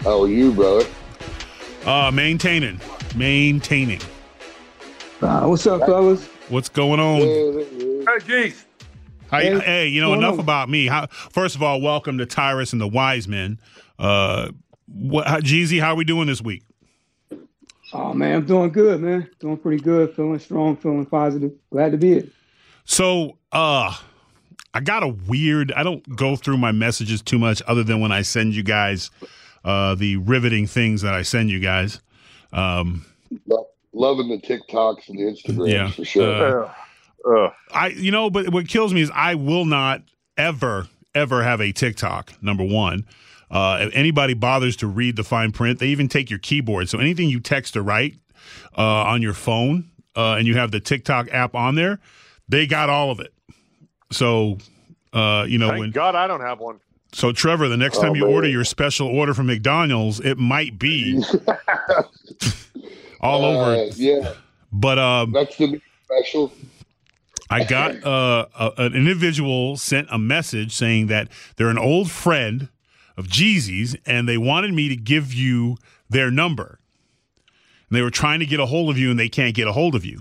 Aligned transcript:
How 0.00 0.22
are 0.22 0.28
you, 0.28 0.52
brother? 0.52 0.86
Uh, 1.84 2.10
maintaining, 2.12 2.80
maintaining. 3.16 4.00
Uh, 5.20 5.44
what's 5.46 5.66
up, 5.66 5.80
fellas? 5.82 6.26
What's 6.48 6.68
going 6.68 7.00
on? 7.00 7.20
Hey, 7.20 8.26
geez. 8.26 8.66
Hi, 9.30 9.42
Hey, 9.42 9.58
hey, 9.60 9.86
you 9.88 10.00
know 10.00 10.14
enough 10.14 10.34
on? 10.34 10.40
about 10.40 10.68
me. 10.68 10.86
How, 10.86 11.06
first 11.06 11.54
of 11.54 11.62
all, 11.62 11.80
welcome 11.80 12.18
to 12.18 12.26
Tyrus 12.26 12.72
and 12.72 12.80
the 12.80 12.88
Wise 12.88 13.28
Men. 13.28 13.58
Uh, 13.98 14.50
what, 14.86 15.26
how, 15.28 15.38
Jeezy, 15.38 15.80
how 15.80 15.92
are 15.92 15.96
we 15.96 16.04
doing 16.04 16.26
this 16.26 16.42
week? 16.42 16.64
Oh 17.92 18.14
man, 18.14 18.36
I'm 18.36 18.46
doing 18.46 18.70
good, 18.70 19.00
man. 19.00 19.28
Doing 19.40 19.56
pretty 19.56 19.82
good. 19.82 20.14
Feeling 20.14 20.38
strong. 20.38 20.76
Feeling 20.76 21.06
positive. 21.06 21.52
Glad 21.70 21.92
to 21.92 21.98
be 21.98 22.12
it. 22.14 22.32
So, 22.84 23.36
uh, 23.52 23.94
I 24.72 24.80
got 24.80 25.02
a 25.02 25.08
weird. 25.08 25.72
I 25.72 25.82
don't 25.82 26.16
go 26.16 26.36
through 26.36 26.56
my 26.58 26.70
messages 26.72 27.20
too 27.20 27.38
much, 27.38 27.60
other 27.66 27.82
than 27.82 28.00
when 28.00 28.12
I 28.12 28.22
send 28.22 28.54
you 28.54 28.62
guys 28.62 29.10
uh, 29.64 29.94
the 29.94 30.16
riveting 30.16 30.66
things 30.66 31.02
that 31.02 31.14
I 31.14 31.22
send 31.22 31.50
you 31.50 31.60
guys. 31.60 32.00
Um, 32.52 33.04
loving 33.92 34.28
the 34.28 34.38
TikToks 34.38 35.08
and 35.08 35.18
the 35.18 35.22
Instagrams 35.22 35.72
Yeah. 35.72 35.90
for 35.90 36.04
sure. 36.04 36.74
Uh, 37.24 37.50
I, 37.72 37.88
you 37.88 38.10
know, 38.10 38.30
but 38.30 38.50
what 38.50 38.66
kills 38.68 38.94
me 38.94 39.02
is 39.02 39.10
I 39.14 39.34
will 39.34 39.66
not 39.66 40.02
ever, 40.36 40.88
ever 41.14 41.42
have 41.42 41.60
a 41.60 41.72
TikTok. 41.72 42.32
Number 42.42 42.64
one, 42.64 43.04
uh, 43.50 43.78
if 43.82 43.94
anybody 43.94 44.32
bothers 44.32 44.76
to 44.76 44.86
read 44.86 45.16
the 45.16 45.24
fine 45.24 45.52
print, 45.52 45.78
they 45.80 45.88
even 45.88 46.08
take 46.08 46.30
your 46.30 46.38
keyboard. 46.38 46.88
So 46.88 46.98
anything 46.98 47.28
you 47.28 47.40
text 47.40 47.76
or 47.76 47.82
write 47.82 48.14
uh, 48.76 48.82
on 48.82 49.22
your 49.22 49.34
phone, 49.34 49.90
uh, 50.16 50.34
and 50.34 50.46
you 50.46 50.56
have 50.56 50.70
the 50.70 50.80
TikTok 50.80 51.28
app 51.32 51.54
on 51.54 51.74
there, 51.74 52.00
they 52.48 52.66
got 52.66 52.88
all 52.88 53.10
of 53.10 53.20
it. 53.20 53.32
So, 54.10 54.58
uh, 55.12 55.44
you 55.48 55.58
know, 55.58 55.68
Thank 55.68 55.80
when 55.80 55.90
God 55.90 56.14
I 56.14 56.26
don't 56.26 56.40
have 56.40 56.58
one. 56.58 56.80
So 57.12 57.32
Trevor, 57.32 57.68
the 57.68 57.76
next 57.76 57.98
Oh, 57.98 58.02
time 58.02 58.14
you 58.16 58.24
man. 58.24 58.32
order 58.34 58.48
your 58.48 58.64
special 58.64 59.08
order 59.08 59.34
from 59.34 59.46
McDonald's, 59.46 60.20
it 60.20 60.38
might 60.38 60.78
be 60.78 61.22
all 63.20 63.44
over. 63.44 63.72
Uh, 63.72 63.90
yeah, 63.96 64.34
But 64.72 64.98
um, 64.98 65.32
that's 65.32 65.56
the 65.56 65.80
special. 66.04 66.52
I 67.52 67.64
got 67.64 68.04
uh, 68.04 68.46
a, 68.58 68.72
an 68.78 68.94
individual 68.94 69.76
sent 69.76 70.06
a 70.10 70.18
message 70.18 70.72
saying 70.72 71.08
that 71.08 71.28
they're 71.56 71.68
an 71.68 71.78
old 71.78 72.10
friend 72.10 72.68
of 73.16 73.26
Jeezy's 73.26 73.96
and 74.06 74.28
they 74.28 74.38
wanted 74.38 74.72
me 74.72 74.88
to 74.88 74.94
give 74.96 75.34
you 75.34 75.76
their 76.08 76.30
number. 76.30 76.78
And 77.88 77.96
they 77.96 78.02
were 78.02 78.10
trying 78.10 78.38
to 78.38 78.46
get 78.46 78.60
a 78.60 78.66
hold 78.66 78.88
of 78.88 78.98
you 78.98 79.10
and 79.10 79.18
they 79.18 79.28
can't 79.28 79.54
get 79.54 79.66
a 79.66 79.72
hold 79.72 79.96
of 79.96 80.04
you. 80.04 80.20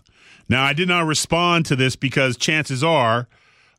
Now, 0.50 0.64
I 0.64 0.74
did 0.74 0.88
not 0.88 1.06
respond 1.06 1.68
to 1.68 1.76
this 1.76 1.96
because 1.96 2.36
chances 2.36 2.84
are 2.84 3.28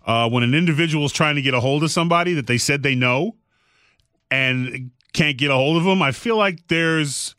uh, 0.07 0.29
when 0.29 0.43
an 0.43 0.55
individual 0.55 1.05
is 1.05 1.13
trying 1.13 1.37
to 1.37 1.43
get 1.43 1.55
a 1.55 1.61
hold 1.61 1.83
of 1.83 1.91
somebody 1.91 2.35
that 2.35 2.47
they 2.47 2.59
said 2.59 2.83
they 2.83 2.95
know 2.95 3.37
and 4.31 4.91
can't 5.13 5.37
get 5.37 5.51
a 5.51 5.55
hold 5.55 5.77
of 5.77 5.85
them, 5.85 6.03
I 6.03 6.13
feel 6.13 6.37
like 6.37 6.67
there's 6.69 7.35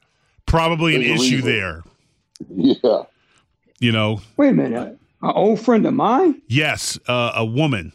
probably 0.46 0.96
an 0.96 1.02
There's 1.02 1.22
issue 1.24 1.42
there. 1.42 1.84
Yeah. 2.56 3.04
You 3.80 3.92
know, 3.92 4.22
Wait 4.38 4.50
a 4.50 4.54
minute. 4.54 4.98
An 5.24 5.32
old 5.36 5.60
friend 5.60 5.86
of 5.86 5.94
mine. 5.94 6.42
yes, 6.48 7.00
uh, 7.08 7.32
a 7.36 7.46
woman. 7.46 7.92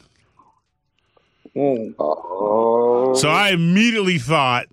Oh. 1.56 3.14
So 3.14 3.28
I 3.28 3.50
immediately 3.50 4.18
thought 4.18 4.66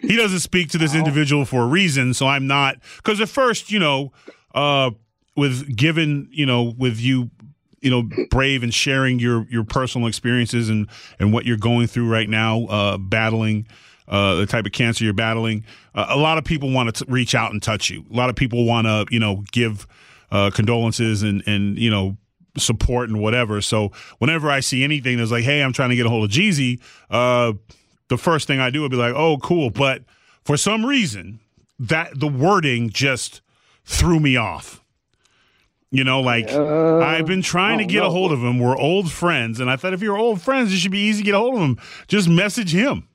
he 0.00 0.16
doesn't 0.16 0.40
speak 0.40 0.70
to 0.70 0.78
this 0.78 0.94
individual 0.94 1.44
for 1.44 1.62
a 1.62 1.66
reason. 1.66 2.14
So 2.14 2.26
I'm 2.26 2.46
not 2.46 2.76
because 2.96 3.20
at 3.20 3.28
first, 3.28 3.70
you 3.70 3.78
know, 3.78 4.12
uh, 4.54 4.90
with 5.36 5.76
given, 5.76 6.28
you 6.32 6.46
know, 6.46 6.74
with 6.76 6.98
you, 6.98 7.30
you 7.80 7.90
know, 7.90 8.08
brave 8.30 8.62
and 8.62 8.72
sharing 8.72 9.18
your 9.18 9.46
your 9.50 9.64
personal 9.64 10.06
experiences 10.08 10.68
and 10.68 10.88
and 11.18 11.32
what 11.32 11.46
you're 11.46 11.56
going 11.56 11.86
through 11.86 12.10
right 12.10 12.28
now, 12.28 12.64
uh, 12.66 12.98
battling. 12.98 13.66
Uh, 14.06 14.36
the 14.36 14.46
type 14.46 14.64
of 14.64 14.72
cancer 14.72 15.04
you're 15.04 15.12
battling, 15.12 15.62
uh, 15.94 16.06
a 16.08 16.16
lot 16.16 16.38
of 16.38 16.44
people 16.44 16.70
want 16.70 16.94
to 16.94 17.04
reach 17.08 17.34
out 17.34 17.52
and 17.52 17.62
touch 17.62 17.90
you. 17.90 18.06
A 18.10 18.16
lot 18.16 18.30
of 18.30 18.36
people 18.36 18.64
want 18.64 18.86
to, 18.86 19.04
you 19.10 19.20
know, 19.20 19.44
give 19.52 19.86
uh, 20.30 20.50
condolences 20.50 21.22
and 21.22 21.42
and 21.46 21.78
you 21.78 21.90
know 21.90 22.16
support 22.56 23.08
and 23.08 23.20
whatever. 23.20 23.60
So 23.60 23.92
whenever 24.18 24.50
I 24.50 24.60
see 24.60 24.84
anything 24.84 25.18
that's 25.18 25.30
like, 25.30 25.44
hey, 25.44 25.62
I'm 25.62 25.72
trying 25.72 25.90
to 25.90 25.96
get 25.96 26.06
a 26.06 26.08
hold 26.08 26.24
of 26.24 26.30
Jeezy, 26.30 26.80
uh, 27.10 27.52
the 28.08 28.18
first 28.18 28.46
thing 28.46 28.60
I 28.60 28.70
do 28.70 28.82
would 28.82 28.90
be 28.90 28.96
like, 28.96 29.14
oh, 29.14 29.38
cool. 29.38 29.70
But 29.70 30.04
for 30.44 30.56
some 30.56 30.84
reason, 30.84 31.40
that 31.78 32.18
the 32.18 32.28
wording 32.28 32.90
just 32.90 33.40
threw 33.84 34.20
me 34.20 34.36
off. 34.36 34.82
You 35.90 36.04
know, 36.04 36.20
like 36.20 36.50
Uh, 36.50 36.98
I've 36.98 37.24
been 37.26 37.40
trying 37.42 37.78
to 37.78 37.84
don't 37.84 37.90
get 37.92 38.02
a 38.02 38.10
hold 38.10 38.30
of 38.32 38.40
him. 38.40 38.58
We're 38.58 38.76
old 38.76 39.10
friends, 39.10 39.58
and 39.58 39.70
I 39.70 39.76
thought 39.76 39.94
if 39.94 40.02
you're 40.02 40.18
old 40.18 40.42
friends, 40.42 40.72
it 40.72 40.76
should 40.76 40.90
be 40.90 40.98
easy 40.98 41.22
to 41.22 41.24
get 41.24 41.34
a 41.34 41.38
hold 41.38 41.54
of 41.54 41.60
him. 41.60 41.78
Just 42.08 42.28
message 42.28 42.72
him, 42.74 43.08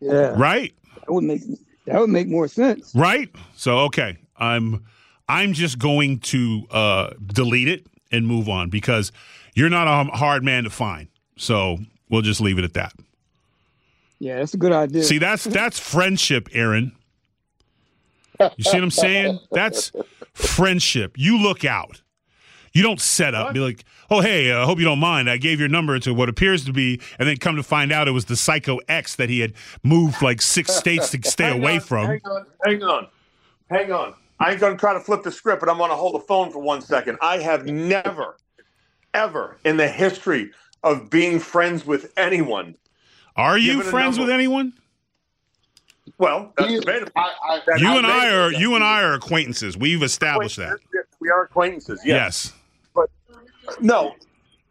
Yeah. 0.00 0.34
right? 0.36 0.72
That 1.00 1.12
would 1.12 1.24
make 1.24 1.42
that 1.86 2.00
would 2.00 2.10
make 2.10 2.28
more 2.28 2.46
sense. 2.48 2.92
Right? 2.94 3.28
So 3.56 3.78
okay, 3.80 4.18
I'm 4.36 4.84
I'm 5.28 5.52
just 5.52 5.78
going 5.80 6.20
to 6.20 6.66
uh 6.70 7.10
delete 7.26 7.68
it 7.68 7.86
and 8.12 8.26
move 8.26 8.48
on 8.48 8.70
because 8.70 9.10
you're 9.54 9.68
not 9.70 9.88
a 9.88 10.10
hard 10.16 10.44
man 10.44 10.62
to 10.64 10.70
find. 10.70 11.08
So 11.36 11.78
we'll 12.08 12.22
just 12.22 12.40
leave 12.40 12.58
it 12.58 12.64
at 12.64 12.74
that. 12.74 12.92
Yeah, 14.20 14.36
that's 14.38 14.54
a 14.54 14.58
good 14.58 14.72
idea. 14.72 15.02
See, 15.02 15.18
that's 15.18 15.42
that's 15.42 15.78
friendship, 15.78 16.48
Aron. 16.52 16.92
You 18.38 18.64
see 18.64 18.74
what 18.76 18.84
I'm 18.84 18.90
saying? 18.90 19.40
That's 19.50 19.92
friendship. 20.36 21.14
You 21.16 21.38
look 21.38 21.64
out. 21.64 22.02
You 22.72 22.82
don't 22.82 23.00
set 23.00 23.34
up, 23.34 23.54
be 23.54 23.60
like, 23.60 23.84
oh, 24.10 24.20
hey, 24.20 24.52
I 24.52 24.64
hope 24.64 24.78
you 24.78 24.84
don't 24.84 24.98
mind. 24.98 25.30
I 25.30 25.38
gave 25.38 25.58
your 25.58 25.68
number 25.70 25.98
to 26.00 26.12
what 26.12 26.28
appears 26.28 26.66
to 26.66 26.74
be, 26.74 27.00
and 27.18 27.26
then 27.26 27.38
come 27.38 27.56
to 27.56 27.62
find 27.62 27.90
out 27.90 28.06
it 28.06 28.10
was 28.10 28.26
the 28.26 28.36
Psycho 28.36 28.80
X 28.86 29.16
that 29.16 29.30
he 29.30 29.40
had 29.40 29.54
moved 29.82 30.20
like 30.20 30.42
six 30.42 30.74
states 30.74 31.10
to 31.12 31.22
stay 31.22 31.56
away 31.56 31.76
on, 31.76 31.80
from. 31.80 32.06
Hang 32.06 32.20
on, 32.26 32.46
hang 32.66 32.82
on, 32.82 33.06
hang 33.70 33.92
on. 33.92 34.14
I 34.38 34.50
ain't 34.50 34.60
gonna 34.60 34.76
try 34.76 34.92
to 34.92 35.00
flip 35.00 35.22
the 35.22 35.32
script, 35.32 35.60
but 35.60 35.70
I'm 35.70 35.78
gonna 35.78 35.94
hold 35.94 36.16
the 36.16 36.26
phone 36.26 36.50
for 36.50 36.58
one 36.58 36.82
second. 36.82 37.16
I 37.22 37.38
have 37.38 37.64
never, 37.64 38.36
ever 39.14 39.56
in 39.64 39.78
the 39.78 39.88
history 39.88 40.50
of 40.82 41.08
being 41.08 41.38
friends 41.38 41.86
with 41.86 42.12
anyone. 42.18 42.74
Are 43.36 43.56
you 43.56 43.72
Give 43.72 43.80
it 43.80 43.86
a 43.86 43.90
friends 43.90 44.18
with 44.18 44.28
anyone? 44.28 44.74
Well, 46.18 46.52
that's 46.56 46.70
He- 46.70 46.80
debatable. 46.80 47.12
I, 47.16 47.32
I, 47.48 47.60
That- 47.66 47.80
You 47.80 47.88
I 47.88 47.96
and 47.96 48.06
I 48.06 48.30
are 48.34 48.52
it. 48.52 48.58
you 48.58 48.74
and 48.74 48.82
I 48.84 49.02
are 49.02 49.14
acquaintances. 49.14 49.76
We've 49.76 50.02
established 50.02 50.56
that. 50.56 50.78
We 51.20 51.30
are 51.30 51.42
acquaintances. 51.42 52.00
Yes. 52.04 52.52
Yes. 52.52 52.52
But 52.94 53.10
no, 53.80 54.14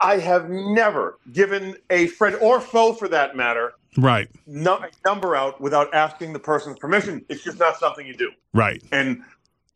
I 0.01 0.17
have 0.17 0.49
never 0.49 1.17
given 1.33 1.75
a 1.89 2.07
friend 2.07 2.35
or 2.41 2.59
foe, 2.59 2.93
for 2.93 3.07
that 3.09 3.35
matter, 3.35 3.73
Right. 3.97 4.29
no, 4.47 4.75
a 4.77 4.89
number 5.05 5.35
out 5.35 5.61
without 5.61 5.93
asking 5.93 6.33
the 6.33 6.39
person's 6.39 6.79
permission. 6.79 7.23
It's 7.29 7.43
just 7.43 7.59
not 7.59 7.77
something 7.77 8.05
you 8.05 8.15
do. 8.15 8.31
Right. 8.53 8.81
And, 8.91 9.21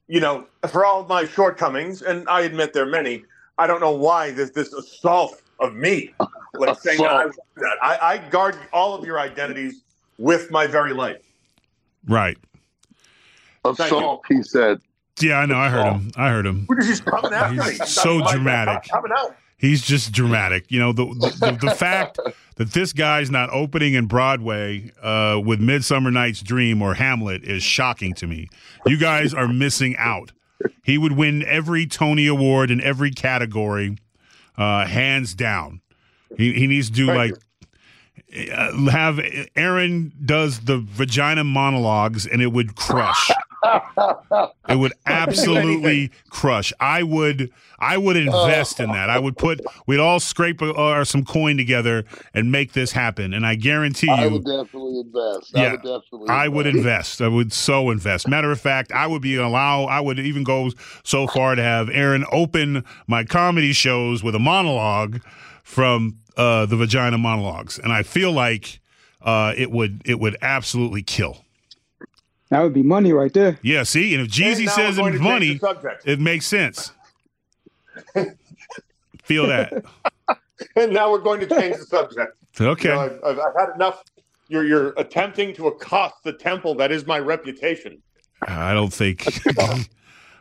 you 0.07 0.19
know, 0.19 0.45
for 0.69 0.85
all 0.85 1.01
of 1.01 1.07
my 1.07 1.25
shortcomings, 1.25 2.01
and 2.01 2.27
I 2.27 2.41
admit 2.41 2.73
there 2.73 2.83
are 2.83 2.89
many, 2.89 3.23
I 3.57 3.67
don't 3.67 3.79
know 3.79 3.91
why 3.91 4.31
there's 4.31 4.51
this 4.51 4.73
assault 4.73 5.41
of 5.59 5.75
me. 5.75 6.13
Like 6.53 6.79
saying 6.79 6.99
that 6.99 7.11
I, 7.11 7.25
would 7.25 7.33
do 7.33 7.39
that. 7.57 7.77
I, 7.81 8.13
I 8.13 8.17
guard 8.29 8.57
all 8.73 8.93
of 8.95 9.05
your 9.05 9.19
identities 9.19 9.83
with 10.17 10.49
my 10.51 10.65
very 10.67 10.93
life. 10.93 11.21
Right. 12.07 12.37
assault, 13.65 14.23
he 14.27 14.43
said. 14.43 14.79
Yeah, 15.21 15.39
I 15.39 15.45
know. 15.45 15.57
I 15.57 15.69
heard 15.69 15.85
him. 15.93 16.11
I 16.15 16.29
heard 16.29 16.45
him. 16.45 16.65
We're 16.69 16.79
just 16.81 17.03
coming 17.05 17.33
after 17.33 17.61
He's 17.63 17.79
me. 17.79 17.85
so 17.85 18.21
dramatic. 18.31 18.89
Coming 18.89 19.11
out. 19.17 19.35
He's 19.57 19.81
just 19.81 20.13
dramatic. 20.13 20.71
You 20.71 20.79
know, 20.79 20.93
the 20.93 21.05
the, 21.05 21.51
the, 21.51 21.67
the 21.67 21.75
fact 21.75 22.17
that 22.55 22.71
this 22.71 22.93
guy's 22.93 23.29
not 23.29 23.49
opening 23.51 23.93
in 23.93 24.05
Broadway 24.05 24.91
uh, 25.03 25.41
with 25.43 25.59
Midsummer 25.59 26.11
Night's 26.11 26.41
Dream 26.41 26.81
or 26.81 26.93
Hamlet 26.93 27.43
is 27.43 27.61
shocking 27.63 28.13
to 28.15 28.27
me. 28.27 28.47
You 28.85 28.97
guys 28.97 29.33
are 29.33 29.47
missing 29.49 29.95
out. 29.97 30.31
He 30.83 30.97
would 30.97 31.13
win 31.13 31.43
every 31.43 31.85
Tony 31.85 32.27
Award 32.27 32.71
in 32.71 32.81
every 32.81 33.11
category, 33.11 33.97
uh, 34.57 34.85
hands 34.85 35.33
down. 35.33 35.81
He, 36.37 36.53
he 36.53 36.67
needs 36.67 36.87
to 36.89 36.93
do 36.95 37.07
like 37.07 37.33
uh, 37.33 37.37
have 38.31 39.19
Aron 39.55 40.11
does 40.23 40.61
the 40.61 40.77
vagina 40.77 41.43
monologues 41.43 42.27
and 42.27 42.41
it 42.41 42.47
would 42.47 42.75
crush. 42.75 43.31
It 44.69 44.75
would 44.77 44.93
absolutely 45.05 46.11
crush. 46.29 46.71
I 46.79 47.03
would 47.03 47.51
I 47.79 47.97
would 47.97 48.17
invest 48.17 48.79
in 48.79 48.91
that. 48.91 49.09
I 49.09 49.19
would 49.19 49.37
put 49.37 49.61
we'd 49.87 49.99
all 49.99 50.19
scrape 50.19 50.61
uh, 50.61 51.03
some 51.05 51.25
coin 51.25 51.57
together 51.57 52.05
and 52.33 52.51
make 52.51 52.73
this 52.73 52.91
happen. 52.91 53.33
And 53.33 53.45
I 53.45 53.55
guarantee 53.55 54.07
you, 54.07 54.13
I 54.13 54.27
would 54.27 54.45
definitely 54.45 54.99
invest. 54.99 55.57
I 55.57 55.61
Yeah, 55.61 55.71
would 55.71 55.81
definitely. 55.81 56.29
I 56.29 56.47
would 56.47 56.67
invest. 56.67 57.19
invest. 57.19 57.21
I 57.21 57.27
would 57.29 57.51
so 57.51 57.89
invest. 57.89 58.27
Matter 58.27 58.51
of 58.51 58.59
fact, 58.61 58.91
I 58.91 59.07
would 59.07 59.21
be 59.21 59.35
allow. 59.35 59.85
I 59.85 59.99
would 59.99 60.19
even 60.19 60.43
go 60.43 60.69
so 61.03 61.25
far 61.27 61.55
to 61.55 61.63
have 61.63 61.89
Aron 61.89 62.25
open 62.31 62.83
my 63.07 63.23
comedy 63.23 63.73
shows 63.73 64.23
with 64.23 64.35
a 64.35 64.39
monologue 64.39 65.21
from 65.63 66.17
uh, 66.39 66.65
the 66.65 66.77
Vagina 66.77 67.17
Monologues, 67.17 67.77
and 67.77 67.91
I 67.91 68.01
feel 68.01 68.31
like 68.31 68.79
uh, 69.21 69.53
it 69.57 69.71
would 69.71 70.01
it 70.05 70.19
would 70.19 70.37
absolutely 70.41 71.03
kill. 71.03 71.43
That 72.47 72.63
would 72.63 72.73
be 72.73 72.81
money 72.81 73.11
right 73.11 73.33
there. 73.33 73.59
Yeah, 73.61 73.83
see, 73.83 74.15
and 74.15 74.25
if 74.25 74.31
Jeezy 74.31 74.65
now 74.65 74.71
says 74.71 74.97
it's 74.97 75.19
money, 75.19 75.59
it 76.05 76.19
makes 76.19 76.47
sense. 76.47 76.93
feel 79.23 79.47
that? 79.47 79.83
And 80.75 80.91
now 80.91 81.09
we're 81.09 81.19
going 81.19 81.39
to 81.39 81.47
change 81.47 81.77
the 81.77 81.85
subject. 81.85 82.35
Okay. 82.59 82.89
You 82.89 82.95
know, 82.95 82.99
I've, 82.99 83.23
I've, 83.23 83.39
I've 83.39 83.55
had 83.55 83.75
enough. 83.75 84.03
You're 84.49 84.65
you're 84.65 84.89
attempting 84.97 85.53
to 85.53 85.67
accost 85.67 86.15
the 86.25 86.33
temple 86.33 86.75
that 86.75 86.91
is 86.91 87.07
my 87.07 87.17
reputation. 87.17 88.01
I 88.41 88.73
don't 88.73 88.91
think. 88.91 89.25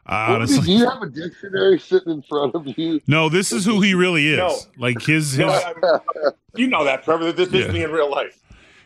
I 0.09 0.39
What, 0.39 0.49
do 0.49 0.73
you 0.73 0.89
have 0.89 1.03
a 1.03 1.07
dictionary 1.09 1.79
sitting 1.79 2.13
in 2.13 2.23
front 2.23 2.55
of 2.55 2.67
you? 2.79 3.01
no. 3.07 3.29
This 3.29 3.53
is 3.53 3.65
who 3.65 3.81
he 3.83 3.95
really 3.95 4.29
is. 4.29 4.39
No. 4.39 4.57
Like 4.79 5.03
his 5.03 5.33
his. 5.33 5.39
No, 5.47 5.49
I- 5.49 5.75
I- 5.83 6.31
you 6.57 6.67
know 6.67 6.85
that, 6.85 7.05
Trevor. 7.05 7.31
This 7.33 7.49
is 7.53 7.67
Yeah. 7.67 7.73
me 7.73 7.85
in 7.85 7.91
real 7.93 8.11
life. 8.11 8.39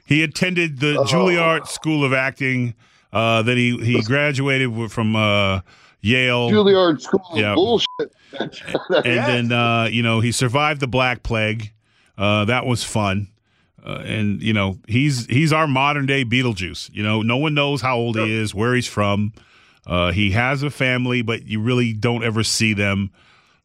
He 0.04 0.22
attended 0.22 0.80
the 0.80 0.98
Oh. 0.98 1.04
Juilliard 1.04 1.66
School 1.68 2.04
of 2.04 2.12
Acting. 2.12 2.74
Uh, 3.12 3.42
then 3.42 3.56
he 3.56 3.78
he 3.78 4.02
graduated 4.02 4.90
from 4.90 5.14
uh, 5.14 5.60
Yale, 6.00 6.50
Juilliard 6.50 7.00
School 7.00 7.22
of 7.30 7.38
Yeah. 7.38 7.54
Bullshit. 7.54 7.86
and 9.04 9.50
then 9.50 9.52
uh, 9.52 9.84
you 9.90 10.02
know 10.02 10.20
he 10.20 10.32
survived 10.32 10.80
the 10.80 10.86
Black 10.88 11.22
Plague. 11.22 11.72
Uh, 12.18 12.44
that 12.46 12.66
was 12.66 12.82
fun. 12.84 13.28
Uh, 13.84 14.02
and 14.04 14.42
you 14.42 14.52
know 14.52 14.78
he's 14.88 15.26
he's 15.26 15.52
our 15.52 15.66
modern 15.66 16.06
day 16.06 16.24
Beetlejuice. 16.24 16.90
You 16.92 17.02
know, 17.02 17.22
no 17.22 17.36
one 17.36 17.54
knows 17.54 17.80
how 17.80 17.96
old 17.96 18.16
he 18.18 18.32
is, 18.32 18.54
where 18.54 18.74
he's 18.74 18.86
from. 18.86 19.32
Uh, 19.86 20.12
he 20.12 20.30
has 20.30 20.62
a 20.62 20.70
family, 20.70 21.22
but 21.22 21.44
you 21.46 21.60
really 21.60 21.92
don't 21.92 22.22
ever 22.22 22.42
see 22.44 22.72
them. 22.74 23.10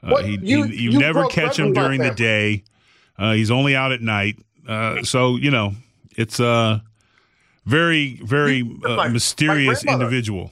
Uh, 0.02 0.18
he, 0.18 0.32
You- 0.34 0.40
you, 0.42 0.66
you 0.66 0.92
you 0.92 1.00
never 1.00 1.26
catch 1.28 1.58
him 1.60 1.74
during 1.74 2.02
the 2.02 2.12
day. 2.12 2.64
Uh, 3.18 3.34
he's 3.34 3.52
only 3.52 3.76
out 3.76 3.92
at 3.92 4.02
night. 4.02 4.38
Uh, 4.68 5.04
so 5.04 5.36
you 5.38 5.50
know, 5.52 5.74
it's 6.16 6.40
a 6.40 6.84
very 7.66 8.20
very 8.24 8.64
my- 8.64 8.90
uh, 8.90 8.96
my 8.96 9.08
mysterious 9.10 9.84
grandmother. 9.84 10.06
individual. 10.06 10.52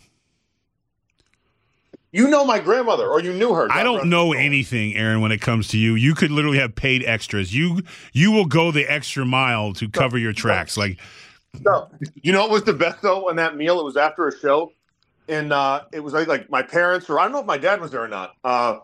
You 2.12 2.30
know 2.30 2.46
my 2.46 2.60
grandmother, 2.60 3.08
or 3.08 3.20
you 3.20 3.34
knew 3.34 3.54
her. 3.54 3.68
I 3.70 3.84
don't 3.84 4.08
know 4.10 4.32
anything, 4.32 4.96
Aron. 4.96 5.20
When 5.20 5.34
it 5.34 5.42
comes 5.42 5.68
to 5.70 5.78
you, 5.78 5.96
you 5.96 6.16
could 6.16 6.32
literally 6.32 6.60
have 6.60 6.74
paid 6.74 7.04
extras. 7.04 7.54
You 7.54 7.82
you 8.14 8.32
will 8.32 8.46
go 8.46 8.72
the 8.72 8.86
extra 8.90 9.26
mile 9.26 9.74
to 9.74 9.90
cover 9.90 10.18
your 10.18 10.32
tracks. 10.32 10.78
Like 10.78 10.98
No. 11.60 11.90
You 12.24 12.32
know 12.32 12.42
what 12.42 12.52
was 12.52 12.64
the 12.64 12.74
best 12.74 13.02
though 13.02 13.30
on 13.30 13.36
that 13.36 13.58
meal? 13.58 13.82
It 13.82 13.84
was 13.84 13.98
after 13.98 14.28
a 14.30 14.40
show, 14.40 14.72
and 15.28 15.54
uh, 15.54 15.84
it 15.94 16.02
was 16.02 16.14
like, 16.14 16.28
like 16.28 16.50
my 16.50 16.62
parents, 16.64 17.10
or 17.10 17.20
I 17.20 17.24
don't 17.24 17.34
know 17.34 17.40
if 17.40 17.46
my 17.46 17.58
dad 17.58 17.82
was 17.82 17.92
there 17.92 18.04
or 18.04 18.08
not. 18.08 18.36
Uh, 18.44 18.80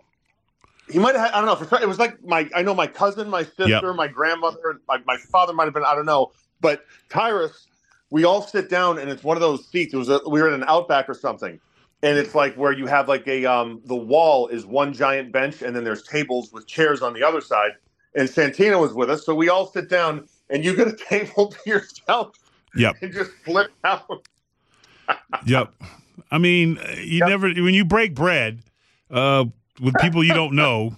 he 0.90 1.00
might 1.00 1.16
have. 1.16 1.32
I 1.34 1.38
don't 1.42 1.48
know. 1.48 1.56
For, 1.56 1.82
it 1.82 1.88
was 1.88 2.00
like 2.00 2.24
my. 2.24 2.50
I 2.56 2.62
know 2.64 2.74
my 2.76 2.88
cousin, 2.88 3.30
my 3.30 3.44
sister, 3.44 3.68
Yep. 3.70 3.84
my 3.94 4.08
grandmother, 4.08 4.72
and 4.72 4.80
my, 4.88 5.00
my 5.06 5.18
father 5.18 5.54
might 5.54 5.66
have 5.66 5.74
been. 5.74 5.84
I 5.86 5.96
don't 5.96 6.06
know. 6.06 6.32
But 6.62 6.86
Tyrus, 7.10 7.68
we 8.12 8.24
all 8.26 8.42
sit 8.42 8.70
down, 8.70 9.00
and 9.00 9.10
it's 9.10 9.24
one 9.24 9.38
of 9.38 9.42
those 9.42 9.68
seats. 9.70 9.94
It 9.94 9.98
was. 9.98 10.10
A, 10.10 10.22
we 10.28 10.42
were 10.42 10.48
in 10.48 10.54
an 10.56 10.66
outback 10.68 11.10
or 11.10 11.14
something, 11.16 11.60
and 12.04 12.18
it's 12.18 12.36
like 12.36 12.56
where 12.56 12.72
you 12.74 12.88
have 12.88 13.08
like 13.08 13.28
a 13.28 13.46
um. 13.46 13.82
The 13.86 13.96
wall 13.96 14.48
is 14.48 14.66
one 14.66 14.94
giant 14.94 15.32
bench, 15.32 15.62
and 15.62 15.76
then 15.76 15.84
there's 15.84 16.04
tables 16.04 16.52
with 16.54 16.68
chairs 16.68 17.02
on 17.02 17.14
the 17.14 17.24
other 17.24 17.42
side. 17.42 17.72
And 18.16 18.30
Santina 18.30 18.78
was 18.80 18.94
with 18.94 19.10
us, 19.10 19.26
so 19.26 19.36
we 19.36 19.50
all 19.50 19.68
sit 19.68 19.90
down, 19.90 20.28
and 20.50 20.66
you 20.66 20.76
get 20.76 20.88
a 20.88 20.96
table 21.10 21.48
to 21.52 21.70
yourself 21.70 22.36
Yep. 22.76 22.98
and 23.02 23.14
just 23.14 23.32
flip 23.46 23.70
out. 23.84 24.26
Yep. 25.46 25.74
I 26.30 26.38
mean, 26.38 26.80
you 26.98 27.20
never 27.20 27.48
when 27.48 27.74
you 27.74 27.86
break 27.86 28.16
bread 28.16 28.62
uh, 29.10 29.46
with 29.80 29.96
people 30.00 30.24
you 30.24 30.34
don't 30.34 30.54
know, 30.56 30.96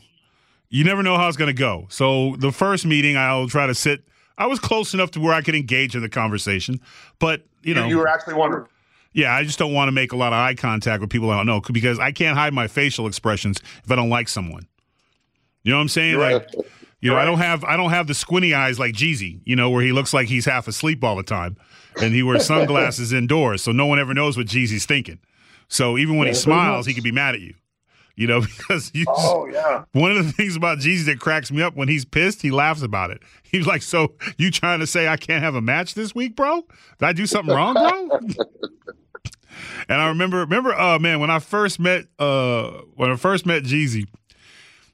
you 0.69 0.83
never 0.83 1.03
know 1.03 1.17
how 1.17 1.27
it's 1.27 1.37
going 1.37 1.53
to 1.53 1.59
go. 1.59 1.87
So 1.89 2.35
the 2.37 2.51
first 2.51 2.85
meeting, 2.85 3.17
I'll 3.17 3.47
try 3.47 3.67
to 3.67 3.75
sit. 3.75 4.03
I 4.37 4.47
was 4.47 4.59
close 4.59 4.93
enough 4.93 5.11
to 5.11 5.19
where 5.19 5.33
I 5.33 5.41
could 5.41 5.55
engage 5.55 5.95
in 5.95 6.01
the 6.01 6.09
conversation, 6.09 6.81
but 7.19 7.45
you 7.61 7.73
know, 7.73 7.87
you 7.87 7.97
were 7.97 8.07
actually 8.07 8.33
wondering. 8.33 8.67
yeah, 9.13 9.33
I 9.33 9.43
just 9.43 9.59
don't 9.59 9.73
want 9.73 9.87
to 9.87 9.91
make 9.91 10.11
a 10.11 10.15
lot 10.15 10.33
of 10.33 10.37
eye 10.37 10.55
contact 10.55 11.01
with 11.01 11.09
people 11.09 11.29
I 11.29 11.37
don't 11.37 11.45
know 11.45 11.61
because 11.61 11.99
I 11.99 12.11
can't 12.11 12.37
hide 12.37 12.53
my 12.53 12.67
facial 12.67 13.07
expressions 13.07 13.59
if 13.83 13.91
I 13.91 13.95
don't 13.95 14.09
like 14.09 14.27
someone. 14.27 14.67
You 15.63 15.71
know 15.71 15.77
what 15.77 15.83
I'm 15.83 15.89
saying? 15.89 16.11
You're 16.11 16.19
like, 16.19 16.45
right. 16.55 16.65
you 16.99 17.11
know, 17.11 17.17
I 17.17 17.25
don't 17.25 17.37
have 17.37 17.63
I 17.63 17.77
don't 17.77 17.91
have 17.91 18.07
the 18.07 18.13
squinty 18.13 18.53
eyes 18.53 18.79
like 18.79 18.95
Jeezy, 18.95 19.41
you 19.45 19.55
know, 19.55 19.69
where 19.69 19.83
he 19.83 19.91
looks 19.91 20.13
like 20.13 20.27
he's 20.27 20.45
half 20.45 20.67
asleep 20.67 21.03
all 21.03 21.15
the 21.15 21.23
time, 21.23 21.55
and 22.01 22.13
he 22.13 22.23
wears 22.23 22.45
sunglasses 22.45 23.13
indoors, 23.13 23.63
so 23.63 23.71
no 23.71 23.85
one 23.85 23.99
ever 23.99 24.13
knows 24.13 24.37
what 24.37 24.47
Jeezy's 24.47 24.85
thinking. 24.85 25.19
So 25.67 25.97
even 25.97 26.17
when 26.17 26.27
he 26.27 26.33
smiles, 26.33 26.85
he 26.85 26.93
could 26.93 27.03
be 27.03 27.11
mad 27.11 27.35
at 27.35 27.41
you, 27.41 27.53
you 28.15 28.27
know, 28.27 28.41
because 28.57 28.91
you. 28.93 29.05
Oh 29.07 29.47
yeah. 29.47 29.85
One 29.93 30.11
of 30.11 30.25
the 30.25 30.31
things 30.31 30.55
about 30.55 30.79
Jeezy 30.79 31.05
that 31.05 31.19
cracks 31.19 31.51
me 31.51 31.61
up 31.61 31.75
when 31.75 31.87
he's 31.87 32.05
pissed, 32.05 32.41
he 32.41 32.51
laughs 32.51 32.81
about 32.81 33.11
it. 33.11 33.21
He's 33.43 33.67
like, 33.67 33.81
"So 33.81 34.13
you 34.37 34.51
trying 34.51 34.79
to 34.79 34.87
say 34.87 35.07
I 35.07 35.17
can't 35.17 35.43
have 35.43 35.55
a 35.55 35.61
match 35.61 35.93
this 35.93 36.15
week, 36.15 36.35
bro? 36.35 36.61
Did 36.99 37.05
I 37.05 37.13
do 37.13 37.25
something 37.25 37.53
wrong, 37.53 37.73
bro?" 37.75 38.19
and 39.89 40.01
I 40.01 40.07
remember, 40.07 40.39
remember, 40.39 40.73
uh, 40.73 40.99
man, 40.99 41.19
when 41.19 41.29
I 41.29 41.39
first 41.39 41.79
met, 41.79 42.05
uh, 42.19 42.71
when 42.95 43.11
I 43.11 43.15
first 43.15 43.45
met 43.45 43.63
Jeezy, 43.63 44.07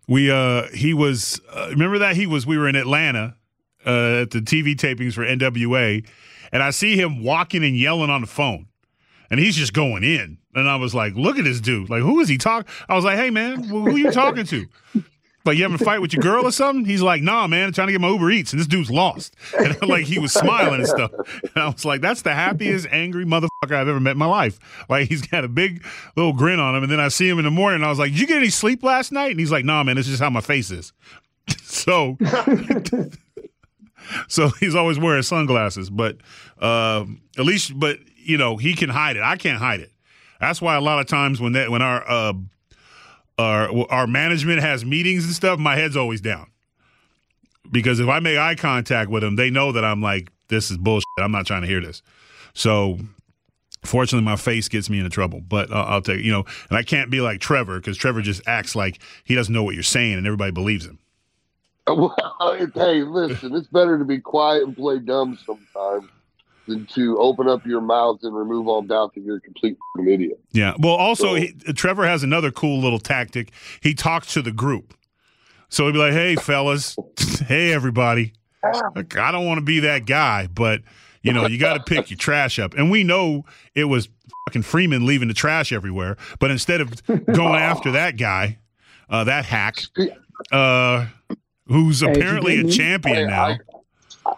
we, 0.07 0.31
uh, 0.31 0.67
he 0.73 0.93
was, 0.93 1.39
uh, 1.53 1.67
remember 1.69 1.99
that 1.99 2.15
he 2.15 2.25
was, 2.25 2.45
we 2.45 2.57
were 2.57 2.67
in 2.67 2.75
Atlanta 2.75 3.35
uh, 3.85 4.21
at 4.21 4.31
the 4.31 4.39
TV 4.39 4.75
tapings 4.75 5.13
for 5.13 5.25
NWA, 5.25 6.05
and 6.51 6.63
I 6.63 6.71
see 6.71 6.95
him 6.95 7.23
walking 7.23 7.63
and 7.63 7.75
yelling 7.77 8.09
on 8.09 8.21
the 8.21 8.27
phone, 8.27 8.67
and 9.29 9.39
he's 9.39 9.55
just 9.55 9.73
going 9.73 10.03
in, 10.03 10.37
and 10.55 10.69
I 10.69 10.75
was 10.75 10.93
like, 10.95 11.15
"Look 11.15 11.37
at 11.37 11.43
this 11.43 11.59
dude! 11.59 11.89
Like, 11.89 12.01
who 12.01 12.19
is 12.19 12.29
he 12.29 12.37
talking?" 12.37 12.71
I 12.87 12.95
was 12.95 13.05
like, 13.05 13.17
"Hey, 13.17 13.29
man, 13.29 13.63
who 13.63 13.89
who 13.89 13.95
you 13.97 14.11
talking 14.11 14.45
to?" 14.45 14.65
Like 15.45 15.57
you 15.57 15.63
having 15.63 15.81
a 15.81 15.83
fight 15.83 16.01
with 16.01 16.13
your 16.13 16.21
girl 16.21 16.45
or 16.45 16.51
something? 16.51 16.85
He's 16.85 17.01
like, 17.01 17.21
nah, 17.21 17.47
man, 17.47 17.67
I'm 17.67 17.73
trying 17.73 17.87
to 17.87 17.91
get 17.91 18.01
my 18.01 18.09
Uber 18.09 18.29
Eats, 18.29 18.51
and 18.51 18.59
this 18.59 18.67
dude's 18.67 18.91
lost. 18.91 19.35
And 19.57 19.81
like 19.87 20.05
he 20.05 20.19
was 20.19 20.33
smiling 20.33 20.81
and 20.81 20.87
stuff. 20.87 21.11
And 21.43 21.63
I 21.63 21.67
was 21.67 21.85
like, 21.85 22.01
that's 22.01 22.21
the 22.21 22.33
happiest 22.33 22.87
angry 22.91 23.25
motherfucker 23.25 23.71
I've 23.71 23.87
ever 23.87 23.99
met 23.99 24.11
in 24.11 24.17
my 24.17 24.25
life. 24.25 24.59
Like 24.89 25.07
he's 25.07 25.21
got 25.21 25.45
a 25.45 25.47
big 25.47 25.83
little 26.15 26.33
grin 26.33 26.59
on 26.59 26.75
him. 26.75 26.83
And 26.83 26.91
then 26.91 26.99
I 26.99 27.07
see 27.07 27.27
him 27.27 27.39
in 27.39 27.45
the 27.45 27.51
morning, 27.51 27.77
and 27.77 27.85
I 27.85 27.89
was 27.89 27.99
like, 27.99 28.11
did 28.11 28.19
you 28.19 28.27
get 28.27 28.37
any 28.37 28.49
sleep 28.49 28.83
last 28.83 29.11
night? 29.11 29.31
And 29.31 29.39
he's 29.39 29.51
like, 29.51 29.65
nah, 29.65 29.83
man, 29.83 29.97
is 29.97 30.07
just 30.07 30.21
how 30.21 30.29
my 30.29 30.41
face 30.41 30.71
is. 30.71 30.93
so, 31.63 32.17
so 34.27 34.49
he's 34.59 34.75
always 34.75 34.99
wearing 34.99 35.23
sunglasses, 35.23 35.89
but 35.89 36.17
um, 36.59 37.21
at 37.37 37.45
least, 37.45 37.77
but 37.79 37.99
you 38.15 38.37
know, 38.37 38.57
he 38.57 38.73
can 38.73 38.89
hide 38.89 39.17
it. 39.17 39.23
I 39.23 39.37
can't 39.37 39.59
hide 39.59 39.79
it. 39.79 39.91
That's 40.39 40.61
why 40.61 40.75
a 40.75 40.81
lot 40.81 40.99
of 40.99 41.07
times 41.07 41.41
when 41.41 41.53
that 41.53 41.69
when 41.69 41.81
our 41.81 42.09
uh, 42.09 42.33
our 43.37 43.91
our 43.91 44.07
management 44.07 44.61
has 44.61 44.85
meetings 44.85 45.25
and 45.25 45.33
stuff, 45.33 45.59
my 45.59 45.75
head's 45.75 45.97
always 45.97 46.21
down. 46.21 46.47
Because 47.71 47.99
if 47.99 48.07
I 48.07 48.19
make 48.19 48.37
eye 48.37 48.55
contact 48.55 49.09
with 49.09 49.21
them, 49.21 49.35
they 49.35 49.49
know 49.49 49.71
that 49.71 49.85
I'm 49.85 50.01
like, 50.01 50.31
this 50.47 50.71
is 50.71 50.77
bullshit. 50.77 51.05
I'm 51.19 51.31
not 51.31 51.45
trying 51.45 51.61
to 51.61 51.67
hear 51.67 51.81
this. 51.81 52.01
So, 52.53 52.97
fortunately, 53.83 54.25
my 54.25 54.37
face 54.37 54.67
gets 54.67 54.89
me 54.89 54.97
into 54.97 55.09
trouble. 55.09 55.41
But 55.41 55.71
uh, 55.71 55.85
I'll 55.87 56.01
take 56.01 56.21
you 56.23 56.31
know, 56.31 56.45
and 56.69 56.77
I 56.77 56.83
can't 56.83 57.11
be 57.11 57.21
like 57.21 57.39
Trevor 57.39 57.79
because 57.79 57.97
Trevor 57.97 58.21
just 58.21 58.41
acts 58.47 58.75
like 58.75 58.99
he 59.23 59.35
doesn't 59.35 59.53
know 59.53 59.63
what 59.63 59.75
you're 59.75 59.83
saying, 59.83 60.17
and 60.17 60.25
everybody 60.25 60.51
believes 60.51 60.85
him. 60.85 60.99
Well, 62.39 62.69
hey, 62.73 63.03
listen, 63.03 63.55
it's 63.55 63.67
better 63.67 63.97
to 63.97 64.05
be 64.05 64.19
quiet 64.19 64.63
and 64.63 64.75
play 64.75 64.99
dumb 64.99 65.37
sometimes 65.45 66.09
than 66.67 66.85
to 66.87 67.17
open 67.17 67.47
up 67.49 67.65
your 67.65 67.81
mouth 67.81 68.19
and 68.23 68.35
remove 68.35 68.67
all 68.67 68.81
doubt 68.81 69.13
that 69.15 69.21
you're 69.21 69.37
a 69.37 69.41
complete 69.41 69.77
idiot. 70.07 70.39
Yeah. 70.51 70.73
Well, 70.79 70.93
also, 70.95 71.29
So- 71.29 71.35
he, 71.35 71.53
Trevor 71.73 72.05
has 72.05 72.23
another 72.23 72.51
cool 72.51 72.79
little 72.79 72.99
tactic. 72.99 73.51
He 73.81 73.93
talks 73.93 74.33
to 74.33 74.41
the 74.41 74.51
group. 74.51 74.93
So 75.69 75.85
he'd 75.85 75.93
be 75.93 75.99
like, 75.99 76.13
hey, 76.13 76.35
fellas. 76.35 76.95
hey, 77.47 77.73
everybody. 77.73 78.33
Like, 78.95 79.17
I 79.17 79.31
don't 79.31 79.45
want 79.45 79.57
to 79.59 79.65
be 79.65 79.79
that 79.81 80.05
guy, 80.05 80.47
but, 80.47 80.81
you 81.21 81.31
know, 81.33 81.47
you 81.47 81.57
got 81.57 81.75
to 81.75 81.83
pick 81.83 82.09
your 82.09 82.17
trash 82.17 82.59
up. 82.59 82.73
And 82.73 82.89
we 82.91 83.03
know 83.03 83.45
it 83.75 83.85
was 83.85 84.09
fucking 84.47 84.63
Freeman 84.63 85.05
leaving 85.05 85.27
the 85.27 85.33
trash 85.33 85.71
everywhere. 85.71 86.17
But 86.39 86.51
instead 86.51 86.81
of 86.81 87.05
going 87.05 87.55
after 87.59 87.91
that 87.91 88.17
guy, 88.17 88.57
uh, 89.09 89.23
that 89.25 89.45
hack, 89.45 89.77
uh, 90.51 91.05
who's 91.69 92.01
apparently 92.01 92.59
a 92.59 92.65
champion 92.67 93.15
Hey, 93.15 93.25
now. 93.25 93.57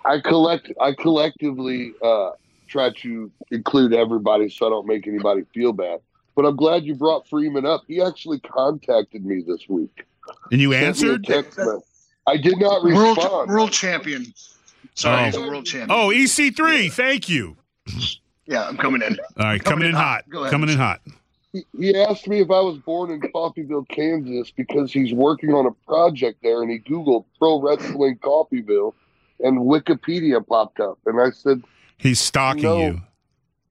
I, 0.05 0.15
I 0.15 0.19
collect. 0.19 0.71
I 0.79 0.93
collectively 0.93 1.93
uh, 2.03 2.31
try 2.67 2.91
to 3.01 3.31
include 3.50 3.93
everybody 3.93 4.50
so 4.50 4.67
I 4.67 4.69
don't 4.69 4.85
make 4.88 5.07
anybody 5.07 5.43
feel 5.53 5.73
bad. 5.73 6.00
But 6.35 6.45
I'm 6.45 6.55
glad 6.55 6.83
you 6.85 6.95
brought 6.95 7.27
Freeman 7.27 7.65
up. 7.65 7.81
He 7.88 8.01
actually 8.01 8.39
contacted 8.39 9.25
me 9.25 9.43
this 9.45 9.67
week. 9.67 10.05
and 10.51 10.61
you 10.61 10.71
Sent 10.71 10.85
answered? 10.85 11.23
text. 11.25 11.59
I 12.27 12.38
did 12.38 12.59
not 12.59 12.83
respond. 12.83 13.50
world 13.50 13.71
champion. 13.71 14.33
Sorry, 14.93 15.21
Oh. 15.23 15.25
he's 15.25 15.35
a 15.35 15.41
world 15.41 15.65
champion. 15.65 15.89
Oh, 15.91 16.09
EC3. 16.09 16.91
Thank 16.93 17.27
you. 17.27 17.57
Yeah, 18.45 18.67
I'm 18.67 18.77
coming 18.77 19.01
in. 19.01 19.17
All 19.38 19.45
right, 19.45 19.63
coming, 19.63 19.88
in 19.89 19.95
hot. 19.95 20.23
Go 20.29 20.41
ahead. 20.41 20.51
Coming 20.51 20.69
in 20.69 20.77
hot. 20.77 21.01
He, 21.53 21.65
he 21.77 21.96
asked 22.00 22.27
me 22.27 22.39
if 22.39 22.50
I 22.50 22.62
was 22.62 22.77
born 22.77 23.12
in 23.12 23.20
Coffeyville, 23.20 23.88
Kansas, 23.89 24.51
because 24.51 24.91
he's 24.93 25.13
working 25.13 25.53
on 25.53 25.65
a 25.65 25.72
project 25.86 26.39
there, 26.43 26.62
and 26.62 26.72
he 26.72 26.79
Googled 26.79 27.25
pro 27.38 27.60
wrestling 27.62 28.17
Coffeyville, 28.20 28.93
and 29.41 29.60
Wikipedia 29.60 30.46
popped 30.46 30.79
up, 30.79 30.98
and 31.05 31.20
I 31.22 31.31
said 31.31 31.62
He's 31.98 32.20
stalking 32.20 32.63
No. 32.63 32.77
you. 32.79 33.01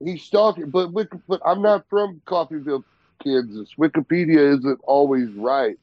he's 0.04 0.28
talking, 0.28 0.68
but 0.70 0.88
but 0.92 1.40
I'm 1.44 1.62
not 1.62 1.84
from 1.88 2.20
Coffeyville, 2.26 2.84
Kansas. 3.24 3.70
Wikipedia 3.78 4.58
isn't 4.58 4.80
always 4.84 5.30
right. 5.32 5.78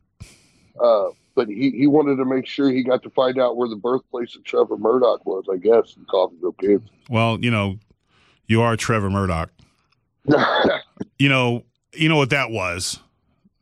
Uh, 0.79 1.07
but 1.35 1.47
he, 1.47 1.71
he 1.71 1.87
wanted 1.87 2.15
to 2.17 2.25
make 2.25 2.45
sure 2.47 2.69
he 2.71 2.83
got 2.83 3.01
to 3.03 3.09
find 3.11 3.39
out 3.39 3.57
where 3.57 3.67
the 3.67 3.75
birthplace 3.75 4.35
of 4.35 4.43
Trevor 4.43 4.77
Murdoch 4.77 5.25
was, 5.25 5.45
I 5.51 5.57
guess, 5.57 5.95
in 5.97 6.05
Coffeyville, 6.05 6.55
Kansas. 6.59 6.89
Well, 7.09 7.37
you 7.41 7.49
know, 7.51 7.77
you 8.47 8.61
are 8.61 8.75
Trevor 8.77 9.09
Murdoch. 9.09 9.49
You 11.19 11.29
know, 11.29 11.63
you 11.97 12.09
know 12.09 12.17
what 12.17 12.29
that 12.31 12.51
was? 12.51 12.99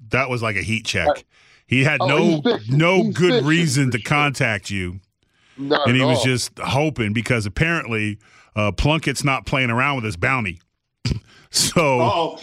That 0.09 0.29
was 0.29 0.41
like 0.41 0.55
a 0.55 0.61
heat 0.61 0.85
check. 0.85 1.25
He 1.67 1.83
had 1.83 1.99
Oh, 2.01 2.41
no 2.43 2.59
no 2.69 3.03
He's 3.05 3.17
good 3.17 3.43
reason 3.45 3.91
to 3.91 3.97
sure. 3.97 4.05
contact 4.05 4.69
you, 4.69 4.99
Not 5.57 5.87
and 5.87 5.95
he 5.95 6.01
at 6.03 6.05
was 6.07 6.19
all. 6.19 6.25
just 6.25 6.57
hoping 6.59 7.11
because 7.13 7.45
apparently 7.45 8.19
uh, 8.55 8.71
Plunkett's 8.71 9.23
not 9.23 9.45
playing 9.45 9.69
around 9.71 9.95
with 9.95 10.05
his 10.05 10.15
bounty. 10.17 10.59
so 11.49 11.71
Oh, 12.01 12.39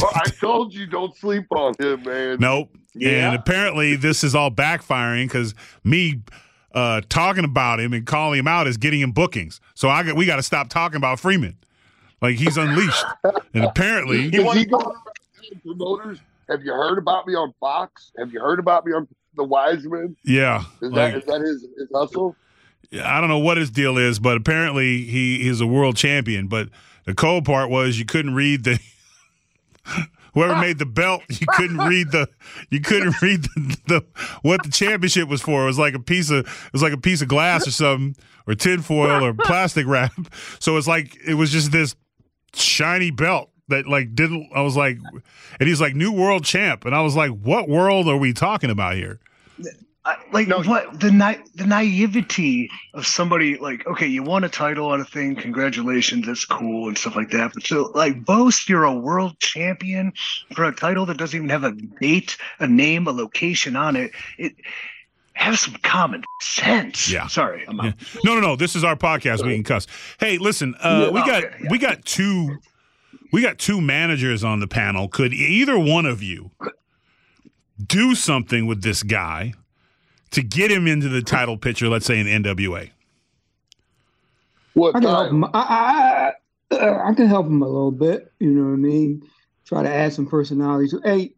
Well, 0.00 0.10
I 0.14 0.28
told 0.30 0.72
you 0.74 0.86
don't 0.86 1.14
sleep 1.16 1.46
on 1.50 1.74
him, 1.78 2.02
man. 2.02 2.38
nope. 2.40 2.70
Yeah. 2.94 3.26
And 3.28 3.36
apparently 3.36 3.96
this 3.96 4.22
is 4.24 4.34
all 4.34 4.50
backfiring 4.50 5.26
because 5.26 5.54
me 5.84 6.22
uh, 6.74 7.00
talking 7.08 7.44
about 7.44 7.80
him 7.80 7.92
and 7.92 8.06
calling 8.06 8.38
him 8.38 8.48
out 8.48 8.66
is 8.66 8.76
getting 8.78 9.00
him 9.00 9.12
bookings. 9.12 9.60
So 9.74 9.88
I 9.88 10.02
got, 10.02 10.16
we 10.16 10.24
got 10.26 10.36
to 10.36 10.42
stop 10.42 10.68
talking 10.68 10.96
about 10.96 11.18
Freeman. 11.20 11.56
Like 12.20 12.36
he's 12.36 12.56
unleashed, 12.56 13.04
and 13.52 13.64
apparently 13.64 14.26
Is 14.26 14.30
he 14.30 14.64
going 14.64 14.72
around 14.72 14.94
promoters? 15.56 16.18
Have 16.48 16.62
you 16.64 16.72
heard 16.72 16.98
about 16.98 17.26
me 17.26 17.34
on 17.34 17.54
Fox? 17.60 18.12
Have 18.18 18.32
you 18.32 18.40
heard 18.40 18.58
about 18.58 18.84
me 18.84 18.92
on 18.92 19.06
The 19.36 19.44
Wise 19.44 19.84
Men? 19.84 20.16
yeah. 20.24 20.64
Is 20.80 20.92
like- 20.92 21.12
that 21.12 21.18
is 21.18 21.24
that 21.24 21.40
his, 21.40 21.62
his 21.78 21.88
hustle? 21.94 22.36
Yeah, 22.90 23.10
I 23.16 23.20
don't 23.20 23.30
know 23.30 23.38
what 23.38 23.56
his 23.56 23.70
deal 23.70 23.96
is, 23.96 24.18
but 24.18 24.36
apparently 24.36 25.04
he 25.04 25.48
is 25.48 25.62
a 25.62 25.66
world 25.66 25.96
champion. 25.96 26.46
But 26.48 26.68
the 27.06 27.14
cold 27.14 27.46
part 27.46 27.70
was 27.70 27.98
you 27.98 28.04
couldn't 28.04 28.34
read 28.34 28.64
the 28.64 28.78
whoever 30.34 30.56
made 30.56 30.78
the 30.78 30.86
belt. 30.86 31.22
You 31.28 31.46
couldn't 31.54 31.78
read 31.78 32.10
the 32.10 32.28
you 32.70 32.80
couldn't 32.80 33.20
read 33.22 33.44
the, 33.44 33.76
the 33.86 34.04
what 34.42 34.62
the 34.62 34.70
championship 34.70 35.28
was 35.28 35.40
for. 35.40 35.62
It 35.62 35.66
was 35.66 35.78
like 35.78 35.94
a 35.94 36.00
piece 36.00 36.30
of 36.30 36.40
it 36.46 36.72
was 36.72 36.82
like 36.82 36.92
a 36.92 36.98
piece 36.98 37.22
of 37.22 37.28
glass 37.28 37.66
or 37.66 37.70
something 37.70 38.14
or 38.46 38.54
tinfoil 38.54 39.24
or 39.24 39.32
plastic 39.32 39.86
wrap. 39.86 40.12
So 40.58 40.76
it's 40.76 40.86
like 40.88 41.16
it 41.26 41.34
was 41.34 41.50
just 41.50 41.72
this 41.72 41.96
shiny 42.54 43.10
belt 43.10 43.50
that 43.72 43.86
like 43.88 44.14
didn't. 44.14 44.50
I 44.54 44.62
was 44.62 44.76
like, 44.76 44.98
and 45.58 45.68
he's 45.68 45.80
like 45.80 45.94
new 45.94 46.12
world 46.12 46.44
champ, 46.44 46.84
and 46.84 46.94
I 46.94 47.02
was 47.02 47.16
like, 47.16 47.30
what 47.30 47.68
world 47.68 48.08
are 48.08 48.16
we 48.16 48.32
talking 48.32 48.70
about 48.70 48.94
here? 48.94 49.18
I, 50.04 50.16
like 50.32 50.48
what 50.48 50.98
the 50.98 51.12
na- 51.12 51.36
the 51.54 51.64
naivety 51.64 52.68
of 52.92 53.06
somebody 53.06 53.56
like 53.58 53.86
okay 53.86 54.06
you 54.08 54.24
won 54.24 54.42
a 54.42 54.48
title 54.48 54.88
on 54.88 55.00
a 55.00 55.04
thing 55.04 55.36
congratulations 55.36 56.26
that's 56.26 56.44
cool 56.44 56.88
and 56.88 56.98
stuff 56.98 57.14
like 57.14 57.30
that 57.30 57.52
but 57.54 57.62
so 57.64 57.92
like 57.94 58.24
boast 58.24 58.68
you're 58.68 58.82
a 58.82 58.92
world 58.92 59.38
champion 59.38 60.12
for 60.56 60.64
a 60.64 60.74
title 60.74 61.06
that 61.06 61.18
doesn't 61.18 61.36
even 61.36 61.48
have 61.50 61.62
a 61.62 61.70
date 62.00 62.36
a 62.58 62.66
name 62.66 63.06
a 63.06 63.12
location 63.12 63.76
on 63.76 63.94
it 63.94 64.10
it 64.38 64.56
have 65.34 65.56
some 65.56 65.74
common 65.84 66.24
sense 66.40 67.08
Yeah. 67.08 67.28
sorry 67.28 67.64
i'm 67.68 67.78
out. 67.78 67.94
No, 68.24 68.34
no, 68.34 68.40
no. 68.40 68.56
This 68.56 68.74
is 68.74 68.82
our 68.82 68.96
podcast. 68.96 69.46
We 69.46 69.54
can 69.54 69.62
cuss. 69.62 69.86
Hey, 70.18 70.36
listen. 70.36 70.74
Uh, 70.80 71.10
we 71.12 71.20
got 71.20 71.44
okay, 71.44 71.56
yeah. 71.62 71.70
we 71.70 71.78
got 71.78 72.04
two 72.04 72.58
we 73.32 73.42
got 73.42 73.58
two 73.58 73.80
managers 73.80 74.44
on 74.44 74.60
the 74.60 74.66
panel. 74.66 75.08
Could 75.08 75.32
either 75.32 75.78
one 75.78 76.06
of 76.06 76.22
you 76.22 76.50
do 77.86 78.14
something 78.14 78.66
with 78.66 78.82
this 78.82 79.02
guy 79.02 79.54
to 80.32 80.42
get 80.42 80.70
him 80.70 80.86
into 80.86 81.08
the 81.08 81.22
title 81.22 81.56
picture? 81.56 81.88
Let's 81.88 82.06
say 82.06 82.18
in 82.20 82.26
NWA. 82.26 82.90
What 84.74 84.96
I 84.96 85.00
can 85.00 85.08
help 85.08 85.30
him. 85.30 85.44
I, 85.44 85.48
I, 85.54 86.32
I, 86.76 87.10
I 87.10 87.14
can 87.14 87.26
help 87.26 87.46
him 87.46 87.62
a 87.62 87.66
little 87.66 87.90
bit. 87.90 88.32
You 88.38 88.50
know 88.50 88.64
what 88.64 88.72
I 88.74 88.76
mean? 88.76 89.22
Try 89.66 89.82
to 89.82 89.88
add 89.90 90.12
some 90.12 90.26
personality. 90.26 90.90
Hey, 91.04 91.18
you 91.18 91.30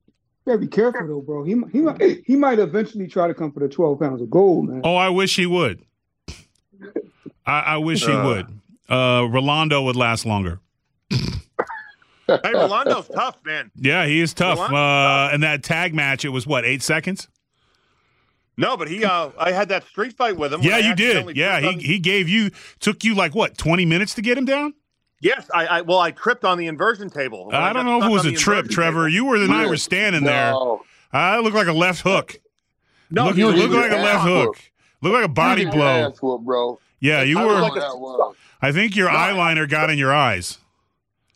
gotta 0.47 0.59
be 0.59 0.67
careful 0.69 1.07
though, 1.07 1.21
bro. 1.21 1.43
He 1.45 1.55
he 1.73 1.81
might 1.81 2.23
he 2.27 2.37
might 2.37 2.59
eventually 2.59 3.07
try 3.09 3.27
to 3.29 3.35
come 3.35 3.51
for 3.53 3.61
the 3.61 3.69
twelve 3.69 3.99
pounds 4.01 4.21
of 4.23 4.31
gold, 4.31 4.69
man. 4.69 4.83
Oh, 4.85 4.97
I 4.97 5.09
wish 5.09 5.37
he 5.37 5.47
would. 5.47 5.83
I, 7.47 7.61
I 7.61 7.77
wish 7.79 8.05
he 8.07 8.13
Uh. 8.13 8.25
would. 8.27 8.47
Uh, 8.89 9.27
Rolando 9.31 9.83
would 9.83 9.97
last 9.97 10.27
longer. 10.27 10.61
Hey, 12.27 12.53
Rolando's 12.53 13.09
tough, 13.15 13.37
man. 13.45 13.71
Yeah, 13.77 14.07
he 14.07 14.21
is 14.21 14.33
tough. 14.35 14.59
Rolando- 14.59 14.77
Uh, 14.77 15.31
and 15.33 15.43
that 15.43 15.63
tag 15.63 15.95
match, 15.95 16.25
it 16.25 16.31
was 16.31 16.47
what 16.47 16.65
eight 16.65 16.83
seconds? 16.83 17.29
No, 18.57 18.77
but 18.77 18.89
he, 18.89 19.05
uh, 19.05 19.31
I 19.37 19.51
had 19.51 19.69
that 19.71 19.85
street 19.89 20.17
fight 20.17 20.37
with 20.37 20.53
him. 20.53 20.63
Yeah, 20.63 20.79
you 20.79 20.95
did. 20.95 21.37
Yeah, 21.37 21.59
he, 21.61 21.79
he 21.79 21.99
gave 21.99 22.29
you 22.29 22.51
took 22.79 23.03
you 23.03 23.15
like 23.15 23.35
what 23.35 23.59
twenty 23.59 23.85
minutes 23.85 24.15
to 24.15 24.23
get 24.23 24.39
him 24.39 24.45
down. 24.45 24.75
Yes, 25.21 25.51
I, 25.55 25.67
I, 25.67 25.81
well, 25.81 25.99
I 25.99 26.11
tripped 26.11 26.45
on 26.45 26.59
the 26.59 26.67
inversion 26.67 27.09
table. 27.11 27.47
When 27.47 27.55
I 27.57 27.73
don't 27.73 27.87
know 27.87 27.99
if 27.99 28.05
it 28.05 28.11
was 28.11 28.27
a 28.27 28.31
the 28.31 28.37
trip, 28.37 28.69
Trevor. 28.69 29.07
table- 29.07 29.09
You 29.09 29.25
were 29.25 29.39
the 29.39 29.49
night 29.49 29.69
were 29.69 29.77
standing 29.77 30.23
there. 30.25 30.55
I 31.13 31.39
looked 31.39 31.57
like 31.57 31.67
a 31.67 31.73
left 31.73 32.03
hook. 32.03 32.37
No, 33.11 33.27
look, 33.27 33.37
you 33.37 33.47
look 33.49 33.71
were 33.71 33.77
like 33.81 33.91
a 33.93 33.97
left 33.97 34.19
ass 34.21 34.27
hook. 34.27 34.47
whooped. 34.49 34.71
Look 35.03 35.13
like 35.15 35.25
a 35.25 35.29
body 35.29 35.63
You 35.63 35.67
get 35.69 35.75
your 35.75 35.83
blow. 35.83 36.09
ass 36.11 36.23
whooped, 36.23 36.45
bro. 36.45 36.79
Yeah, 37.01 37.23
you 37.23 37.39
I 37.39 37.45
were. 37.47 37.53
like 37.61 37.73
what 37.73 37.79
a- 37.79 37.81
that 37.81 37.99
was. 37.99 38.37
I 38.63 38.73
think 38.73 38.95
your 38.97 39.09
eyeliner 39.09 39.69
got 39.69 39.91
in 39.91 39.99
your 39.99 40.13
eyes. 40.13 40.59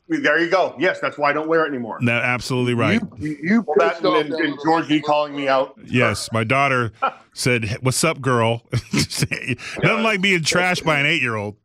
There 0.08 0.38
you 0.42 0.48
go. 0.50 0.74
Yes, 0.78 1.00
that's 1.00 1.18
why 1.18 1.28
I 1.30 1.32
don't 1.34 1.48
wear 1.48 1.64
it 1.66 1.68
anymore. 1.68 1.98
That 2.02 2.24
absolutely 2.24 2.72
right. 2.74 3.00
You, 3.18 3.36
you 3.42 3.60
Well, 3.66 3.76
that 3.78 3.92
pissed 4.00 4.04
and, 4.04 4.14
that 4.14 4.20
and 4.40 4.50
little- 4.50 4.64
George 4.64 4.90
E. 4.90 5.00
calling 5.02 5.36
me 5.36 5.48
out. 5.48 5.78
Yes, 5.84 6.30
my 6.32 6.44
daughter 6.44 6.92
said, 7.34 7.76
"What's 7.82 8.02
up, 8.04 8.20
girl?" 8.20 8.62
Nothing 8.92 10.02
like 10.02 10.20
being 10.22 10.40
trashed 10.40 10.84
by 10.84 10.98
an 10.98 11.06
eight-year-old. 11.06 11.56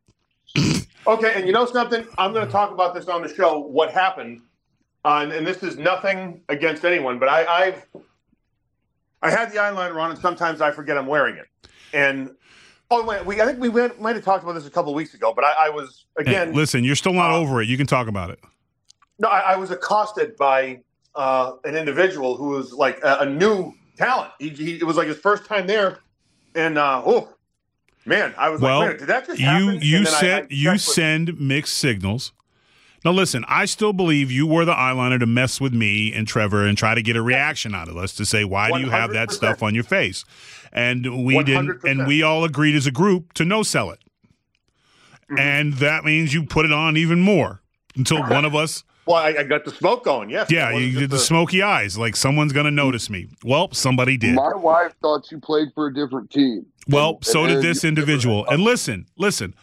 Okay, 1.08 1.34
and 1.36 1.46
you 1.48 1.54
know 1.54 1.66
something? 1.66 2.06
I'm 2.18 2.34
going 2.34 2.46
to 2.46 2.52
talk 2.52 2.72
about 2.72 2.94
this 2.94 3.08
on 3.08 3.22
the 3.22 3.34
show. 3.34 3.60
What 3.60 3.92
happened? 3.92 4.42
Uh, 5.06 5.20
and, 5.24 5.32
and 5.34 5.48
this 5.48 5.64
is 5.64 5.78
nothing 5.78 6.42
against 6.50 6.86
anyone, 6.86 7.20
but 7.20 7.28
I, 7.30 7.46
I've 7.46 7.86
I 9.22 9.30
had 9.30 9.52
the 9.52 9.58
eyeliner 9.58 10.02
on, 10.02 10.12
and 10.12 10.20
sometimes 10.20 10.60
I 10.62 10.72
forget 10.72 10.98
I'm 10.98 11.08
wearing 11.08 11.36
it. 11.38 11.48
And 11.94 12.32
oh, 13.02 13.06
wait, 13.06 13.26
we 13.26 13.42
I 13.42 13.46
think 13.46 13.60
we 13.60 13.70
went, 13.70 14.00
might 14.02 14.16
have 14.16 14.26
talked 14.26 14.44
about 14.44 14.54
this 14.54 14.66
a 14.68 14.70
couple 14.72 14.92
of 14.92 14.96
weeks 14.96 15.14
ago, 15.14 15.34
but 15.36 15.44
I, 15.44 15.68
I 15.68 15.70
was 15.70 16.06
Hey, 16.18 16.24
again. 16.24 16.54
listen, 16.54 16.84
you're 16.84 16.96
still 16.96 17.14
not 17.14 17.32
uh, 17.32 17.38
over 17.38 17.62
it. 17.62 17.68
You 17.68 17.78
can 17.78 17.88
talk 17.88 18.08
about 18.08 18.30
it. 18.30 18.40
No, 19.20 19.28
I, 19.28 19.54
I 19.54 19.56
was 19.56 19.72
accosted 19.72 20.36
by 20.38 20.82
uh, 21.16 21.54
an 21.64 21.76
individual 21.76 22.36
who 22.38 22.50
was 22.50 22.74
like 22.74 23.00
a, 23.04 23.18
a 23.22 23.26
new 23.26 23.74
talent. 23.98 24.32
He, 24.40 24.50
he, 24.50 24.76
it 24.76 24.84
was 24.84 24.98
like 24.98 25.08
his 25.08 25.18
first 25.18 25.46
time 25.46 25.68
there, 25.68 26.00
and 26.56 26.78
uh, 26.78 27.02
oh 27.06 27.30
man, 28.06 28.34
I 28.38 28.50
was 28.50 28.60
Well, 28.62 28.80
like, 28.80 28.90
"Wait, 28.90 29.00
did 29.00 29.08
that 29.10 29.28
just 29.28 29.40
happen?" 29.40 29.80
you 29.82 30.02
I- 30.02 30.04
send 30.06 30.48
you 30.52 30.78
send 30.78 31.40
mixed 31.40 31.78
signals. 31.78 32.34
Now 33.06 33.12
listen, 33.12 33.44
I 33.50 33.66
still 33.66 33.92
believe 33.94 34.32
you 34.32 34.48
wore 34.48 34.64
the 34.66 34.74
eyeliner 34.74 35.20
to 35.20 35.26
mess 35.26 35.60
with 35.60 35.74
me 35.74 36.14
and 36.14 36.28
Trevor 36.28 36.66
and 36.66 36.78
try 36.78 36.96
to 36.96 37.02
get 37.02 37.16
a 37.18 37.22
reaction 37.22 37.76
out 37.76 37.90
of 37.90 37.98
us 37.98 38.14
to 38.16 38.26
say 38.26 38.44
why 38.46 38.72
do 38.72 38.80
you 38.80 38.90
have 38.90 39.12
that 39.12 39.32
stuff 39.32 39.62
on 39.62 39.76
your 39.76 39.84
face? 39.84 40.24
And 40.72 41.26
we 41.26 41.44
didn't 41.44 41.84
and 41.84 42.08
we 42.08 42.24
all 42.24 42.44
agreed 42.44 42.76
as 42.76 42.88
a 42.88 42.92
group 42.92 43.34
to 43.34 43.46
no 43.46 43.62
sell 43.64 43.92
it. 43.92 44.00
Mm-hmm. 45.26 45.40
And 45.40 45.74
that 45.76 46.04
means 46.06 46.34
you 46.34 46.46
put 46.46 46.66
it 46.66 46.72
on 46.72 46.98
even 46.98 47.20
more 47.22 47.62
until 47.96 48.22
one 48.22 48.46
of 48.46 48.56
us 48.56 48.84
Well, 49.06 49.18
I, 49.18 49.36
I 49.40 49.44
got 49.44 49.66
the 49.66 49.72
smoke 49.72 50.04
going. 50.06 50.30
Yes. 50.30 50.50
Yeah, 50.50 50.72
you 50.72 50.98
did 51.00 51.10
the 51.10 51.16
just 51.16 51.26
a- 51.26 51.28
smoky 51.28 51.62
eyes 51.62 51.98
like 51.98 52.16
someone's 52.16 52.54
going 52.54 52.66
to 52.66 52.72
notice 52.72 53.10
me. 53.10 53.28
Well, 53.44 53.72
somebody 53.74 54.18
did. 54.18 54.36
My 54.36 54.54
wife 54.56 54.94
thought 55.02 55.30
you 55.32 55.40
played 55.40 55.70
for 55.76 55.88
a 55.88 55.94
different 55.94 56.32
team. 56.32 56.66
Well, 56.88 57.16
And- 57.16 57.26
so 57.26 57.44
and 57.44 57.54
did 57.56 57.62
this 57.64 57.84
individual. 57.84 58.46
And 58.48 58.64
listen, 58.64 59.08
listen. 59.18 59.54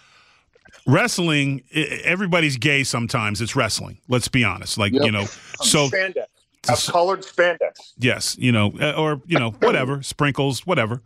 Wrestling, 0.87 1.63
everybody's 1.73 2.57
gay 2.57 2.85
sometimes. 2.85 3.41
It's 3.41 3.55
wrestling. 3.55 3.99
Let's 4.09 4.29
be 4.29 4.45
honest. 4.45 4.79
Like, 4.79 4.93
Yep. 4.93 5.05
you 5.05 5.13
know, 5.13 5.25
so 5.63 5.89
spandex. 5.89 6.25
Have 6.69 6.85
colored 6.93 7.23
spandex. 7.23 7.93
yes, 7.99 8.37
you 8.39 8.53
know, 8.53 8.73
uh, 8.81 8.93
or, 8.93 9.23
you 9.27 9.39
know, 9.39 9.51
whatever, 9.61 10.03
sprinkles, 10.03 10.67
whatever. 10.67 11.01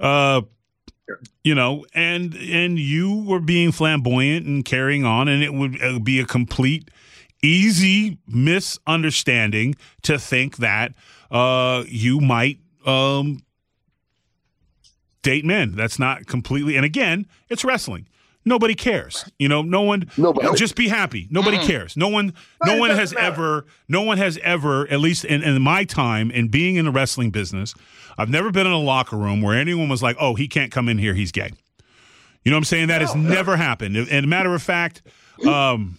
Uh, 0.00 0.42
you 1.42 1.54
know, 1.54 1.86
and 1.94 2.34
and 2.34 2.78
you 2.78 3.24
were 3.24 3.40
being 3.40 3.72
flamboyant 3.72 4.44
and 4.46 4.64
carrying 4.64 5.04
on, 5.04 5.26
and 5.28 5.42
it 5.42 5.54
would 5.54 5.80
uh, 5.82 5.98
be 5.98 6.20
a 6.20 6.26
complete, 6.26 6.90
easy 7.42 8.18
misunderstanding 8.26 9.74
to 10.02 10.18
think 10.18 10.58
that 10.58 10.92
uh, 11.30 11.84
you 11.88 12.20
might 12.20 12.58
um, 12.84 13.42
date 15.22 15.44
men. 15.44 15.74
That's 15.74 15.98
not 15.98 16.26
completely. 16.26 16.76
And 16.76 16.84
again, 16.84 17.26
it's 17.48 17.64
wrestling. 17.64 18.06
Nobody 18.48 18.74
cares. 18.74 19.24
You 19.38 19.48
know, 19.48 19.62
no 19.62 19.82
one. 19.82 20.10
Nobody. 20.16 20.56
Just 20.56 20.74
be 20.74 20.88
happy. 20.88 21.28
Nobody 21.30 21.58
cares. 21.58 21.96
No 21.96 22.08
one. 22.08 22.32
No 22.64 22.78
one 22.78 22.90
has 22.90 23.14
matter. 23.14 23.26
ever. 23.26 23.66
No 23.88 24.02
one 24.02 24.18
has 24.18 24.38
ever. 24.38 24.88
At 24.90 25.00
least 25.00 25.24
in, 25.24 25.42
in 25.42 25.60
my 25.60 25.84
time 25.84 26.30
in 26.30 26.48
being 26.48 26.76
in 26.76 26.86
the 26.86 26.90
wrestling 26.90 27.30
business, 27.30 27.74
I've 28.16 28.30
never 28.30 28.50
been 28.50 28.66
in 28.66 28.72
a 28.72 28.78
locker 28.78 29.16
room 29.16 29.42
where 29.42 29.56
anyone 29.56 29.88
was 29.88 30.02
like, 30.02 30.16
"Oh, 30.18 30.34
he 30.34 30.48
can't 30.48 30.72
come 30.72 30.88
in 30.88 30.98
here. 30.98 31.14
He's 31.14 31.30
gay." 31.30 31.50
You 32.42 32.50
know 32.50 32.56
what 32.56 32.60
I'm 32.60 32.64
saying? 32.64 32.88
That 32.88 33.02
has 33.02 33.14
never 33.14 33.56
happened. 33.56 33.96
And 33.96 34.24
a 34.24 34.28
matter 34.28 34.54
of 34.54 34.62
fact, 34.62 35.02
um, 35.46 35.98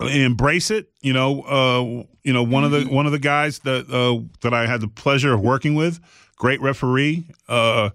embrace 0.00 0.72
it. 0.72 0.90
You 1.00 1.12
know, 1.12 1.42
uh, 1.42 2.04
you 2.24 2.32
know 2.32 2.42
one 2.42 2.64
of 2.64 2.72
the 2.72 2.84
one 2.86 3.06
of 3.06 3.12
the 3.12 3.18
guys 3.18 3.60
that 3.60 3.88
uh, 3.88 4.26
that 4.40 4.52
I 4.52 4.66
had 4.66 4.80
the 4.80 4.88
pleasure 4.88 5.32
of 5.32 5.40
working 5.40 5.76
with, 5.76 6.00
great 6.36 6.60
referee. 6.60 7.24
Uh, 7.48 7.90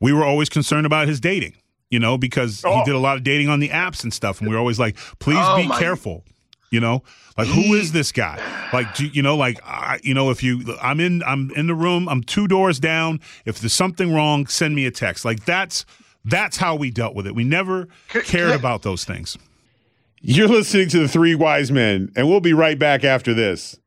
we 0.00 0.12
were 0.12 0.24
always 0.24 0.48
concerned 0.48 0.86
about 0.86 1.08
his 1.08 1.20
dating. 1.20 1.54
You 1.90 1.98
know, 1.98 2.18
because 2.18 2.62
he 2.62 2.82
did 2.84 2.94
a 2.94 2.98
lot 2.98 3.16
of 3.16 3.24
dating 3.24 3.48
on 3.48 3.60
the 3.60 3.70
apps 3.70 4.02
and 4.04 4.12
stuff, 4.12 4.40
and 4.40 4.48
we 4.48 4.54
were 4.54 4.58
always 4.60 4.78
like, 4.78 4.96
"Please 5.18 5.38
Oh, 5.40 5.56
be 5.56 5.68
my- 5.68 5.78
careful." 5.78 6.24
You 6.70 6.80
know, 6.80 7.02
like 7.38 7.48
who 7.48 7.72
is 7.72 7.92
this 7.92 8.12
guy? 8.12 8.38
Like, 8.74 8.94
do, 8.94 9.06
you 9.06 9.22
know, 9.22 9.36
like 9.38 9.58
I, 9.64 10.00
you 10.02 10.12
know, 10.12 10.28
if 10.28 10.42
you, 10.42 10.76
I'm 10.82 11.00
in, 11.00 11.22
I'm 11.22 11.50
in 11.56 11.66
the 11.66 11.74
room, 11.74 12.06
I'm 12.10 12.22
two 12.22 12.46
doors 12.46 12.78
down. 12.78 13.20
If 13.46 13.58
there's 13.58 13.72
something 13.72 14.12
wrong, 14.12 14.46
send 14.46 14.74
me 14.74 14.84
a 14.84 14.90
text. 14.90 15.24
Like 15.24 15.46
that's 15.46 15.86
that's 16.26 16.58
how 16.58 16.74
we 16.74 16.90
dealt 16.90 17.14
with 17.14 17.26
it. 17.26 17.34
We 17.34 17.42
never 17.44 17.88
cared 18.08 18.50
about 18.54 18.82
those 18.82 19.04
things. 19.06 19.38
You're 20.20 20.48
listening 20.48 20.90
to 20.90 20.98
the 20.98 21.08
Three 21.08 21.34
Wise 21.34 21.72
Men, 21.72 22.12
and 22.16 22.28
we'll 22.28 22.40
be 22.40 22.52
right 22.52 22.78
back 22.78 23.02
after 23.02 23.32
this. 23.32 23.78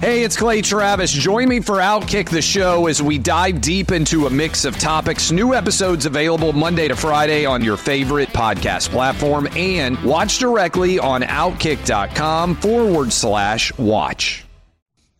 Hey, 0.00 0.22
it's 0.22 0.36
Clay 0.36 0.62
Travis. 0.62 1.10
Join 1.10 1.48
me 1.48 1.58
for 1.58 1.78
Outkick 1.78 2.30
the 2.30 2.40
Show 2.40 2.86
as 2.86 3.02
we 3.02 3.18
dive 3.18 3.60
deep 3.60 3.90
into 3.90 4.28
a 4.28 4.30
mix 4.30 4.64
of 4.64 4.78
topics. 4.78 5.32
New 5.32 5.54
episodes 5.54 6.06
available 6.06 6.52
Monday 6.52 6.86
to 6.86 6.94
Friday 6.94 7.44
on 7.44 7.64
your 7.64 7.76
favorite 7.76 8.28
podcast 8.28 8.90
platform 8.90 9.48
and 9.56 10.00
watch 10.04 10.38
directly 10.38 11.00
on 11.00 11.22
outkick.com 11.22 12.54
forward 12.54 13.12
slash 13.12 13.76
watch. 13.76 14.44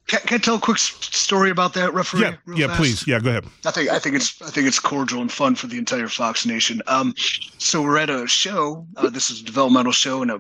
Can, 0.07 0.21
can 0.21 0.37
I 0.37 0.39
tell 0.39 0.55
a 0.55 0.61
quick 0.61 0.79
story 0.79 1.51
about 1.51 1.75
that 1.75 1.93
referee? 1.93 2.21
Yeah, 2.21 2.37
real 2.47 2.59
yeah, 2.61 2.67
fast? 2.69 2.79
please, 2.79 3.07
yeah, 3.09 3.19
go 3.19 3.31
ahead. 3.31 3.47
I 3.67 3.73
think 3.73 3.91
I 3.91 3.99
think 3.99 4.15
it's 4.15 4.41
I 4.41 4.51
think 4.51 4.69
it's 4.69 4.79
cordial 4.79 5.21
and 5.21 5.31
fun 5.31 5.57
for 5.57 5.67
the 5.67 5.77
entire 5.77 6.07
Fox 6.07 6.47
Nation. 6.47 6.83
Um, 6.87 7.15
so 7.59 7.83
we're 7.83 7.99
at 7.99 8.11
a 8.11 8.29
show. 8.29 8.87
Uh, 8.97 9.11
this 9.11 9.29
is 9.29 9.41
a 9.41 9.45
developmental 9.45 9.91
show 9.91 10.23
in 10.23 10.31
a 10.31 10.39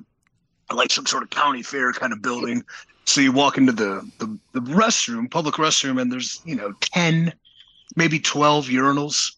like 0.72 0.92
some 0.92 1.06
sort 1.06 1.24
of 1.24 1.30
county 1.30 1.64
fair 1.64 1.92
kind 1.92 2.12
of 2.12 2.22
building. 2.22 2.62
So 3.08 3.22
you 3.22 3.32
walk 3.32 3.56
into 3.56 3.72
the, 3.72 4.06
the 4.18 4.38
the 4.52 4.60
restroom, 4.60 5.30
public 5.30 5.54
restroom, 5.54 5.98
and 5.98 6.12
there's 6.12 6.42
you 6.44 6.54
know 6.54 6.74
ten, 6.80 7.32
maybe 7.96 8.20
twelve 8.20 8.66
urinals, 8.66 9.32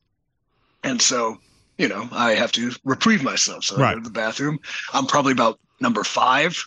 and 0.82 1.00
so 1.00 1.38
you 1.78 1.86
know 1.86 2.08
I 2.10 2.32
have 2.32 2.50
to 2.52 2.72
reprieve 2.84 3.22
myself. 3.22 3.62
So 3.62 3.76
I 3.76 3.92
go 3.94 4.00
to 4.00 4.04
the 4.04 4.10
bathroom. 4.10 4.58
I'm 4.92 5.06
probably 5.06 5.30
about 5.32 5.60
number 5.78 6.02
five, 6.02 6.60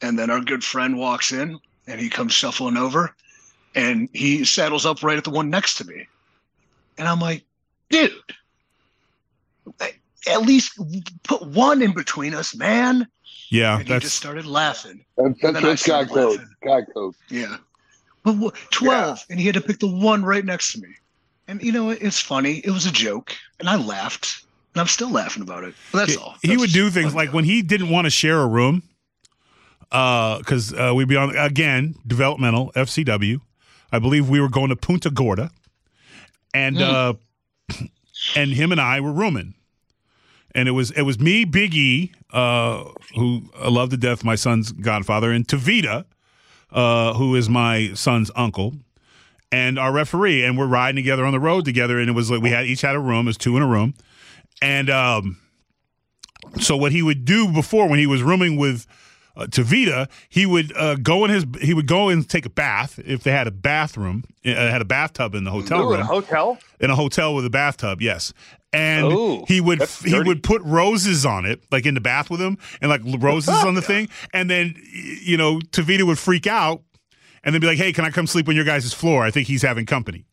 and 0.00 0.18
then 0.18 0.30
our 0.30 0.40
good 0.40 0.64
friend 0.64 0.98
walks 0.98 1.32
in 1.32 1.60
and 1.86 2.00
he 2.00 2.08
comes 2.08 2.32
shuffling 2.32 2.76
over, 2.76 3.14
and 3.76 4.08
he 4.12 4.44
saddles 4.44 4.84
up 4.84 5.04
right 5.04 5.18
at 5.18 5.22
the 5.22 5.30
one 5.30 5.48
next 5.48 5.76
to 5.76 5.84
me. 5.84 6.08
And 6.98 7.06
I'm 7.06 7.20
like, 7.20 7.44
dude, 7.88 8.12
at 10.26 10.42
least 10.42 10.78
put 11.22 11.46
one 11.46 11.82
in 11.82 11.92
between 11.92 12.34
us, 12.34 12.54
man. 12.54 13.06
Yeah, 13.52 13.78
And 13.78 13.86
he 13.86 13.92
that's 13.92 14.04
just 14.04 14.16
started 14.16 14.46
laughing. 14.46 15.04
That's, 15.16 15.26
And 15.26 15.34
that's 15.42 15.54
then 15.54 15.64
I 15.64 15.68
what's 15.68 15.82
guy 15.86 16.04
started 16.06 16.08
code. 16.14 16.38
laughing. 16.38 16.54
Guy 16.86 16.92
code. 16.94 17.14
Yeah. 17.28 17.56
But 18.24 18.36
wha- 18.38 18.50
12, 18.70 19.26
and 19.30 19.38
he 19.38 19.44
had 19.46 19.54
to 19.56 19.60
pick 19.60 19.78
the 19.78 19.88
one 19.88 20.24
right 20.24 20.44
next 20.44 20.72
to 20.72 20.80
me. 20.80 20.88
And 21.48 21.62
you 21.62 21.70
know, 21.72 21.90
it's 21.90 22.18
funny. 22.20 22.58
It 22.64 22.70
was 22.70 22.86
a 22.86 22.90
joke, 22.92 23.34
and 23.60 23.68
I 23.68 23.76
laughed, 23.76 24.44
and 24.74 24.80
I'm 24.80 24.86
still 24.86 25.10
laughing 25.10 25.42
about 25.42 25.64
it. 25.64 25.74
But 25.90 25.98
that's 25.98 26.12
he, 26.12 26.18
all. 26.18 26.34
he 26.40 26.56
would 26.56 26.70
do 26.70 26.88
things 26.88 27.12
funny. 27.12 27.26
like 27.26 27.34
when 27.34 27.44
he 27.44 27.60
didn't 27.62 27.90
want 27.90 28.06
to 28.06 28.10
share 28.10 28.40
a 28.40 28.46
room, 28.46 28.82
because 29.90 30.72
uh, 30.72 30.92
we'd 30.94 31.08
be 31.08 31.16
on 31.16 31.36
again 31.36 31.96
developmental 32.06 32.72
FCW. 32.74 33.40
I 33.90 33.98
believe 33.98 34.30
we 34.30 34.40
were 34.40 34.48
going 34.48 34.70
to 34.70 34.76
Punta 34.76 35.10
Gorda, 35.10 35.50
and 36.54 36.80
uh, 36.80 37.14
and 38.36 38.52
him 38.52 38.72
and 38.72 38.80
I 38.80 39.00
were 39.00 39.12
rooming, 39.12 39.54
and 40.54 40.68
it 40.68 40.72
was 40.72 40.90
it 40.92 41.02
was 41.02 41.18
me, 41.18 41.44
Big 41.44 41.74
E, 41.74 42.12
uh, 42.32 42.84
who 43.14 43.42
I 43.58 43.68
love 43.68 43.90
to 43.90 43.96
death, 43.96 44.24
my 44.24 44.34
son's 44.34 44.72
godfather, 44.72 45.30
and 45.30 45.46
Tavita, 45.46 46.04
uh, 46.70 47.14
who 47.14 47.34
is 47.34 47.48
my 47.48 47.92
son's 47.94 48.30
uncle, 48.34 48.74
and 49.50 49.78
our 49.78 49.92
referee, 49.92 50.44
and 50.44 50.56
we're 50.56 50.66
riding 50.66 50.96
together 50.96 51.24
on 51.26 51.32
the 51.32 51.40
road 51.40 51.64
together, 51.64 51.98
and 51.98 52.08
it 52.08 52.12
was 52.12 52.30
like 52.30 52.42
we 52.42 52.50
had 52.50 52.66
each 52.66 52.80
had 52.80 52.94
a 52.94 53.00
room, 53.00 53.26
it 53.26 53.30
was 53.30 53.38
two 53.38 53.56
in 53.56 53.62
a 53.62 53.66
room, 53.66 53.94
and 54.62 54.88
um, 54.88 55.38
so 56.60 56.76
what 56.76 56.92
he 56.92 57.02
would 57.02 57.24
do 57.24 57.52
before 57.52 57.88
when 57.88 57.98
he 57.98 58.06
was 58.06 58.22
rooming 58.22 58.56
with 58.56 58.86
uh, 59.36 59.46
Tavita, 59.46 60.08
he 60.28 60.46
would 60.46 60.76
uh, 60.76 60.96
go 60.96 61.24
in 61.24 61.30
his 61.30 61.46
he 61.60 61.74
would 61.74 61.86
go 61.86 62.08
and 62.08 62.28
take 62.28 62.44
a 62.46 62.50
bath 62.50 62.98
if 63.04 63.22
they 63.22 63.30
had 63.32 63.46
a 63.46 63.50
bathroom, 63.50 64.24
uh, 64.44 64.50
had 64.50 64.82
a 64.82 64.84
bathtub 64.86 65.34
in 65.34 65.44
the 65.44 65.50
hotel 65.50 65.80
Ooh, 65.80 65.94
in 65.94 65.94
a 65.94 65.98
room 65.98 66.06
hotel? 66.06 66.58
in 66.80 66.90
a 66.90 66.96
hotel 66.96 67.34
with 67.34 67.44
a 67.46 67.50
bathtub, 67.50 68.02
yes. 68.02 68.32
And 68.74 69.06
Ooh, 69.12 69.44
he 69.48 69.60
would 69.60 69.82
he 69.82 70.10
dirty. 70.10 70.26
would 70.28 70.42
put 70.42 70.62
roses 70.62 71.26
on 71.26 71.44
it, 71.44 71.62
like 71.70 71.84
in 71.84 71.94
the 71.94 72.00
bath 72.00 72.30
with 72.30 72.40
him, 72.40 72.56
and 72.80 72.90
like 72.90 73.02
roses 73.18 73.54
on 73.64 73.74
the 73.74 73.82
thing. 73.92 74.08
And 74.32 74.48
then 74.50 74.74
you 74.92 75.36
know, 75.36 75.58
Tavita 75.58 76.02
would 76.04 76.18
freak 76.18 76.46
out 76.46 76.82
and 77.44 77.54
then 77.54 77.60
be 77.60 77.66
like, 77.66 77.78
"Hey, 77.78 77.92
can 77.92 78.04
I 78.04 78.10
come 78.10 78.26
sleep 78.26 78.48
on 78.48 78.54
your 78.54 78.64
guys' 78.64 78.92
floor? 78.94 79.24
I 79.24 79.30
think 79.30 79.46
he's 79.48 79.62
having 79.62 79.86
company." 79.86 80.24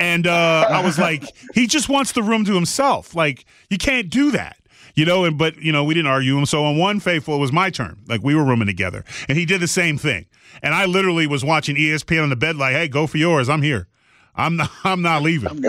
And 0.00 0.28
uh, 0.28 0.66
I 0.70 0.84
was 0.84 0.96
like, 0.98 1.24
he 1.54 1.66
just 1.66 1.88
wants 1.88 2.12
the 2.12 2.22
room 2.22 2.44
to 2.44 2.54
himself. 2.54 3.14
Like 3.14 3.44
you 3.68 3.78
can't 3.78 4.08
do 4.08 4.30
that. 4.30 4.56
You 4.98 5.04
know, 5.04 5.24
and 5.24 5.38
but 5.38 5.56
you 5.62 5.70
know, 5.70 5.84
we 5.84 5.94
didn't 5.94 6.10
argue 6.10 6.36
him. 6.36 6.44
So 6.44 6.64
on 6.64 6.76
one 6.76 6.98
faithful, 6.98 7.36
it 7.36 7.38
was 7.38 7.52
my 7.52 7.70
turn. 7.70 8.00
Like 8.08 8.24
we 8.24 8.34
were 8.34 8.42
rooming 8.44 8.66
together, 8.66 9.04
and 9.28 9.38
he 9.38 9.44
did 9.44 9.60
the 9.60 9.68
same 9.68 9.96
thing. 9.96 10.26
And 10.60 10.74
I 10.74 10.86
literally 10.86 11.28
was 11.28 11.44
watching 11.44 11.76
ESPN 11.76 12.24
on 12.24 12.30
the 12.30 12.36
bed, 12.36 12.56
like, 12.56 12.74
"Hey, 12.74 12.88
go 12.88 13.06
for 13.06 13.16
yours. 13.16 13.48
I'm 13.48 13.62
here. 13.62 13.86
I'm 14.34 14.56
not. 14.56 14.72
I'm 14.84 15.00
not 15.00 15.22
leaving." 15.22 15.64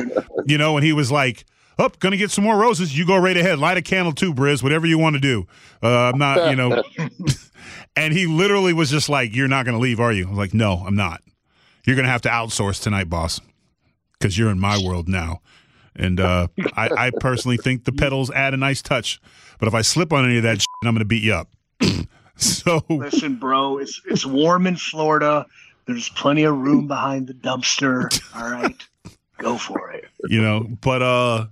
You 0.48 0.58
know, 0.58 0.78
and 0.78 0.84
he 0.84 0.94
was 0.94 1.12
like, 1.12 1.46
"Oh, 1.78 1.92
gonna 2.00 2.18
get 2.18 2.32
some 2.32 2.44
more 2.44 2.58
roses. 2.58 2.98
You 2.98 3.06
go 3.06 3.18
right 3.18 3.38
ahead. 3.38 3.60
Light 3.60 3.78
a 3.78 3.84
candle 3.84 4.14
too, 4.14 4.34
Briz. 4.34 4.64
Whatever 4.64 4.88
you 4.88 4.98
want 4.98 5.14
to 5.14 5.20
do. 5.20 5.46
Uh, 5.84 6.10
I'm 6.12 6.18
not. 6.18 6.50
You 6.50 6.56
know." 6.56 6.84
and 7.96 8.12
he 8.12 8.26
literally 8.26 8.74
was 8.74 8.90
just 8.90 9.10
like, 9.10 9.36
"You're 9.36 9.48
not 9.48 9.64
gonna 9.64 9.78
leave, 9.78 10.00
are 10.00 10.12
you?" 10.12 10.26
I 10.26 10.30
was 10.30 10.40
like, 10.40 10.56
"No, 10.56 10.84
I'm 10.88 10.96
not. 10.96 11.22
You're 11.86 11.96
gonna 11.96 12.08
have 12.08 12.24
to 12.24 12.30
outsource 12.30 12.82
tonight, 12.82 13.12
boss, 13.12 13.40
because 14.14 14.40
you're 14.40 14.50
in 14.50 14.60
my 14.60 14.82
world 14.84 15.08
now." 15.08 15.42
And 16.00 16.20
uh, 16.20 16.48
I, 16.76 16.90
I 16.98 17.12
personally 17.20 17.58
think 17.58 17.84
the 17.84 17.92
pedals 17.92 18.32
add 18.32 18.54
a 18.54 18.58
nice 18.58 18.82
touch. 18.82 19.22
But 19.60 19.68
if 19.68 19.74
I 19.74 19.82
slip 19.82 20.14
on 20.14 20.26
any 20.26 20.38
of 20.38 20.44
that, 20.44 20.60
shit, 20.62 20.68
I'm 20.84 20.94
going 20.94 21.00
to 21.00 21.06
beat 21.06 21.24
you 21.24 21.34
up. 21.34 21.50
so 22.38 22.84
Listen, 22.90 23.36
bro, 23.36 23.78
it's 23.78 24.02
it's 24.06 24.26
warm 24.26 24.66
in 24.66 24.78
Florida. 24.78 25.46
There's 25.86 26.10
plenty 26.10 26.44
of 26.44 26.56
room 26.56 26.88
behind 26.88 27.28
the 27.28 27.34
dumpster. 27.34 28.10
All 28.36 28.50
right, 28.50 28.76
go 29.38 29.58
for 29.58 29.92
it. 29.92 30.00
you 30.28 30.42
know 30.42 30.66
but 30.82 31.02
uh 31.02 31.46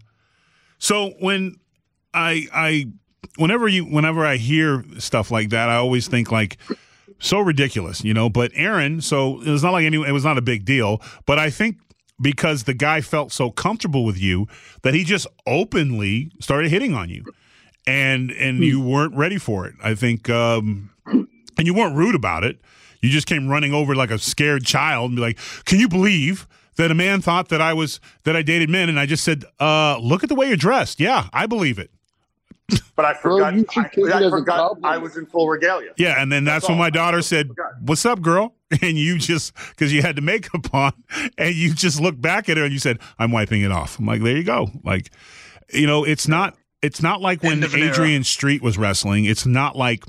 so 0.77 1.11
when 1.19 1.55
i 2.13 2.47
i 2.53 2.85
whenever 3.37 3.67
you 3.67 3.85
whenever 3.85 4.25
i 4.25 4.35
hear 4.35 4.83
stuff 4.97 5.31
like 5.31 5.49
that 5.49 5.69
i 5.69 5.75
always 5.75 6.07
think 6.07 6.31
like 6.31 6.57
so 7.19 7.39
ridiculous 7.39 8.03
you 8.03 8.13
know 8.13 8.29
but 8.29 8.51
aron 8.55 8.99
so 8.99 9.41
it 9.41 9.49
was 9.49 9.63
not 9.63 9.71
like 9.71 9.85
any 9.85 9.97
it 9.97 10.11
was 10.11 10.25
not 10.25 10.37
a 10.37 10.41
big 10.41 10.65
deal 10.65 11.01
but 11.25 11.39
i 11.39 11.49
think 11.49 11.77
because 12.19 12.63
the 12.63 12.73
guy 12.73 13.01
felt 13.01 13.31
so 13.31 13.51
comfortable 13.51 14.05
with 14.05 14.17
you 14.17 14.47
that 14.81 14.93
he 14.93 15.03
just 15.03 15.27
openly 15.45 16.31
started 16.39 16.71
hitting 16.71 16.93
on 16.93 17.09
you. 17.09 17.23
And 17.85 18.31
and 18.31 18.59
you 18.59 18.81
weren't 18.81 19.15
ready 19.15 19.37
for 19.37 19.65
it. 19.65 19.75
I 19.81 19.95
think 19.95 20.29
um 20.29 20.89
and 21.05 21.65
you 21.65 21.73
weren't 21.73 21.95
rude 21.95 22.15
about 22.15 22.43
it. 22.43 22.59
You 23.01 23.09
just 23.09 23.27
came 23.27 23.47
running 23.47 23.73
over 23.73 23.95
like 23.95 24.11
a 24.11 24.19
scared 24.19 24.65
child 24.65 25.11
and 25.11 25.15
be 25.15 25.21
like 25.21 25.39
can 25.65 25.79
you 25.79 25.87
believe 25.87 26.47
that 26.77 26.91
a 26.91 26.95
man 26.95 27.21
thought 27.21 27.49
that 27.49 27.61
I 27.61 27.73
was 27.73 27.99
that 28.23 28.35
I 28.35 28.41
dated 28.41 28.69
men, 28.69 28.87
and 28.87 28.99
I 28.99 29.05
just 29.05 29.23
said, 29.23 29.43
uh, 29.59 29.97
"Look 29.99 30.23
at 30.23 30.29
the 30.29 30.35
way 30.35 30.47
you're 30.47 30.57
dressed." 30.57 30.99
Yeah, 30.99 31.27
I 31.33 31.45
believe 31.45 31.77
it. 31.77 31.91
But 32.95 33.05
I 33.05 33.13
forgot. 33.13 33.53
you 33.53 33.65
should 33.71 34.11
I, 34.11 34.25
I 34.25 34.29
forgot. 34.29 34.77
I 34.83 34.97
was 34.97 35.15
in 35.15 35.25
full 35.25 35.47
regalia. 35.47 35.93
Yeah, 35.97 36.21
and 36.21 36.31
then 36.31 36.43
that's, 36.43 36.63
That's 36.63 36.69
when 36.69 36.77
all. 36.77 36.83
my 36.83 36.89
daughter 36.89 37.21
said, 37.21 37.51
"What's 37.81 38.05
up, 38.05 38.21
girl?" 38.21 38.53
And 38.81 38.97
you 38.97 39.17
just 39.17 39.53
because 39.69 39.93
you 39.93 40.01
had 40.01 40.17
the 40.17 40.21
makeup 40.21 40.67
on, 40.73 40.91
and 41.37 41.55
you 41.55 41.73
just 41.73 42.01
looked 42.01 42.19
back 42.19 42.49
at 42.49 42.57
her 42.57 42.63
and 42.65 42.73
you 42.73 42.79
said, 42.79 42.99
"I'm 43.17 43.31
wiping 43.31 43.61
it 43.61 43.71
off." 43.71 43.97
I'm 43.97 44.05
like, 44.05 44.21
"There 44.21 44.35
you 44.35 44.43
go." 44.43 44.69
Like, 44.83 45.09
you 45.73 45.87
know, 45.87 46.03
it's 46.03 46.27
not 46.27 46.57
it's 46.81 47.01
not 47.01 47.21
like 47.21 47.43
when 47.43 47.53
End 47.53 47.63
of 47.63 47.73
an 47.73 47.79
era. 47.79 47.91
Adrian 47.91 48.23
Street 48.25 48.61
was 48.61 48.77
wrestling. 48.77 49.23
It's 49.23 49.45
not 49.45 49.77
like 49.77 50.03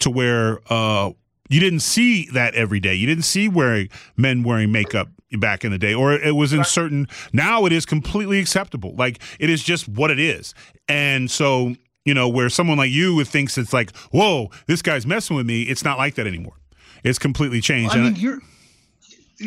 to 0.00 0.10
where 0.10 0.60
uh, 0.72 1.10
you 1.48 1.58
didn't 1.58 1.80
see 1.80 2.28
that 2.32 2.54
every 2.54 2.78
day. 2.78 2.94
You 2.94 3.06
didn't 3.08 3.24
see 3.24 3.48
wearing 3.48 3.88
men 4.16 4.44
wearing 4.44 4.70
makeup 4.70 5.08
back 5.38 5.64
in 5.64 5.70
the 5.70 5.78
day, 5.78 5.94
or 5.94 6.12
it 6.12 6.34
was 6.34 6.52
in 6.52 6.64
certain. 6.64 7.06
Now 7.32 7.64
it 7.66 7.72
is 7.72 7.86
completely 7.86 8.38
acceptable. 8.40 8.94
Like 8.96 9.20
it 9.38 9.48
is 9.50 9.62
just 9.62 9.88
what 9.88 10.10
it 10.10 10.18
is, 10.18 10.54
and 10.88 11.30
so 11.30 11.74
you 12.04 12.14
know 12.14 12.28
where 12.28 12.48
someone 12.48 12.78
like 12.78 12.90
you 12.90 13.22
thinks 13.24 13.56
it's 13.58 13.72
like, 13.72 13.94
whoa, 14.10 14.50
this 14.66 14.82
guy's 14.82 15.06
messing 15.06 15.36
with 15.36 15.46
me. 15.46 15.62
It's 15.62 15.84
not 15.84 15.98
like 15.98 16.14
that 16.16 16.26
anymore. 16.26 16.54
It's 17.04 17.18
completely 17.18 17.60
changed. 17.60 17.94
I 17.94 17.98
And 17.98 18.12
mean, 18.14 18.16
you're 18.16 18.38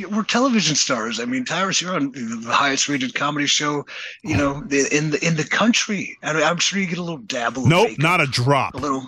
we're 0.10 0.24
television 0.24 0.76
stars. 0.76 1.20
I 1.20 1.26
mean, 1.26 1.46
Tyrus, 1.46 1.80
you're 1.82 1.96
on 1.96 2.12
the 2.14 2.52
highest 2.52 2.90
rated 2.90 3.14
comedy 3.14 3.46
show, 3.46 3.86
you 4.24 4.36
know, 4.38 4.58
in 4.72 5.10
the 5.12 5.20
in 5.22 5.36
the 5.36 5.44
country. 5.50 6.18
And 6.24 6.38
I'm 6.38 6.58
sure 6.58 6.80
you 6.80 6.88
get 6.88 6.98
a 6.98 7.04
little 7.04 7.18
dabble. 7.20 7.68
nope, 7.68 7.92
not 8.00 8.22
a 8.22 8.26
drop. 8.26 8.74
a 8.74 8.78
little. 8.78 9.06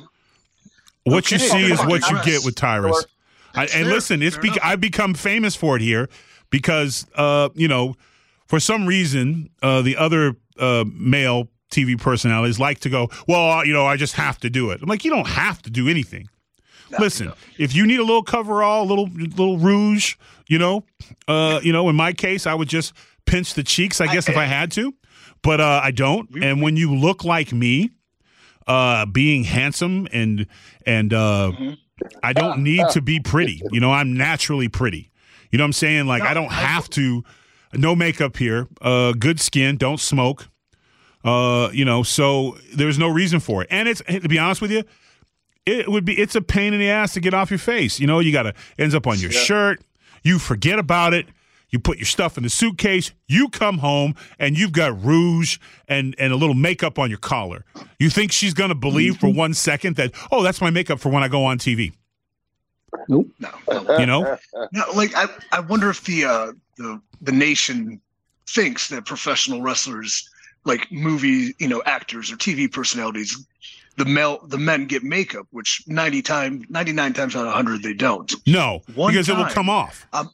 What 1.06 1.30
you 1.32 1.38
Okay. 1.38 1.48
see 1.48 1.72
is 1.72 1.80
what 1.86 2.10
you 2.10 2.22
get 2.24 2.44
with 2.44 2.56
Tyrus. 2.56 3.06
I, 3.54 3.62
and 3.64 3.70
fair. 3.72 3.86
listen, 3.86 4.22
it's 4.22 4.38
be- 4.38 4.60
I've 4.62 4.82
become 4.82 5.14
famous 5.14 5.56
for 5.56 5.76
it 5.78 5.82
here 5.82 6.10
because, 6.56 7.06
uh, 7.16 7.50
you 7.54 7.68
know, 7.68 7.96
for 8.48 8.62
some 8.62 8.86
reason, 8.86 9.50
uh, 9.62 9.82
the 9.82 9.98
other 9.98 10.38
uh, 10.58 10.86
male 10.90 11.50
TV 11.70 12.00
personalities 12.00 12.58
like 12.62 12.80
to 12.80 12.90
go, 12.90 13.10
well, 13.28 13.66
you 13.66 13.74
know, 13.74 13.86
I 13.86 13.98
just 13.98 14.14
have 14.14 14.40
to 14.40 14.50
do 14.50 14.72
it. 14.72 14.82
I'm 14.82 14.88
like, 14.88 15.04
you 15.04 15.12
don't 15.12 15.28
have 15.28 15.62
to 15.64 15.70
do 15.70 15.90
anything. 15.90 16.30
listen, 16.98 17.34
if 17.58 17.76
you 17.76 17.86
need 17.86 18.00
a 18.00 18.06
little 18.06 18.24
coverall, 18.24 18.84
a 18.84 18.88
little 18.88 19.10
little 19.10 19.58
rouge, 19.58 20.16
you 20.48 20.58
know, 20.58 20.86
uh, 21.28 21.60
you 21.62 21.74
know, 21.74 21.90
in 21.90 21.98
my 21.98 22.14
case, 22.14 22.48
I 22.48 22.54
would 22.54 22.70
just 22.70 22.94
pinch 23.26 23.56
the 23.56 23.64
cheeks, 23.64 24.00
I 24.00 24.08
guess, 24.08 24.30
if 24.30 24.38
I 24.38 24.46
had 24.46 24.72
to, 24.74 24.94
but 25.42 25.60
uh, 25.60 25.82
I 25.84 25.92
don't. 25.92 26.30
And 26.42 26.62
when 26.62 26.78
you 26.78 26.96
look 26.96 27.26
like 27.26 27.52
me, 27.52 27.90
uh, 28.66 29.06
being 29.08 29.44
handsome 29.44 30.08
and 30.14 30.48
and 30.86 31.12
uh, 31.14 31.52
I 32.24 32.32
don't 32.32 32.64
need 32.64 32.88
to 32.92 33.02
be 33.02 33.20
pretty. 33.20 33.62
You 33.74 33.82
know, 33.82 33.92
I'm 33.92 34.14
naturally 34.16 34.70
pretty. 34.70 35.12
You 35.56 35.58
know 35.58 35.64
what 35.64 35.68
I'm 35.68 35.74
saying? 35.74 36.06
Like 36.06 36.24
I 36.24 36.34
don't 36.34 36.52
have 36.52 36.90
to. 36.90 37.24
No 37.74 37.96
makeup 37.96 38.36
here. 38.36 38.68
Uh, 38.82 39.14
good 39.14 39.40
skin. 39.40 39.78
Don't 39.78 40.02
smoke. 40.02 40.50
Uh, 41.24 41.70
you 41.72 41.86
know, 41.86 42.04
so 42.04 42.58
there's 42.76 43.00
no 43.00 43.08
reason 43.08 43.40
for 43.40 43.62
it. 43.62 43.70
And 43.72 43.88
it's 43.88 44.02
to 44.02 44.28
be 44.28 44.38
honest 44.38 44.62
with 44.62 44.70
you, 44.70 44.84
it 45.66 45.88
would 45.88 46.04
be 46.04 46.20
it's 46.20 46.36
a 46.36 46.42
pain 46.42 46.74
in 46.74 46.82
the 46.82 46.90
ass 46.90 47.14
to 47.14 47.22
get 47.22 47.34
off 47.34 47.52
your 47.52 47.58
face. 47.58 48.02
You 48.02 48.06
know, 48.06 48.20
you 48.20 48.34
gotta 48.34 48.54
ends 48.78 48.94
up 48.94 49.08
on 49.08 49.18
your 49.18 49.32
shirt. 49.32 49.82
You 50.24 50.40
forget 50.40 50.78
about 50.78 51.14
it. 51.14 51.26
You 51.70 51.80
put 51.80 52.00
your 52.00 52.06
stuff 52.06 52.36
in 52.36 52.44
the 52.44 52.50
suitcase. 52.50 53.14
You 53.30 53.48
come 53.48 53.78
home 53.78 54.16
and 54.38 54.58
you've 54.58 54.74
got 54.74 55.02
rouge 55.02 55.58
and 55.88 56.16
and 56.20 56.34
a 56.34 56.36
little 56.36 56.54
makeup 56.54 57.00
on 57.00 57.10
your 57.10 57.20
collar. 57.20 57.64
You 57.98 58.10
think 58.10 58.34
she's 58.34 58.54
gonna 58.54 58.76
believe 58.76 59.20
for 59.20 59.32
one 59.32 59.54
second 59.54 59.96
that 59.96 60.12
oh 60.34 60.44
that's 60.44 60.60
my 60.60 60.70
makeup 60.70 61.00
for 61.00 61.08
when 61.08 61.24
I 61.24 61.30
go 61.30 61.46
on 61.46 61.60
TV? 61.60 61.94
Nope. 63.08 63.28
No. 63.40 63.98
You 64.00 64.06
know? 64.12 64.38
No, 64.72 64.84
like 64.96 65.16
I, 65.16 65.28
I 65.52 65.60
wonder 65.62 65.90
if 65.90 66.04
the 66.04 66.26
uh, 66.26 66.52
the 66.78 67.02
the 67.22 67.32
nation 67.32 68.02
thinks 68.48 68.90
that 68.90 69.06
professional 69.06 69.62
wrestlers, 69.62 70.30
like 70.64 70.92
movie, 70.92 71.56
you 71.60 71.68
know, 71.68 71.82
actors 71.86 72.32
or 72.32 72.36
TV 72.36 72.72
personalities, 72.72 73.46
the 73.98 74.06
male 74.06 74.46
the 74.48 74.58
men 74.58 74.86
get 74.86 75.04
makeup, 75.04 75.48
which 75.52 75.84
ninety 75.88 76.22
times 76.22 76.66
ninety 76.70 76.92
nine 76.92 77.14
times 77.14 77.36
out 77.36 77.48
of 77.48 77.54
hundred 77.54 77.84
they 77.84 77.94
don't. 77.94 78.34
No, 78.46 78.82
One 78.96 79.12
because 79.12 79.30
it 79.30 79.38
will 79.38 79.46
come 79.46 79.70
off. 79.70 80.06
Um, 80.14 80.30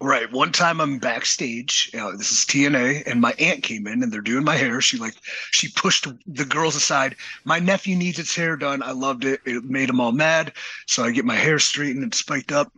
right. 0.00 0.30
One 0.32 0.52
time 0.52 0.80
I'm 0.80 0.98
backstage. 0.98 1.90
Uh, 1.98 2.12
this 2.12 2.30
is 2.32 2.38
TNA, 2.44 3.06
and 3.06 3.20
my 3.20 3.32
aunt 3.38 3.62
came 3.62 3.86
in, 3.86 4.02
and 4.02 4.12
they're 4.12 4.20
doing 4.20 4.44
my 4.44 4.56
hair. 4.56 4.80
She 4.80 4.98
like 4.98 5.14
she 5.50 5.68
pushed 5.68 6.06
the 6.26 6.44
girls 6.44 6.76
aside. 6.76 7.16
My 7.44 7.58
nephew 7.58 7.96
needs 7.96 8.18
his 8.18 8.34
hair 8.34 8.56
done. 8.56 8.82
I 8.82 8.92
loved 8.92 9.24
it. 9.24 9.40
It 9.44 9.64
made 9.64 9.88
them 9.88 10.00
all 10.00 10.12
mad. 10.12 10.52
So 10.86 11.04
I 11.04 11.10
get 11.10 11.24
my 11.24 11.36
hair 11.36 11.58
straightened 11.58 12.02
and 12.02 12.14
spiked 12.14 12.52
up, 12.52 12.72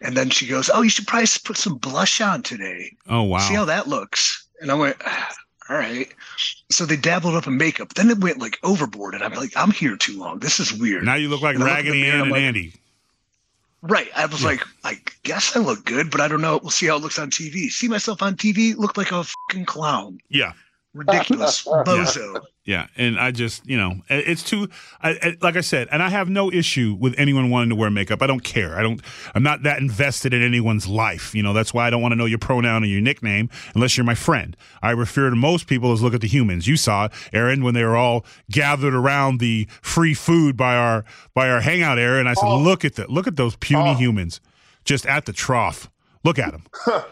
and 0.00 0.16
then 0.16 0.30
she 0.30 0.46
goes, 0.46 0.70
"Oh, 0.72 0.82
you 0.82 0.90
should 0.90 1.06
probably 1.06 1.28
put 1.44 1.56
some 1.56 1.76
blush 1.76 2.20
on 2.20 2.42
today. 2.42 2.94
Oh 3.08 3.22
wow. 3.22 3.38
See 3.38 3.54
how 3.54 3.64
that 3.66 3.88
looks." 3.88 4.46
And 4.60 4.70
I 4.70 4.74
went. 4.74 4.96
"Ah, 5.04 5.34
All 5.70 5.76
right. 5.78 6.08
So 6.70 6.84
they 6.84 6.96
dabbled 6.96 7.34
up 7.36 7.46
in 7.46 7.56
makeup. 7.56 7.94
Then 7.94 8.10
it 8.10 8.18
went 8.18 8.38
like 8.38 8.58
overboard, 8.62 9.14
and 9.14 9.22
I'm 9.24 9.32
like, 9.32 9.52
I'm 9.56 9.70
here 9.70 9.96
too 9.96 10.18
long. 10.18 10.40
This 10.40 10.60
is 10.60 10.72
weird. 10.72 11.04
Now 11.04 11.14
you 11.14 11.28
look 11.28 11.40
like 11.40 11.54
And 11.54 11.64
I 11.64 11.68
look 11.68 11.78
in 11.78 11.84
the 11.86 11.90
Raggedy 11.92 12.10
Ann 12.10 12.20
and 12.20 12.30
like, 12.30 12.40
Andy. 12.42 12.72
Right. 13.86 14.08
I 14.16 14.24
was 14.24 14.42
like, 14.42 14.62
I 14.82 14.98
guess 15.24 15.54
I 15.54 15.60
look 15.60 15.84
good, 15.84 16.10
but 16.10 16.22
I 16.22 16.26
don't 16.26 16.40
know. 16.40 16.58
We'll 16.62 16.70
see 16.70 16.86
how 16.86 16.96
it 16.96 17.02
looks 17.02 17.18
on 17.18 17.30
TV. 17.30 17.70
See 17.70 17.86
myself 17.86 18.22
on 18.22 18.34
TV, 18.34 18.74
look 18.74 18.96
like 18.96 19.12
a 19.12 19.24
fucking 19.24 19.66
clown. 19.66 20.20
Yeah. 20.30 20.54
Ridiculous. 20.94 21.64
Bozo. 21.64 22.40
Yeah, 22.64 22.86
and 22.96 23.18
I 23.18 23.30
just, 23.30 23.66
you 23.66 23.76
know, 23.76 23.96
it's 24.08 24.42
too, 24.42 24.68
I, 25.02 25.10
I, 25.10 25.36
like 25.42 25.56
I 25.56 25.60
said, 25.60 25.88
and 25.90 26.02
I 26.02 26.08
have 26.08 26.30
no 26.30 26.50
issue 26.50 26.96
with 26.98 27.14
anyone 27.18 27.50
wanting 27.50 27.68
to 27.70 27.74
wear 27.74 27.90
makeup. 27.90 28.22
I 28.22 28.26
don't 28.26 28.42
care. 28.42 28.78
I 28.78 28.82
don't, 28.82 29.02
I'm 29.34 29.42
not 29.42 29.64
that 29.64 29.80
invested 29.80 30.32
in 30.32 30.42
anyone's 30.42 30.86
life. 30.86 31.34
You 31.34 31.42
know, 31.42 31.52
that's 31.52 31.74
why 31.74 31.86
I 31.86 31.90
don't 31.90 32.00
want 32.00 32.12
to 32.12 32.16
know 32.16 32.24
your 32.24 32.38
pronoun 32.38 32.82
or 32.82 32.86
your 32.86 33.02
nickname 33.02 33.50
unless 33.74 33.98
you're 33.98 34.06
my 34.06 34.14
friend. 34.14 34.56
I 34.82 34.92
refer 34.92 35.28
to 35.28 35.36
most 35.36 35.66
people 35.66 35.92
as 35.92 36.00
look 36.00 36.14
at 36.14 36.22
the 36.22 36.28
humans. 36.28 36.66
You 36.66 36.78
saw, 36.78 37.08
Aron, 37.34 37.64
when 37.64 37.74
they 37.74 37.84
were 37.84 37.96
all 37.96 38.24
gathered 38.50 38.94
around 38.94 39.40
the 39.40 39.68
free 39.82 40.14
food 40.14 40.56
by 40.56 40.76
our 40.76 41.04
by 41.34 41.50
our 41.50 41.60
hangout 41.60 41.98
area, 41.98 42.20
and 42.20 42.28
I 42.28 42.34
said, 42.34 42.46
oh. 42.46 42.58
look 42.58 42.84
at 42.84 42.94
the, 42.94 43.06
look 43.08 43.26
at 43.26 43.36
those 43.36 43.56
puny 43.56 43.90
oh. 43.90 43.94
humans, 43.94 44.40
just 44.84 45.04
at 45.06 45.26
the 45.26 45.32
trough. 45.34 45.90
Look 46.24 46.38
at 46.38 46.52
them. 46.52 46.64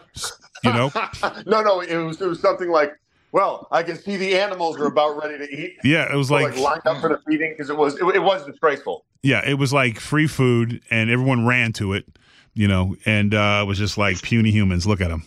you 0.63 0.73
know. 0.73 0.91
no, 1.45 1.61
no, 1.61 1.81
it 1.81 1.97
was 1.97 2.19
it 2.21 2.25
was 2.25 2.39
something 2.39 2.69
like, 2.69 2.93
well, 3.33 3.67
I 3.71 3.83
can 3.83 3.97
see 3.97 4.15
the 4.15 4.37
animals 4.39 4.79
are 4.79 4.85
about 4.85 5.21
ready 5.21 5.37
to 5.37 5.51
eat. 5.53 5.77
Yeah, 5.83 6.09
it 6.11 6.15
was 6.15 6.31
Or, 6.31 6.41
like, 6.41 6.57
lined 6.57 6.85
up 6.85 7.01
for 7.01 7.09
the 7.09 7.19
feeding 7.27 7.51
because 7.51 7.69
it 7.69 7.75
was 7.77 7.95
it, 7.95 8.05
it 8.15 8.23
was 8.23 8.45
disgraceful. 8.45 9.03
yeah, 9.23 9.41
it 9.45 9.55
was 9.55 9.73
like 9.73 9.99
free 9.99 10.27
food, 10.27 10.81
and 10.89 11.09
everyone 11.09 11.45
ran 11.45 11.73
to 11.73 11.93
it, 11.93 12.05
you 12.53 12.67
know, 12.67 12.95
and 13.05 13.33
uh, 13.33 13.59
it 13.63 13.67
was 13.67 13.77
just 13.77 13.97
like 13.97 14.21
puny 14.21 14.51
humans. 14.51 14.87
Look 14.87 15.01
at 15.01 15.09
them. 15.09 15.23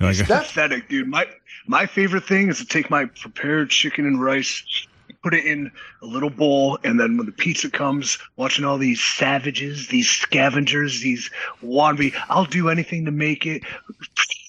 Like, 0.00 0.16
It's 0.20 0.22
pathetic, 0.28 0.88
dude. 0.88 1.08
My 1.08 1.26
my 1.66 1.86
favorite 1.86 2.24
thing 2.24 2.48
is 2.48 2.58
to 2.58 2.66
take 2.66 2.90
my 2.90 3.06
prepared 3.06 3.70
chicken 3.70 4.04
and 4.06 4.20
rice, 4.22 4.86
put 5.22 5.32
it 5.32 5.46
in 5.46 5.70
a 6.02 6.06
little 6.06 6.28
bowl, 6.30 6.78
and 6.84 7.00
then 7.00 7.16
when 7.16 7.24
the 7.26 7.32
pizza 7.32 7.70
comes, 7.70 8.18
watching 8.36 8.64
all 8.66 8.76
these 8.76 9.00
savages, 9.00 9.88
these 9.88 10.10
scavengers, 10.10 11.00
these 11.00 11.30
wannabe, 11.62 12.12
I'll 12.28 12.44
do 12.44 12.68
anything 12.68 13.06
to 13.06 13.10
make 13.12 13.46
it, 13.46 13.62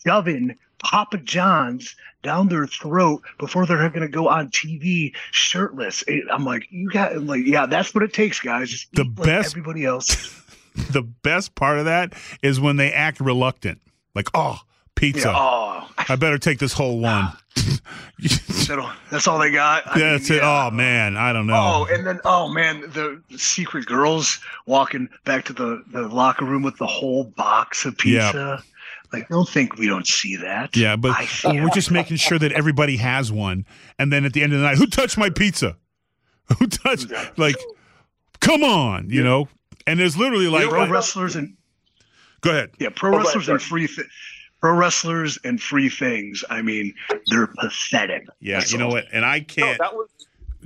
shoving 0.06 0.58
Papa 0.80 1.18
John's 1.20 1.96
down 2.26 2.50
their 2.50 2.68
throat 2.68 3.22
before 3.40 3.66
they're 3.66 3.78
going 3.90 4.02
to 4.02 4.08
go 4.10 4.28
on 4.28 4.50
TV 4.50 5.14
shirtless. 5.32 6.04
It- 6.08 6.26
I'm 6.32 6.44
like, 6.44 6.68
you 6.70 6.90
got 6.90 7.16
like, 7.24 7.46
yeah, 7.46 7.66
that's 7.66 7.94
what 7.96 8.04
it 8.04 8.12
takes, 8.14 8.40
guys. 8.42 8.70
Just 8.70 8.92
The 8.94 9.04
eat 9.04 9.18
like 9.20 9.26
best- 9.26 9.54
everybody 9.54 9.86
else. 9.86 10.42
the 10.92 11.04
best 11.04 11.56
part 11.56 11.78
of 11.80 11.86
that 11.86 12.14
is 12.42 12.60
when 12.60 12.76
they 12.76 12.92
act 12.92 13.20
reluctant. 13.22 13.80
Like, 14.14 14.28
oh, 14.34 14.60
pizza. 14.96 15.28
Yeah, 15.30 15.36
oh, 15.38 15.90
I 15.98 16.16
better 16.16 16.38
take 16.38 16.60
this 16.60 16.74
whole 16.74 17.00
one. 17.00 17.32
that's 19.12 19.28
all 19.28 19.40
they 19.40 19.52
got. 19.52 19.84
I 19.88 19.98
mean, 19.98 20.06
it. 20.16 20.30
yeah. 20.30 20.68
Oh 20.68 20.72
man, 20.72 21.18
I 21.18 21.34
don't 21.34 21.48
know. 21.48 21.86
Oh, 21.88 21.94
and 21.94 22.06
then 22.06 22.20
oh 22.26 22.48
man, 22.50 22.82
the 22.82 23.22
secret 23.38 23.86
girls 23.86 24.40
walking 24.66 25.10
back 25.26 25.46
to 25.46 25.54
the, 25.54 25.84
the 25.92 26.08
locker 26.08 26.46
room 26.46 26.64
with 26.64 26.78
the 26.78 26.88
whole 26.88 27.26
box 27.26 27.86
of 27.86 27.98
pizza. 27.98 28.64
Like, 29.14 29.28
don't 29.30 29.48
think 29.48 29.78
we 29.78 29.88
don't 29.88 30.08
see 30.08 30.36
that. 30.38 30.76
yeah, 30.76 30.96
but 30.96 31.12
I 31.18 31.26
see 31.26 31.62
we're 31.62 31.70
just 31.70 31.92
making 31.92 32.18
sure 32.18 32.38
that 32.40 32.52
everybody 32.52 32.98
has 32.98 33.32
one. 33.32 33.66
And 34.00 34.12
then 34.12 34.26
at 34.26 34.34
the 34.34 34.44
end 34.44 34.54
of 34.54 34.60
the 34.60 34.66
night, 34.66 34.78
who 34.78 34.88
touched 34.88 35.18
my 35.18 35.30
pizza? 35.30 35.78
Who 36.60 36.68
touched? 36.68 37.12
Like, 37.38 37.56
come 38.40 38.64
on, 38.64 39.10
you 39.10 39.24
know. 39.24 39.48
And 39.88 40.00
there's 40.00 40.16
literally 40.16 40.48
like, 40.48 40.70
pro 40.70 40.88
wrestlers 40.88 41.36
and 41.36 41.56
go 42.42 42.52
ahead. 42.52 42.70
yeah, 42.80 42.90
pro 42.94 43.10
Oh, 43.10 43.14
ahead, 43.16 43.26
wrestlers 43.26 43.50
and 43.50 43.62
free 43.62 43.88
thi- 43.88 44.04
pro 44.62 44.76
wrestlers 44.76 45.40
and 45.44 45.60
free 45.60 45.90
things. 45.90 46.44
I 46.50 46.62
mean, 46.62 46.94
they're 47.32 47.48
pathetic. 47.48 48.28
Yeah, 48.42 48.60
That's 48.60 48.72
you 48.72 48.78
know 48.78 48.90
what? 48.90 49.06
And 49.12 49.26
I 49.26 49.40
can't. 49.40 49.80
that 49.80 49.96
was. 49.96 50.08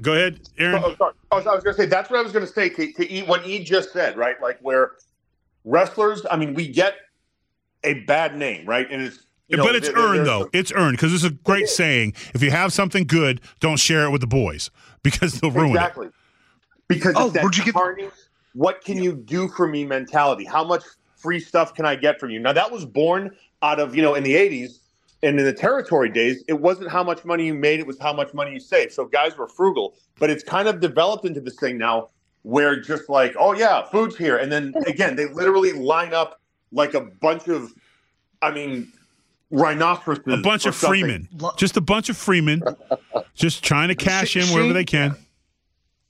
Go 0.01 0.13
ahead, 0.13 0.41
Aron. 0.57 0.83
Oh, 0.83 0.87
oh 0.91 0.95
sorry. 0.95 1.13
Oh, 1.31 1.35
I 1.35 1.37
was, 1.37 1.47
I 1.47 1.55
was 1.55 1.63
going 1.63 1.75
to 1.75 1.81
say 1.81 1.87
that's 1.87 2.09
what 2.09 2.19
I 2.19 2.23
was 2.23 2.31
going 2.33 2.45
to 2.45 2.51
say 2.51 2.67
to, 2.69 2.91
to 2.93 3.13
E, 3.13 3.23
what 3.23 3.47
E 3.47 3.63
just 3.63 3.93
said, 3.93 4.17
right? 4.17 4.35
Like 4.41 4.57
where 4.61 4.91
wrestlers, 5.63 6.25
I 6.29 6.35
mean, 6.37 6.53
we 6.53 6.67
get 6.67 6.95
a 7.83 7.95
bad 8.05 8.35
name, 8.37 8.65
right? 8.65 8.87
And 8.89 9.01
it's 9.01 9.19
you 9.47 9.57
know, 9.57 9.63
but 9.63 9.75
it's 9.75 9.87
there- 9.87 9.95
there- 9.95 10.05
earned 10.05 10.17
there's 10.19 10.27
though. 10.27 10.49
It's 10.53 10.71
earned 10.73 10.97
because 10.97 11.13
it's 11.13 11.23
a 11.23 11.31
great 11.31 11.67
saying. 11.67 12.13
If 12.33 12.43
you 12.43 12.51
have 12.51 12.71
something 12.73 13.05
good, 13.05 13.41
don't 13.59 13.77
share 13.77 14.03
it 14.05 14.11
with 14.11 14.21
the 14.21 14.27
boys 14.27 14.69
because 15.03 15.39
they'll 15.39 15.51
ruin 15.51 15.69
it. 15.71 15.75
exactly 15.75 16.07
because 16.87 17.13
Oh, 17.17 17.29
that 17.29 17.43
where'd 17.43 17.57
you 17.57 17.65
get- 17.65 17.73
carnage, 17.73 18.11
what 18.53 18.83
can 18.83 19.01
you 19.01 19.13
do 19.13 19.47
for 19.47 19.67
me 19.67 19.85
mentality? 19.85 20.43
How 20.45 20.63
much 20.63 20.83
free 21.17 21.39
stuff 21.39 21.73
can 21.73 21.85
I 21.85 21.95
get 21.95 22.19
from 22.19 22.29
you? 22.31 22.39
Now 22.39 22.53
that 22.53 22.71
was 22.71 22.85
born 22.85 23.35
out 23.61 23.79
of 23.79 23.95
you 23.95 24.01
know 24.01 24.15
in 24.15 24.23
the 24.23 24.35
'80s 24.35 24.79
and 25.21 25.37
in 25.39 25.45
the 25.45 25.53
territory 25.53 26.09
days, 26.09 26.43
it 26.47 26.53
wasn't 26.61 26.89
how 26.89 27.03
much 27.03 27.25
money 27.25 27.45
you 27.47 27.53
made; 27.53 27.79
it 27.79 27.87
was 27.87 27.99
how 27.99 28.13
much 28.13 28.33
money 28.33 28.51
you 28.53 28.59
saved. 28.59 28.91
So 28.93 29.05
guys 29.05 29.35
were 29.37 29.47
frugal, 29.47 29.95
but 30.19 30.29
it's 30.29 30.43
kind 30.43 30.67
of 30.67 30.79
developed 30.79 31.25
into 31.25 31.41
this 31.41 31.55
thing 31.55 31.77
now 31.77 32.09
where 32.43 32.79
just 32.79 33.09
like, 33.09 33.35
oh 33.37 33.53
yeah, 33.53 33.83
food's 33.91 34.15
here, 34.17 34.37
and 34.37 34.51
then 34.51 34.73
again 34.87 35.15
they 35.15 35.25
literally 35.25 35.73
line 35.73 36.13
up 36.13 36.39
like 36.71 36.93
a 36.93 37.01
bunch 37.01 37.47
of, 37.47 37.71
I 38.41 38.51
mean, 38.51 38.91
rhinoceroses, 39.51 40.23
a 40.27 40.37
bunch 40.37 40.65
of 40.65 40.75
something. 40.75 41.27
freemen, 41.27 41.29
just 41.57 41.77
a 41.77 41.81
bunch 41.81 42.09
of 42.09 42.17
freemen, 42.17 42.61
just 43.35 43.63
trying 43.63 43.87
to 43.89 43.95
cash 43.95 44.35
in 44.35 44.43
wherever 44.53 44.73
they 44.73 44.85
can. 44.85 45.15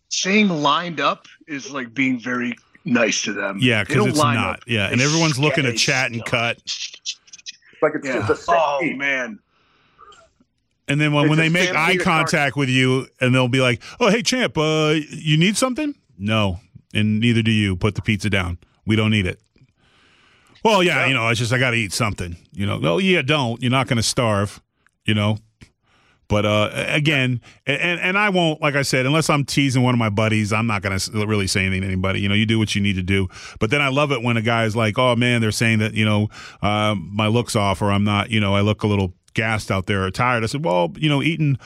saying 0.10 0.50
lined 0.50 1.00
up 1.00 1.28
is 1.48 1.72
like 1.72 1.94
being 1.94 2.20
very 2.20 2.54
nice 2.86 3.22
to 3.24 3.34
them. 3.34 3.58
Yeah, 3.62 3.84
because 3.84 4.06
it's 4.08 4.18
line 4.18 4.36
not. 4.36 4.58
up. 4.58 4.64
Yeah, 4.68 4.88
and 4.92 5.00
everyone's 5.02 5.40
looking 5.40 5.64
to 5.64 5.74
chat 5.74 6.12
and 6.12 6.24
cut. 6.26 6.58
Like 7.82 7.94
it's, 7.96 8.08
Yeah. 8.08 8.28
it's 8.30 8.48
a 8.48 8.52
Oh 8.52 8.80
safety. 8.82 8.96
man. 8.98 9.40
And 10.88 11.00
then 11.00 11.14
when, 11.14 11.26
It's 11.26 11.30
when 11.30 11.38
they 11.40 11.50
make 11.50 11.70
eye 11.74 11.98
contact 11.98 12.56
with 12.58 12.68
you, 12.68 13.08
and 13.22 13.34
they'll 13.34 13.48
be 13.48 13.62
like, 13.62 13.82
"Oh, 14.00 14.10
hey, 14.10 14.24
champ, 14.24 14.58
uh, 14.58 14.96
you 15.12 15.38
need 15.38 15.56
something?" 15.56 15.94
No, 16.18 16.60
and 16.96 17.20
neither 17.20 17.44
do 17.44 17.52
you. 17.52 17.76
Put 17.76 17.94
the 17.96 18.02
pizza 18.02 18.28
down. 18.30 18.58
We 18.88 18.96
don't 18.96 19.12
need 19.12 19.28
it. 19.28 19.40
Well, 20.64 20.84
yeah, 20.84 21.06
you 21.06 21.14
know, 21.14 21.28
it's 21.30 21.40
just 21.40 21.54
I 21.54 21.58
got 21.58 21.72
to 21.72 21.78
eat 21.78 21.94
something. 21.94 22.36
You 22.52 22.66
know, 22.66 22.80
oh 22.84 22.98
yeah, 22.98 23.22
don't. 23.22 23.62
You're 23.62 23.72
not 23.72 23.88
going 23.88 23.98
to 23.98 24.04
starve. 24.04 24.62
You 25.06 25.14
know. 25.14 25.38
But 26.30 26.46
uh, 26.46 26.70
again, 26.74 27.42
and 27.66 28.00
and 28.00 28.16
I 28.16 28.30
won't, 28.30 28.62
like 28.62 28.76
I 28.76 28.84
said, 28.84 29.08
unless 29.08 29.32
I'm 29.32 29.44
teasing 29.44 29.82
one 29.82 29.96
of 29.96 30.00
my 30.00 30.10
buddies, 30.10 30.54
I'm 30.54 30.68
not 30.68 30.84
going 30.84 30.98
to 30.98 31.26
really 31.26 31.48
say 31.48 31.62
anything 31.62 31.82
to 31.82 31.88
anybody. 31.88 32.22
You 32.22 32.30
know, 32.30 32.36
you 32.36 32.46
do 32.46 32.60
what 32.60 32.76
you 32.76 32.82
need 32.82 32.98
to 32.98 33.02
do. 33.02 33.28
But 33.60 33.72
then 33.72 33.82
I 33.82 33.88
love 33.88 34.12
it 34.12 34.22
when 34.22 34.38
a 34.38 34.44
guy's 34.44 34.76
like, 34.76 35.00
"Oh 35.00 35.16
man, 35.16 35.42
they're 35.42 35.50
saying 35.50 35.80
that 35.80 35.96
you 35.96 36.06
know 36.06 36.30
um, 36.62 37.10
my 37.12 37.26
looks 37.26 37.56
off, 37.56 37.82
or 37.82 37.92
I'm 37.92 38.04
not, 38.04 38.30
you 38.30 38.40
know, 38.40 38.54
I 38.54 38.62
look 38.62 38.84
a 38.84 38.88
little 38.88 39.16
gassed 39.34 39.72
out 39.72 39.88
there 39.88 40.04
or 40.04 40.12
tired." 40.12 40.44
I 40.44 40.46
said, 40.46 40.64
"Well, 40.64 40.94
you 40.98 41.10
know, 41.10 41.24
eating 41.24 41.58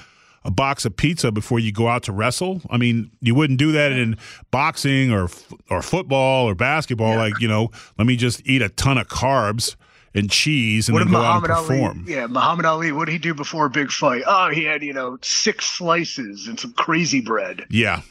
a 0.45 0.51
box 0.51 0.86
of 0.86 0.95
pizza 0.97 1.32
before 1.32 1.60
you 1.60 1.71
go 1.71 1.88
out 1.88 2.03
to 2.03 2.12
wrestle. 2.12 2.62
I 2.69 2.77
mean, 2.77 3.12
you 3.21 3.34
wouldn't 3.36 3.60
do 3.60 3.71
that 3.73 3.91
in 3.91 4.17
boxing 4.51 5.12
or 5.12 5.29
or 5.69 5.82
football 5.82 6.47
or 6.49 6.56
basketball. 6.56 7.15
Like 7.15 7.39
you 7.39 7.47
know, 7.47 7.71
let 7.97 8.08
me 8.08 8.15
just 8.15 8.41
eat 8.45 8.62
a 8.62 8.69
ton 8.69 8.97
of 8.97 9.08
carbs 9.08 9.75
and 10.15 10.29
cheese 10.29 10.88
and 10.89 10.93
what 10.93 10.99
then 11.03 11.12
go 11.12 11.17
out 11.19 11.38
and 11.38 11.47
Muhammad 11.47 11.67
perform. 11.67 11.99
Ali? 12.06 12.13
Yeah, 12.13 12.27
Muhammad 12.27 12.65
Ali. 12.65 12.91
What 12.91 13.06
did 13.06 13.13
he 13.13 13.17
do 13.17 13.34
before 13.34 13.65
a 13.65 13.69
big 13.69 13.89
fight? 13.89 14.21
Oh, 14.27 14.49
he 14.49 14.63
had 14.63 14.84
you 14.84 14.93
know 14.93 15.17
six 15.21 15.65
slices 15.65 16.47
and 16.47 16.60
some 16.60 16.73
crazy 16.73 17.21
bread. 17.21 17.65
Yeah, 17.69 18.01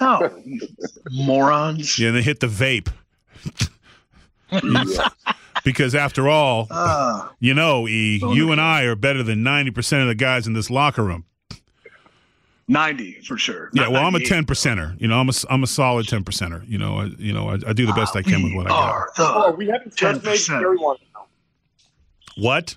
you 0.44 0.60
morons. 1.12 1.98
yeah, 1.98 2.08
and 2.08 2.16
they 2.16 2.22
hit 2.22 2.40
the 2.40 2.46
vape. 2.48 2.88
because 5.64 5.94
after 5.94 6.28
all, 6.28 6.66
Uh, 6.70 7.28
you 7.40 7.54
know, 7.54 7.86
E, 7.88 8.20
you 8.22 8.52
and 8.52 8.60
I 8.60 8.82
are 8.82 8.96
better 8.96 9.22
than 9.22 9.42
ninety 9.42 9.70
percent 9.70 10.02
of 10.02 10.08
the 10.08 10.14
guys 10.14 10.46
in 10.46 10.52
this 10.54 10.70
locker 10.70 11.02
room. 11.04 11.24
Ninety 12.68 13.20
for 13.22 13.36
sure. 13.36 13.70
Yeah, 13.72 13.88
well, 13.88 14.04
I'm 14.06 14.14
a 14.14 14.20
ten 14.20 14.44
percenter. 14.46 14.98
You 15.00 15.08
know, 15.08 15.18
I'm 15.18 15.28
a 15.28 15.32
I'm 15.50 15.62
a 15.62 15.66
solid 15.66 16.06
ten 16.08 16.22
percenter. 16.24 16.66
You 16.68 16.78
know, 16.78 16.98
I, 17.00 17.04
you 17.18 17.32
know, 17.32 17.48
I, 17.50 17.54
I 17.66 17.72
do 17.72 17.86
the 17.86 17.92
best 17.92 18.14
I 18.16 18.22
can 18.22 18.42
with 18.42 18.54
what 18.54 18.66
I 18.66 18.68
got. 18.70 18.90
Are 18.92 19.08
the 19.16 19.24
Oh, 19.24 19.50
we 19.52 19.66
having 19.66 19.90
shirts 19.94 20.24
made? 20.24 20.36
10%. 20.38 20.60
Jerry 20.60 20.76
wants. 20.76 21.02
What? 22.36 22.76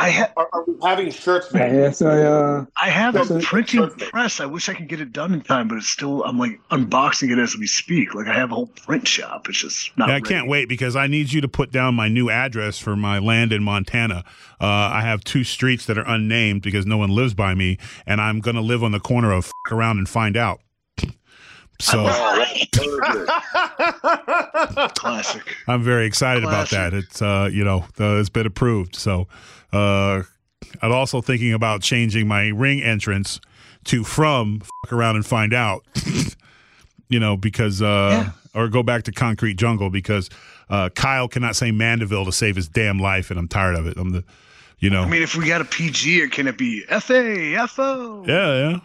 I 0.00 0.10
ha- 0.10 0.32
Are, 0.36 0.48
are 0.52 0.64
we 0.64 0.74
having 0.82 1.10
shirts 1.10 1.52
made? 1.52 1.72
Yes, 1.72 2.00
I 2.02 2.22
uh, 2.22 2.64
I 2.76 2.88
have 2.88 3.16
a 3.16 3.40
printing 3.40 3.88
press. 3.90 4.38
I 4.38 4.46
wish 4.46 4.68
I 4.68 4.74
could 4.74 4.86
get 4.88 5.00
it 5.00 5.12
done 5.12 5.34
in 5.34 5.40
time, 5.40 5.66
but 5.66 5.76
it's 5.76 5.88
still 5.88 6.22
I'm 6.22 6.38
like 6.38 6.60
unboxing 6.70 7.32
it 7.32 7.38
as 7.40 7.56
we 7.56 7.66
speak. 7.66 8.14
Like 8.14 8.28
I 8.28 8.34
have 8.34 8.52
a 8.52 8.54
whole 8.54 8.68
print 8.68 9.08
shop. 9.08 9.48
It's 9.48 9.58
just 9.58 9.96
not. 9.98 10.06
Yeah, 10.08 10.14
I 10.14 10.16
ready. 10.18 10.28
can't 10.28 10.48
wait 10.48 10.68
because 10.68 10.94
I 10.94 11.08
need 11.08 11.32
you 11.32 11.40
to 11.40 11.48
put 11.48 11.72
down 11.72 11.96
my 11.96 12.06
new 12.08 12.30
address 12.30 12.78
for 12.78 12.94
my 12.94 13.18
land 13.18 13.52
in 13.52 13.64
Montana. 13.64 14.24
Uh, 14.60 14.66
I 14.66 15.00
have 15.02 15.24
two 15.24 15.42
streets 15.42 15.84
that 15.86 15.98
are 15.98 16.06
unnamed 16.08 16.62
because 16.62 16.86
no 16.86 16.96
one 16.96 17.10
lives 17.10 17.34
by 17.34 17.54
me, 17.54 17.76
and 18.06 18.20
I'm 18.20 18.38
going 18.38 18.56
to 18.56 18.62
live 18.62 18.84
on 18.84 18.92
the 18.92 19.00
corner 19.00 19.32
of 19.32 19.46
f- 19.46 19.52
around 19.72 19.98
and 19.98 20.08
find 20.08 20.36
out. 20.36 20.60
So 21.80 22.04
Classic. 24.96 25.42
I'm 25.68 25.82
very 25.82 26.06
excited 26.06 26.42
Classic. 26.42 26.76
about 26.78 26.90
that. 26.90 26.94
It's 26.94 27.22
uh, 27.22 27.48
you 27.52 27.64
know, 27.64 27.84
uh, 28.00 28.16
it's 28.18 28.28
been 28.28 28.46
approved. 28.46 28.96
So 28.96 29.28
uh, 29.72 30.22
I'm 30.82 30.92
also 30.92 31.20
thinking 31.20 31.52
about 31.52 31.82
changing 31.82 32.26
my 32.28 32.48
ring 32.48 32.82
entrance 32.82 33.40
to 33.84 34.04
from 34.04 34.60
f- 34.62 34.92
around 34.92 35.16
and 35.16 35.24
find 35.26 35.52
out. 35.54 35.84
you 37.08 37.18
know, 37.20 37.36
because 37.36 37.80
uh, 37.80 38.30
or 38.54 38.68
go 38.68 38.82
back 38.82 39.04
to 39.04 39.12
concrete 39.12 39.54
jungle 39.54 39.88
because 39.90 40.28
uh, 40.68 40.90
Kyle 40.90 41.28
cannot 41.28 41.56
say 41.56 41.70
Mandeville 41.70 42.24
to 42.26 42.32
save 42.32 42.56
his 42.56 42.68
damn 42.68 42.98
life, 42.98 43.30
and 43.30 43.38
I'm 43.38 43.48
tired 43.48 43.76
of 43.76 43.86
it. 43.86 43.96
I'm 43.96 44.10
the, 44.10 44.24
you 44.78 44.90
know, 44.90 45.02
I 45.02 45.08
mean, 45.08 45.22
if 45.22 45.34
we 45.34 45.46
got 45.46 45.60
a 45.60 45.64
PG, 45.64 46.20
it 46.20 46.32
can 46.32 46.46
it 46.48 46.58
be 46.58 46.84
F 46.88 47.10
A 47.10 47.54
F 47.56 47.78
O? 47.78 48.24
yeah, 48.26 48.70
yeah. 48.70 48.78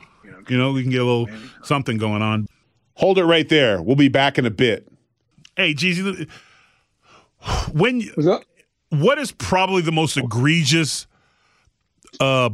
You 0.50 0.58
know, 0.58 0.72
we 0.74 0.82
can 0.84 0.91
get 0.91 1.02
a 1.02 1.06
little 1.06 1.28
something 1.63 1.98
going 1.98 2.22
on. 2.22 2.48
Hold 2.96 3.17
it 3.17 3.26
right 3.26 3.48
there. 3.48 3.82
We'll 3.82 3.96
be 3.96 4.10
back 4.10 4.38
in 4.38 4.46
a 4.46 4.50
bit. 4.52 4.88
Hey, 5.58 5.74
Jeezy, 5.74 6.30
when 7.74 8.00
you- 8.02 8.12
what's 8.15 8.28
up? 8.28 8.43
What 8.94 9.18
is 9.18 9.32
probably 9.32 9.82
the 9.82 9.92
most 9.92 10.18
egregious 10.18 11.08
uh 12.20 12.50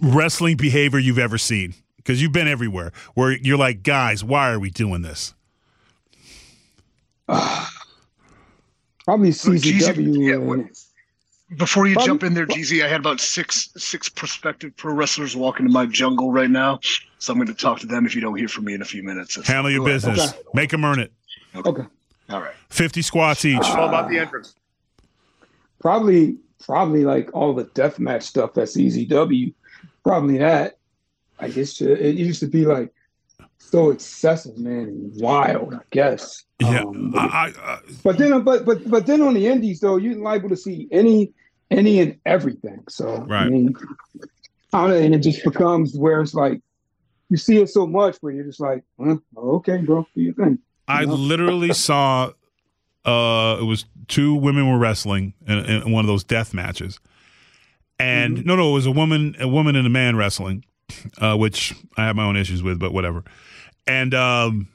wrestling 0.00 0.56
behavior 0.56 0.98
you've 0.98 1.18
ever 1.18 1.38
seen 1.38 1.74
because 1.96 2.22
you've 2.22 2.32
been 2.32 2.48
everywhere 2.48 2.92
where 3.14 3.32
you're 3.32 3.58
like 3.58 3.82
guys 3.82 4.22
why 4.24 4.50
are 4.50 4.58
we 4.60 4.70
doing 4.70 5.02
this 5.02 5.34
Probably 9.04 9.30
Jeezy, 9.30 9.80
CZW. 9.80 10.58
yeah, 10.58 10.64
Before 11.56 11.86
you 11.86 11.94
Probably- 11.94 12.06
jump 12.06 12.22
in 12.22 12.34
there, 12.34 12.46
Jeezy, 12.46 12.84
I 12.84 12.88
had 12.88 13.00
about 13.00 13.20
six 13.20 13.70
six 13.76 14.08
prospective 14.08 14.76
pro 14.76 14.94
wrestlers 14.94 15.34
walking 15.36 15.66
in 15.66 15.72
my 15.72 15.86
jungle 15.86 16.30
right 16.30 16.50
now, 16.50 16.78
so 17.18 17.32
I'm 17.32 17.38
going 17.38 17.48
to 17.48 17.54
talk 17.54 17.80
to 17.80 17.86
them 17.86 18.06
if 18.06 18.14
you 18.14 18.20
don't 18.20 18.36
hear 18.36 18.48
from 18.48 18.64
me 18.66 18.74
in 18.74 18.82
a 18.82 18.86
few 18.86 19.02
minutes. 19.02 19.34
handle 19.46 19.70
your 19.70 19.84
business 19.84 20.30
Okay. 20.32 20.38
make 20.54 20.70
them 20.70 20.84
earn 20.84 21.00
it 21.00 21.12
okay. 21.56 21.82
All 22.30 22.40
right. 22.40 22.54
50 22.70 23.02
squats 23.02 23.44
each 23.44 23.56
It's 23.58 23.68
all 23.70 23.88
about 23.88 24.10
the 24.10 24.18
entrance. 24.18 24.54
Probably, 25.80 26.36
probably 26.64 27.04
like 27.04 27.30
all 27.34 27.54
the 27.54 27.64
deathmatch 27.64 28.22
stuff 28.24 28.54
that's 28.54 28.76
CZW. 28.76 29.54
Probably 30.02 30.38
that. 30.38 30.78
Like 31.40 31.56
it's 31.56 31.74
ju- 31.74 31.92
it 31.92 32.16
used 32.16 32.40
to 32.40 32.46
be 32.48 32.66
like 32.66 32.92
so 33.58 33.90
excessive, 33.90 34.58
man, 34.58 34.88
and 34.88 35.12
wild. 35.20 35.74
I 35.74 35.78
guess. 35.90 36.44
yeah 36.60 36.80
Um, 36.82 37.12
I, 37.16 37.52
I, 37.58 37.72
I, 37.72 37.78
but 38.02 38.18
then, 38.18 38.42
but 38.42 38.64
but 38.64 38.88
but 38.90 39.06
then 39.06 39.20
on 39.22 39.34
the 39.34 39.46
indies 39.46 39.80
though, 39.80 39.96
you're 39.96 40.16
liable 40.16 40.48
to 40.48 40.56
see 40.56 40.88
any 40.90 41.32
any 41.70 42.00
and 42.00 42.18
everything. 42.26 42.82
So 42.88 43.18
Right. 43.28 43.46
I 43.46 43.48
mean, 43.50 43.74
I 44.72 44.80
don't 44.82 44.90
know, 44.90 44.96
and 44.96 45.14
it 45.14 45.20
just 45.20 45.44
becomes 45.44 45.96
where 45.96 46.20
it's 46.20 46.34
like 46.34 46.60
you 47.30 47.36
see 47.36 47.58
it 47.58 47.68
so 47.68 47.86
much 47.86 48.16
where 48.20 48.32
you're 48.32 48.44
just 48.44 48.60
like, 48.60 48.82
huh, 48.98 49.16
okay, 49.36 49.76
bro, 49.78 50.06
do 50.14 50.22
your 50.22 50.34
thing. 50.34 50.58
I 50.88 51.04
literally 51.04 51.72
saw 51.74 52.32
uh 53.04 53.58
it 53.60 53.64
was 53.64 53.84
two 54.08 54.34
women 54.34 54.68
were 54.68 54.78
wrestling 54.78 55.34
in, 55.46 55.58
in 55.58 55.92
one 55.92 56.04
of 56.04 56.06
those 56.06 56.24
death 56.24 56.52
matches. 56.54 56.98
And 57.98 58.44
no 58.44 58.56
no 58.56 58.70
it 58.70 58.74
was 58.74 58.86
a 58.86 58.90
woman 58.90 59.36
a 59.38 59.48
woman 59.48 59.76
and 59.76 59.86
a 59.86 59.90
man 59.90 60.16
wrestling 60.16 60.64
uh 61.18 61.36
which 61.36 61.74
i 61.96 62.06
have 62.06 62.16
my 62.16 62.24
own 62.24 62.36
issues 62.36 62.62
with 62.62 62.78
but 62.78 62.92
whatever. 62.92 63.24
And 63.86 64.14
um 64.14 64.68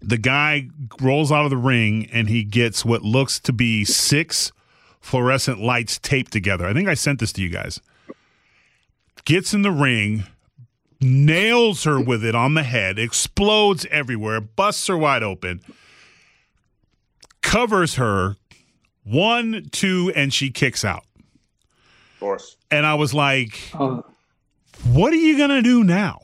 the 0.00 0.18
guy 0.18 0.68
rolls 1.00 1.32
out 1.32 1.44
of 1.44 1.50
the 1.50 1.56
ring 1.56 2.08
and 2.12 2.28
he 2.28 2.44
gets 2.44 2.84
what 2.84 3.02
looks 3.02 3.40
to 3.40 3.52
be 3.52 3.84
six 3.84 4.52
fluorescent 5.00 5.60
lights 5.60 5.98
taped 5.98 6.32
together. 6.32 6.66
I 6.66 6.72
think 6.72 6.88
i 6.88 6.94
sent 6.94 7.20
this 7.20 7.32
to 7.34 7.42
you 7.42 7.48
guys. 7.48 7.80
Gets 9.24 9.54
in 9.54 9.62
the 9.62 9.72
ring 9.72 10.24
nails 11.00 11.84
her 11.84 12.00
with 12.00 12.24
it 12.24 12.34
on 12.34 12.54
the 12.54 12.62
head, 12.62 12.98
explodes 12.98 13.86
everywhere, 13.90 14.40
busts 14.40 14.86
her 14.86 14.96
wide 14.96 15.22
open, 15.22 15.60
covers 17.42 17.94
her, 17.96 18.36
one, 19.04 19.68
two, 19.72 20.12
and 20.16 20.32
she 20.32 20.50
kicks 20.50 20.84
out. 20.84 21.04
Of 22.14 22.20
course. 22.20 22.56
And 22.70 22.86
I 22.86 22.94
was 22.94 23.14
like, 23.14 23.58
Uh, 23.74 24.00
what 24.84 25.12
are 25.12 25.16
you 25.16 25.36
gonna 25.38 25.62
do 25.62 25.84
now? 25.84 26.20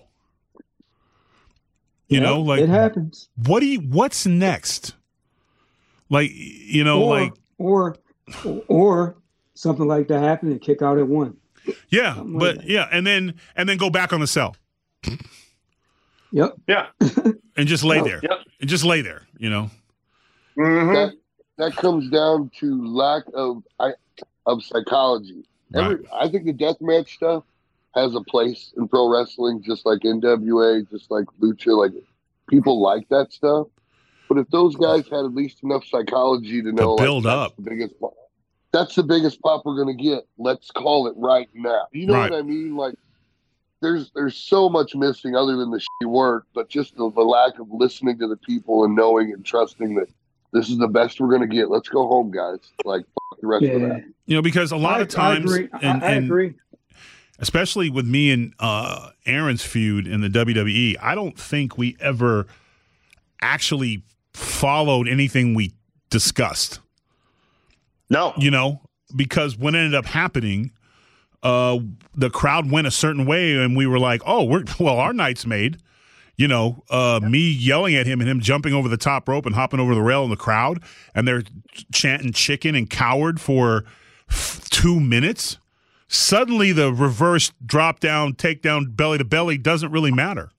You 2.08 2.18
yeah, 2.18 2.24
know, 2.24 2.40
like 2.40 2.61
it 2.61 2.68
happens. 2.68 3.28
what 3.46 3.61
do 3.61 3.66
you 3.66 3.80
what's 3.80 4.26
next? 4.26 4.94
Like 6.11 6.30
you 6.35 6.85
know, 6.85 7.02
or, 7.04 7.20
like 7.20 7.32
or 7.58 7.96
or 8.68 9.16
something 9.54 9.87
like 9.87 10.08
that 10.08 10.20
happen 10.22 10.50
and 10.50 10.61
kick 10.61 10.82
out 10.82 10.98
at 10.98 11.06
one. 11.08 11.37
yeah, 11.88 12.14
something 12.16 12.35
like 12.35 12.40
but 12.40 12.56
that. 12.62 12.68
yeah, 12.68 12.88
and 12.92 13.06
then 13.06 13.35
and 13.56 13.66
then 13.68 13.78
go 13.78 13.88
back 13.88 14.12
on 14.12 14.20
the 14.20 14.26
cell 14.26 14.56
Yep. 16.32 16.56
Yeah. 16.66 16.86
and 17.56 17.68
just 17.68 17.84
lay 17.84 18.00
there. 18.00 18.20
Yep. 18.22 18.38
And 18.60 18.70
just 18.70 18.84
lay 18.84 19.02
there, 19.02 19.22
you 19.38 19.50
know. 19.50 19.70
Mm-hmm. 20.56 20.92
That 20.94 21.12
that 21.58 21.76
comes 21.76 22.08
down 22.10 22.50
to 22.60 22.86
lack 22.86 23.24
of 23.34 23.62
I, 23.78 23.92
of 24.46 24.62
psychology. 24.64 25.44
Every, 25.74 25.98
I 26.12 26.28
think 26.28 26.44
the 26.44 26.52
deathmatch 26.52 27.08
stuff 27.08 27.44
has 27.94 28.14
a 28.14 28.20
place 28.22 28.72
in 28.76 28.88
pro 28.88 29.08
wrestling, 29.08 29.62
just 29.62 29.84
like 29.86 30.00
NWA, 30.00 30.88
just 30.90 31.10
like 31.10 31.24
Lucha. 31.40 31.76
Like 31.76 31.92
people 32.48 32.80
like 32.80 33.08
that 33.10 33.32
stuff. 33.32 33.66
But 34.28 34.38
if 34.38 34.48
those 34.48 34.74
guys 34.76 35.04
had 35.08 35.24
at 35.26 35.34
least 35.34 35.62
enough 35.62 35.84
psychology 35.84 36.62
to 36.62 36.72
know, 36.72 36.94
like, 36.94 37.04
build 37.04 37.24
that's 37.24 37.34
up. 37.52 37.56
the 37.56 37.62
biggest. 37.62 37.98
pop- 38.00 38.14
That's 38.72 38.94
the 38.94 39.02
biggest 39.02 39.40
pop 39.42 39.62
we're 39.66 39.76
gonna 39.76 39.94
get. 39.94 40.26
Let's 40.38 40.70
call 40.70 41.06
it 41.06 41.14
right 41.16 41.48
now. 41.54 41.86
You 41.92 42.06
know 42.06 42.14
Right. 42.14 42.30
what 42.30 42.38
I 42.38 42.42
mean? 42.42 42.74
Like, 42.76 42.94
there's 43.82 44.10
there's 44.14 44.36
so 44.36 44.68
much 44.70 44.94
missing 44.94 45.34
other 45.36 45.56
than 45.56 45.70
the 45.70 45.78
shitty 45.78 46.08
work, 46.08 46.46
but 46.54 46.68
just 46.70 46.96
the, 46.96 47.10
the 47.10 47.20
lack 47.22 47.58
of 47.58 47.66
listening 47.70 48.18
to 48.20 48.28
the 48.28 48.36
people 48.36 48.84
and 48.84 48.96
knowing 48.96 49.32
and 49.32 49.44
trusting 49.44 49.94
that 49.96 50.08
this 50.52 50.70
is 50.70 50.78
the 50.78 50.88
best 50.88 51.20
we're 51.20 51.30
gonna 51.30 51.46
get. 51.46 51.68
Let's 51.70 51.88
go 51.88 52.06
home, 52.08 52.30
guys. 52.30 52.58
Like 52.84 53.02
fuck 53.02 53.40
the 53.40 53.46
rest 53.46 53.64
of 53.64 53.80
that. 53.82 54.04
You 54.26 54.36
know, 54.36 54.42
because 54.42 54.72
a 54.72 54.76
lot 54.76 55.00
I, 55.00 55.02
of 55.02 55.08
times 55.08 55.52
I 55.52 55.56
agree. 55.58 55.68
I- 55.72 55.78
and- 55.80 56.04
I, 56.04 56.10
and- 56.12 56.24
agree. 56.26 56.54
especially 57.40 57.90
with 57.90 58.06
me 58.06 58.30
and 58.30 58.54
uh, 58.60 59.10
Aron's 59.26 59.64
feud 59.64 60.06
in 60.06 60.20
the 60.22 60.28
WWE, 60.28 60.96
I 61.02 61.14
don't 61.14 61.38
think 61.38 61.76
we 61.76 61.96
ever 62.00 62.46
actually 63.42 64.02
followed 64.32 65.08
anything 65.08 65.54
we 65.54 65.72
discussed. 66.08 66.80
No. 68.08 68.32
You 68.36 68.50
know, 68.50 68.80
because 69.16 69.56
what 69.56 69.74
ended 69.74 69.94
up 69.94 70.06
happening, 70.06 70.70
uh, 71.42 71.78
the 72.14 72.31
crowd 72.31 72.70
went 72.70 72.87
a 72.87 72.90
certain 72.90 73.26
way, 73.26 73.57
and 73.57 73.76
we 73.76 73.87
were 73.87 73.98
like, 73.98 74.22
"Oh, 74.26 74.44
we're 74.44 74.64
well, 74.81 74.98
our 74.98 75.12
night's 75.12 75.46
made." 75.46 75.78
You 76.37 76.48
know, 76.48 76.83
uh, 76.90 77.20
me 77.22 77.50
yelling 77.50 77.94
at 77.94 78.07
him 78.07 78.20
and 78.20 78.28
him 78.28 78.40
jumping 78.40 78.72
over 78.72 78.88
the 78.88 78.96
top 78.96 79.28
rope 79.28 79.44
and 79.46 79.55
hopping 79.55 79.78
over 79.78 79.94
the 79.94 80.00
rail 80.00 80.24
in 80.24 80.31
the 80.31 80.37
crowd, 80.37 80.83
and 81.14 81.28
they're 81.28 81.42
chanting 81.92 82.33
"chicken" 82.33 82.74
and 82.74 82.88
"coward" 82.88 83.40
for 83.40 83.85
f- 84.28 84.68
two 84.70 84.98
minutes 84.98 85.59
suddenly 86.12 86.72
the 86.72 86.92
reverse 86.92 87.52
drop 87.64 87.98
down, 87.98 88.35
take 88.35 88.62
down, 88.62 88.92
belly 88.92 89.18
to 89.18 89.24
belly 89.24 89.59
doesn't 89.59 89.90
really 89.90 90.12
matter. 90.12 90.50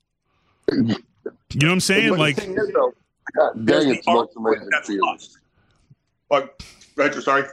You 0.71 0.83
know 0.83 1.67
what 1.67 1.71
I'm 1.71 1.79
saying? 1.79 2.17
Like, 2.17 2.37
thing 2.37 2.57
is, 2.57 2.71
though, 2.73 2.93
God 3.35 3.65
dang, 3.65 3.89
it's 3.89 4.05
the 4.05 4.11
most 4.11 4.19
art 4.19 4.33
to 4.33 4.39
it 4.39 4.55
amazing 4.55 4.69
that's 4.71 4.87
feeling. 4.87 5.01
lost. 5.01 5.37
Go 6.95 7.03
ahead, 7.05 7.23
sorry. 7.23 7.43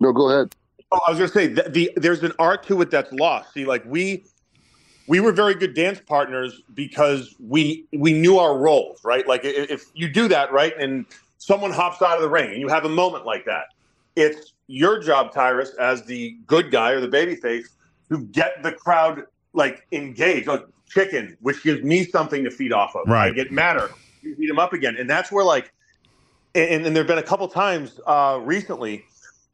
No, 0.00 0.12
go 0.12 0.30
ahead. 0.30 0.54
Oh, 0.92 1.00
I 1.06 1.10
was 1.10 1.18
going 1.18 1.30
to 1.30 1.34
say 1.34 1.46
the, 1.46 1.70
the 1.70 1.92
there's 1.96 2.22
an 2.22 2.32
art 2.38 2.64
to 2.64 2.80
it 2.82 2.90
that's 2.90 3.12
lost. 3.12 3.52
See, 3.54 3.64
like 3.64 3.84
we 3.86 4.24
we 5.06 5.20
were 5.20 5.32
very 5.32 5.54
good 5.54 5.74
dance 5.74 6.00
partners 6.00 6.62
because 6.74 7.34
we 7.40 7.84
we 7.92 8.12
knew 8.12 8.38
our 8.38 8.56
roles, 8.56 9.04
right? 9.04 9.26
Like 9.26 9.40
if 9.44 9.86
you 9.94 10.08
do 10.08 10.28
that, 10.28 10.52
right, 10.52 10.72
and 10.78 11.04
someone 11.38 11.72
hops 11.72 12.00
out 12.00 12.16
of 12.16 12.22
the 12.22 12.28
ring 12.28 12.50
and 12.50 12.60
you 12.60 12.68
have 12.68 12.84
a 12.84 12.88
moment 12.88 13.26
like 13.26 13.44
that, 13.44 13.66
it's 14.14 14.52
your 14.68 15.00
job, 15.02 15.32
Tyrus, 15.32 15.74
as 15.80 16.04
the 16.04 16.36
good 16.46 16.70
guy 16.70 16.92
or 16.92 17.00
the 17.00 17.08
baby 17.08 17.34
face, 17.34 17.70
to 18.08 18.20
get 18.26 18.62
the 18.62 18.70
crowd 18.70 19.24
like 19.52 19.84
engaged, 19.90 20.46
like 20.46 20.64
chicken, 20.88 21.36
which 21.40 21.62
gives 21.64 21.82
me 21.82 22.04
something 22.04 22.44
to 22.44 22.50
feed 22.50 22.72
off 22.72 22.94
of. 22.94 23.08
Right. 23.08 23.32
I 23.32 23.34
get 23.34 23.50
madder, 23.50 23.90
you 24.22 24.36
beat 24.36 24.46
them 24.46 24.58
up 24.58 24.72
again, 24.72 24.96
and 24.96 25.10
that's 25.10 25.32
where 25.32 25.44
like, 25.44 25.72
and, 26.54 26.86
and 26.86 26.94
there've 26.94 27.06
been 27.06 27.18
a 27.18 27.22
couple 27.22 27.48
times 27.48 28.00
uh, 28.06 28.38
recently 28.42 29.04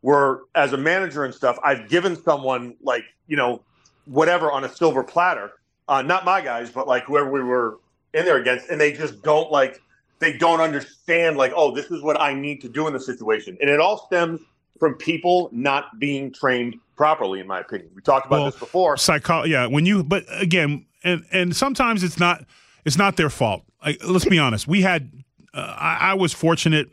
where, 0.07 0.43
as 0.55 0.73
a 0.73 0.77
manager 0.77 1.25
and 1.25 1.35
stuff, 1.35 1.59
I've 1.65 1.89
given 1.89 2.15
someone 2.15 2.77
like 2.81 3.03
you 3.27 3.37
know 3.37 3.63
whatever 4.05 4.53
on 4.53 4.63
a 4.63 4.69
silver 4.69 5.03
platter, 5.03 5.51
uh, 5.89 6.01
not 6.01 6.25
my 6.25 6.41
guys, 6.41 6.71
but 6.71 6.87
like 6.87 7.03
whoever 7.07 7.29
we 7.29 7.43
were 7.43 7.81
in 8.15 8.25
there 8.25 8.37
against, 8.37 8.69
and 8.69 8.81
they 8.81 8.93
just 8.93 9.21
don't 9.25 9.51
like 9.51 9.81
they 10.21 10.39
don't 10.39 10.61
understand 10.61 11.37
like 11.37 11.53
oh 11.57 11.75
this 11.75 11.91
is 11.91 12.03
what 12.03 12.21
I 12.21 12.35
need 12.35 12.61
to 12.61 12.69
do 12.69 12.87
in 12.87 12.93
the 12.93 13.01
situation, 13.01 13.59
and 13.61 13.69
it 13.69 13.81
all 13.81 14.07
stems 14.07 14.41
from 14.79 14.95
people 14.95 15.49
not 15.51 15.99
being 15.99 16.33
trained 16.33 16.77
properly, 16.97 17.41
in 17.41 17.49
my 17.49 17.59
opinion. 17.59 17.91
We 17.93 18.01
talked 18.01 18.27
about 18.27 18.37
Well, 18.37 18.51
this 18.53 18.61
before. 18.61 18.97
Psycho, 18.97 19.43
yeah. 19.43 19.67
When 19.67 19.87
you, 19.87 20.05
but 20.05 20.25
again, 20.31 20.87
and 21.03 21.25
and 21.33 21.57
sometimes 21.57 22.05
it's 22.05 22.21
not, 22.21 22.45
it's 22.85 22.97
not 22.97 23.17
their 23.17 23.31
fault. 23.31 23.65
Like, 23.85 23.99
let's 24.07 24.25
be 24.25 24.39
honest. 24.39 24.69
We 24.69 24.83
had, 24.83 25.11
uh, 25.53 25.75
I, 25.77 25.99
I 26.01 26.15
was 26.15 26.33
fortunate. 26.33 26.91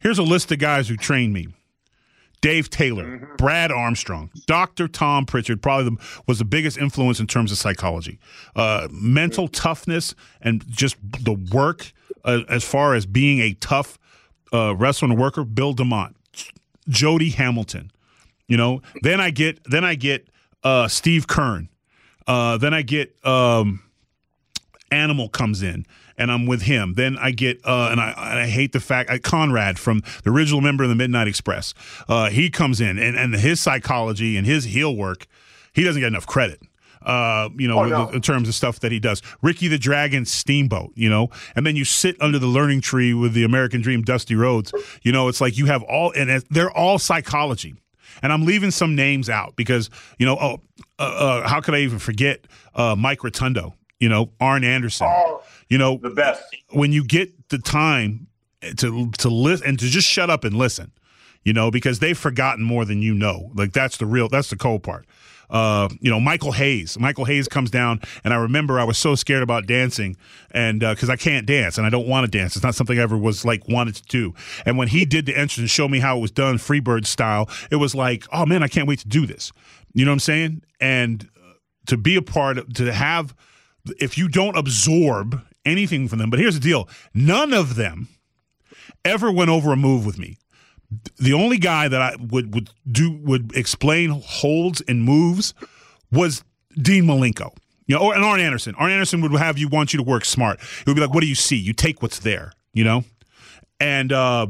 Here's 0.00 0.18
a 0.18 0.22
list 0.22 0.52
of 0.52 0.60
guys 0.60 0.88
who 0.88 0.96
trained 0.96 1.32
me: 1.32 1.48
Dave 2.42 2.68
Taylor, 2.68 3.04
Mm-hmm. 3.04 3.36
Brad 3.36 3.72
Armstrong, 3.72 4.30
Dr. 4.46 4.86
Tom 4.88 5.24
Prichard. 5.24 5.62
Probably 5.62 5.90
the, 5.90 6.22
was 6.26 6.38
the 6.38 6.44
biggest 6.44 6.76
influence 6.76 7.18
in 7.20 7.26
terms 7.26 7.50
of 7.50 7.56
psychology, 7.56 8.18
uh, 8.54 8.88
mental 8.90 9.48
toughness, 9.48 10.14
and 10.42 10.62
just 10.68 10.96
the 11.24 11.32
work 11.52 11.92
uh, 12.24 12.40
as 12.50 12.62
far 12.64 12.94
as 12.94 13.06
being 13.06 13.40
a 13.40 13.54
tough 13.54 13.98
uh, 14.52 14.74
wrestler 14.76 15.08
and 15.08 15.18
worker. 15.18 15.44
Bill 15.44 15.74
DeMott, 15.74 16.14
Jody 16.88 17.30
Hamilton. 17.30 17.90
You 18.48 18.56
know, 18.58 18.82
then 19.02 19.20
I 19.20 19.30
get 19.30 19.64
then 19.64 19.84
I 19.84 19.94
get 19.94 20.28
uh, 20.62 20.88
Steve 20.88 21.26
Keirn. 21.26 21.68
Uh, 22.26 22.58
then 22.58 22.74
I 22.74 22.82
get 22.82 23.14
um, 23.24 23.82
Animal 24.90 25.28
comes 25.30 25.62
in, 25.62 25.86
and 26.18 26.30
I'm 26.30 26.46
with 26.46 26.62
him. 26.62 26.94
Then 26.94 27.16
I 27.18 27.30
get 27.30 27.60
uh, 27.64 27.88
and 27.90 28.00
I 28.00 28.10
and 28.10 28.38
I 28.40 28.46
hate 28.46 28.72
the 28.72 28.80
fact 28.80 29.10
uh, 29.10 29.14
Condrey 29.14 29.76
from 29.78 30.02
the 30.24 30.30
original 30.30 30.60
member 30.60 30.82
of 30.84 30.90
the 30.90 30.96
Midnight 30.96 31.28
Express. 31.28 31.74
Uh, 32.08 32.30
he 32.30 32.50
comes 32.50 32.80
in, 32.80 32.98
and 32.98 33.16
and 33.16 33.34
his 33.34 33.60
psychology 33.60 34.36
and 34.36 34.46
his 34.46 34.64
heel 34.64 34.94
work, 34.96 35.26
he 35.72 35.84
doesn't 35.84 36.00
get 36.00 36.08
enough 36.08 36.26
credit. 36.26 36.60
Uh, 37.04 37.48
you 37.58 37.66
know, 37.66 37.80
Oh, 37.80 37.84
no. 37.86 38.08
in 38.10 38.22
terms 38.22 38.48
of 38.48 38.54
stuff 38.54 38.78
that 38.78 38.92
he 38.92 39.00
does. 39.00 39.22
Ricky 39.42 39.66
the 39.66 39.76
Dragon 39.76 40.24
Steamboat, 40.24 40.92
you 40.94 41.10
know, 41.10 41.30
and 41.56 41.66
then 41.66 41.74
you 41.74 41.84
sit 41.84 42.16
under 42.22 42.38
the 42.38 42.46
learning 42.46 42.80
tree 42.80 43.12
with 43.12 43.32
the 43.32 43.42
American 43.42 43.80
Dream 43.80 44.02
Dusty 44.02 44.36
Rhodes. 44.36 44.72
You 45.02 45.10
know, 45.10 45.26
it's 45.26 45.40
like 45.40 45.58
you 45.58 45.66
have 45.66 45.82
all, 45.82 46.12
and 46.12 46.44
they're 46.48 46.70
all 46.70 47.00
psychology. 47.00 47.74
And 48.22 48.32
I'm 48.32 48.44
leaving 48.44 48.70
some 48.70 48.94
names 48.94 49.28
out 49.28 49.56
because, 49.56 49.90
you 50.18 50.26
know, 50.26 50.36
oh, 50.40 50.60
uh, 51.00 51.02
uh, 51.42 51.48
how 51.48 51.60
could 51.60 51.74
I 51.74 51.78
even 51.78 51.98
forget 51.98 52.46
uh, 52.76 52.94
Mike 52.96 53.24
Rotundo, 53.24 53.74
you 53.98 54.08
know, 54.08 54.30
Arn 54.40 54.62
Anderson, 54.62 55.08
you 55.72 55.78
know, 55.78 55.96
The 55.96 56.10
best. 56.10 56.42
when 56.70 56.92
you 56.92 57.02
get 57.04 57.48
the 57.48 57.58
time 57.58 58.26
to 58.76 59.10
to 59.18 59.28
listen 59.28 59.66
and 59.68 59.78
to 59.78 59.86
just 59.86 60.08
shut 60.08 60.28
up 60.30 60.44
and 60.44 60.54
listen, 60.54 60.92
you 61.44 61.52
know, 61.52 61.70
because 61.70 61.98
they've 61.98 62.18
forgotten 62.18 62.62
more 62.64 62.84
than 62.84 63.00
you 63.02 63.14
know. 63.14 63.50
Like 63.54 63.72
that's 63.72 63.96
the 63.96 64.06
real 64.06 64.28
that's 64.28 64.50
the 64.50 64.56
cold 64.56 64.82
part. 64.82 65.06
Uh, 65.50 65.88
you 66.00 66.10
know, 66.10 66.18
Michael 66.18 66.52
Hayes. 66.52 66.98
Michael 66.98 67.26
Hayes 67.26 67.46
comes 67.46 67.70
down, 67.70 68.00
and 68.24 68.32
I 68.32 68.36
remember 68.38 68.80
I 68.80 68.84
was 68.84 68.96
so 68.96 69.14
scared 69.14 69.42
about 69.42 69.66
dancing, 69.66 70.16
and 70.50 70.80
because 70.80 71.10
I 71.10 71.16
can't 71.16 71.46
dance 71.46 71.76
and 71.76 71.86
I 71.86 71.90
don't 71.90 72.06
want 72.08 72.24
to 72.30 72.38
dance, 72.38 72.56
it's 72.56 72.62
not 72.64 72.74
something 72.74 72.98
I 72.98 73.02
ever 73.02 73.18
was 73.18 73.44
like 73.44 73.68
wanted 73.68 73.96
to 73.96 74.02
do. 74.04 74.34
And 74.64 74.78
when 74.78 74.88
he 74.88 75.04
did 75.04 75.26
the 75.26 75.32
entrance 75.32 75.58
and 75.58 75.70
showed 75.70 75.90
me 75.90 76.00
how 76.00 76.16
it 76.16 76.20
was 76.20 76.30
done, 76.30 76.56
Freebird 76.56 77.04
style, 77.06 77.50
it 77.70 77.76
was 77.76 77.94
like, 77.94 78.24
oh 78.32 78.46
man, 78.46 78.62
I 78.62 78.68
can't 78.68 78.88
wait 78.88 79.00
to 79.00 79.08
do 79.08 79.26
this. 79.26 79.52
You 79.94 80.04
know 80.06 80.10
what 80.10 80.16
I'm 80.16 80.20
saying? 80.20 80.62
And 80.80 81.28
uh, 81.36 81.52
to 81.88 81.96
be 81.98 82.16
a 82.16 82.22
part 82.22 82.56
of, 82.58 82.72
to 82.74 82.92
have, 82.92 83.34
if 83.98 84.16
you 84.16 84.28
don't 84.28 84.56
absorb 84.56 85.42
anything 85.64 86.08
from 86.08 86.18
them, 86.18 86.30
but 86.30 86.38
here's 86.38 86.54
the 86.54 86.60
deal: 86.60 86.88
none 87.14 87.52
of 87.52 87.76
them 87.76 88.08
ever 89.04 89.30
went 89.30 89.50
over 89.50 89.72
a 89.72 89.76
move 89.76 90.06
with 90.06 90.18
me. 90.18 90.36
The 91.18 91.32
only 91.32 91.58
guy 91.58 91.88
that 91.88 92.02
I 92.02 92.16
would 92.18 92.54
would 92.54 92.70
do 92.90 93.18
would 93.22 93.56
explain 93.56 94.10
holds 94.10 94.82
and 94.82 95.02
moves 95.02 95.54
was 96.10 96.44
Dean 96.80 97.04
Malenko. 97.04 97.54
You 97.86 97.96
know, 97.96 98.02
or 98.02 98.14
and 98.14 98.24
Arn 98.24 98.40
Anderson. 98.40 98.74
Arn 98.76 98.90
Anderson 98.90 99.20
would 99.22 99.32
have 99.32 99.58
you 99.58 99.68
want 99.68 99.92
you 99.92 99.98
to 99.98 100.02
work 100.02 100.24
smart. 100.24 100.60
It 100.60 100.86
would 100.86 100.94
be 100.94 101.00
like, 101.00 101.12
what 101.12 101.20
do 101.20 101.26
you 101.26 101.34
see? 101.34 101.56
You 101.56 101.72
take 101.72 102.02
what's 102.02 102.20
there, 102.20 102.52
you 102.72 102.84
know? 102.84 103.04
And 103.80 104.12
uh 104.12 104.48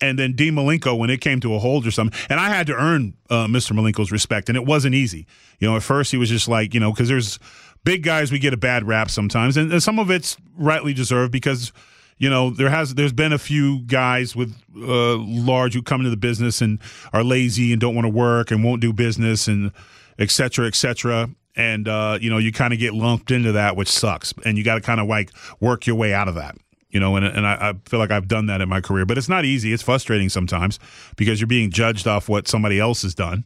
and 0.00 0.18
then 0.18 0.32
Dean 0.32 0.54
Malenko 0.54 0.98
when 0.98 1.10
it 1.10 1.20
came 1.20 1.40
to 1.40 1.54
a 1.54 1.58
hold 1.58 1.86
or 1.86 1.90
something. 1.90 2.18
And 2.28 2.38
I 2.38 2.48
had 2.48 2.66
to 2.66 2.74
earn 2.74 3.14
uh, 3.30 3.46
Mr. 3.46 3.72
Malenko's 3.72 4.12
respect, 4.12 4.48
and 4.48 4.56
it 4.56 4.66
wasn't 4.66 4.94
easy. 4.94 5.26
You 5.58 5.68
know, 5.68 5.76
at 5.76 5.82
first 5.82 6.10
he 6.10 6.18
was 6.18 6.28
just 6.28 6.48
like, 6.48 6.74
you 6.74 6.80
know, 6.80 6.92
because 6.92 7.08
there's 7.08 7.38
big 7.86 8.02
guys 8.02 8.30
we 8.32 8.38
get 8.38 8.52
a 8.52 8.58
bad 8.58 8.86
rap 8.86 9.08
sometimes, 9.10 9.56
and, 9.56 9.82
some 9.82 9.98
of 9.98 10.10
it's 10.10 10.36
rightly 10.58 10.92
deserved 10.92 11.32
because 11.32 11.72
you 12.18 12.28
know 12.28 12.50
there 12.50 12.68
has 12.68 12.94
there's 12.94 13.12
been 13.12 13.32
a 13.32 13.38
few 13.38 13.80
guys 13.82 14.36
with 14.36 14.54
uh, 14.76 15.16
large 15.16 15.72
who 15.72 15.82
come 15.82 16.00
into 16.00 16.10
the 16.10 16.16
business 16.16 16.60
and 16.60 16.78
are 17.14 17.24
lazy 17.24 17.72
and 17.72 17.80
don't 17.80 17.94
want 17.94 18.04
to 18.04 18.12
work 18.12 18.50
and 18.50 18.62
won't 18.62 18.82
do 18.82 18.92
business 18.92 19.46
and 19.46 19.72
et 20.18 20.30
cetera, 20.30 20.66
et 20.66 20.74
cetera. 20.74 21.30
And 21.54 21.88
uh, 21.88 22.18
you 22.20 22.28
know, 22.28 22.36
you 22.36 22.52
kind 22.52 22.74
of 22.74 22.78
get 22.78 22.92
lumped 22.92 23.30
into 23.30 23.52
that, 23.52 23.76
which 23.76 23.88
sucks. 23.88 24.34
And 24.44 24.58
you 24.58 24.64
got 24.64 24.74
to 24.74 24.80
kind 24.82 25.00
of 25.00 25.06
like 25.06 25.30
work 25.60 25.86
your 25.86 25.96
way 25.96 26.12
out 26.12 26.28
of 26.28 26.34
that 26.34 26.56
you 26.90 27.00
know, 27.00 27.16
and 27.16 27.26
and 27.26 27.46
I, 27.46 27.70
I 27.70 27.72
feel 27.84 27.98
like 27.98 28.10
I've 28.10 28.28
done 28.28 28.46
that 28.46 28.62
in 28.62 28.68
my 28.70 28.80
career, 28.80 29.04
but 29.04 29.18
it's 29.18 29.28
not 29.28 29.44
easy. 29.44 29.72
It's 29.72 29.82
frustrating 29.82 30.30
sometimes 30.30 30.78
because 31.16 31.40
you're 31.40 31.46
being 31.46 31.70
judged 31.70 32.06
off 32.06 32.26
what 32.28 32.48
somebody 32.48 32.78
else 32.80 33.02
has 33.02 33.14
done, 33.14 33.44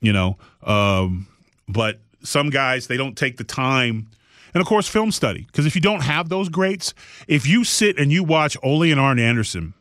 you 0.00 0.12
know. 0.12 0.36
Um, 0.64 1.26
but 1.66 2.00
some 2.22 2.50
guys 2.50 2.86
they 2.86 2.96
don't 2.96 3.16
take 3.16 3.36
the 3.36 3.44
time, 3.44 4.08
and 4.54 4.60
of 4.60 4.66
course, 4.66 4.88
film 4.88 5.12
study. 5.12 5.44
Because 5.46 5.66
if 5.66 5.74
you 5.74 5.80
don't 5.80 6.02
have 6.02 6.28
those 6.28 6.48
greats, 6.48 6.94
if 7.28 7.46
you 7.46 7.64
sit 7.64 7.98
and 7.98 8.12
you 8.12 8.24
watch 8.24 8.56
Ole 8.62 8.90
and 8.90 9.00
Arn 9.00 9.18
Anderson 9.18 9.74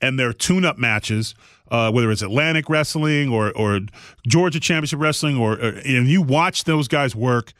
and 0.00 0.18
their 0.18 0.32
tune-up 0.32 0.78
matches. 0.78 1.34
Uh, 1.70 1.90
whether 1.90 2.10
it's 2.12 2.20
Atlantic 2.20 2.68
Wrestling 2.68 3.30
or 3.30 3.50
or 3.56 3.80
Georgia 4.26 4.60
Championship 4.60 5.00
Wrestling, 5.00 5.38
or, 5.38 5.54
or 5.54 5.68
and 5.68 6.06
you 6.06 6.20
watch 6.20 6.64
those 6.64 6.88
guys 6.88 7.16
work, 7.16 7.54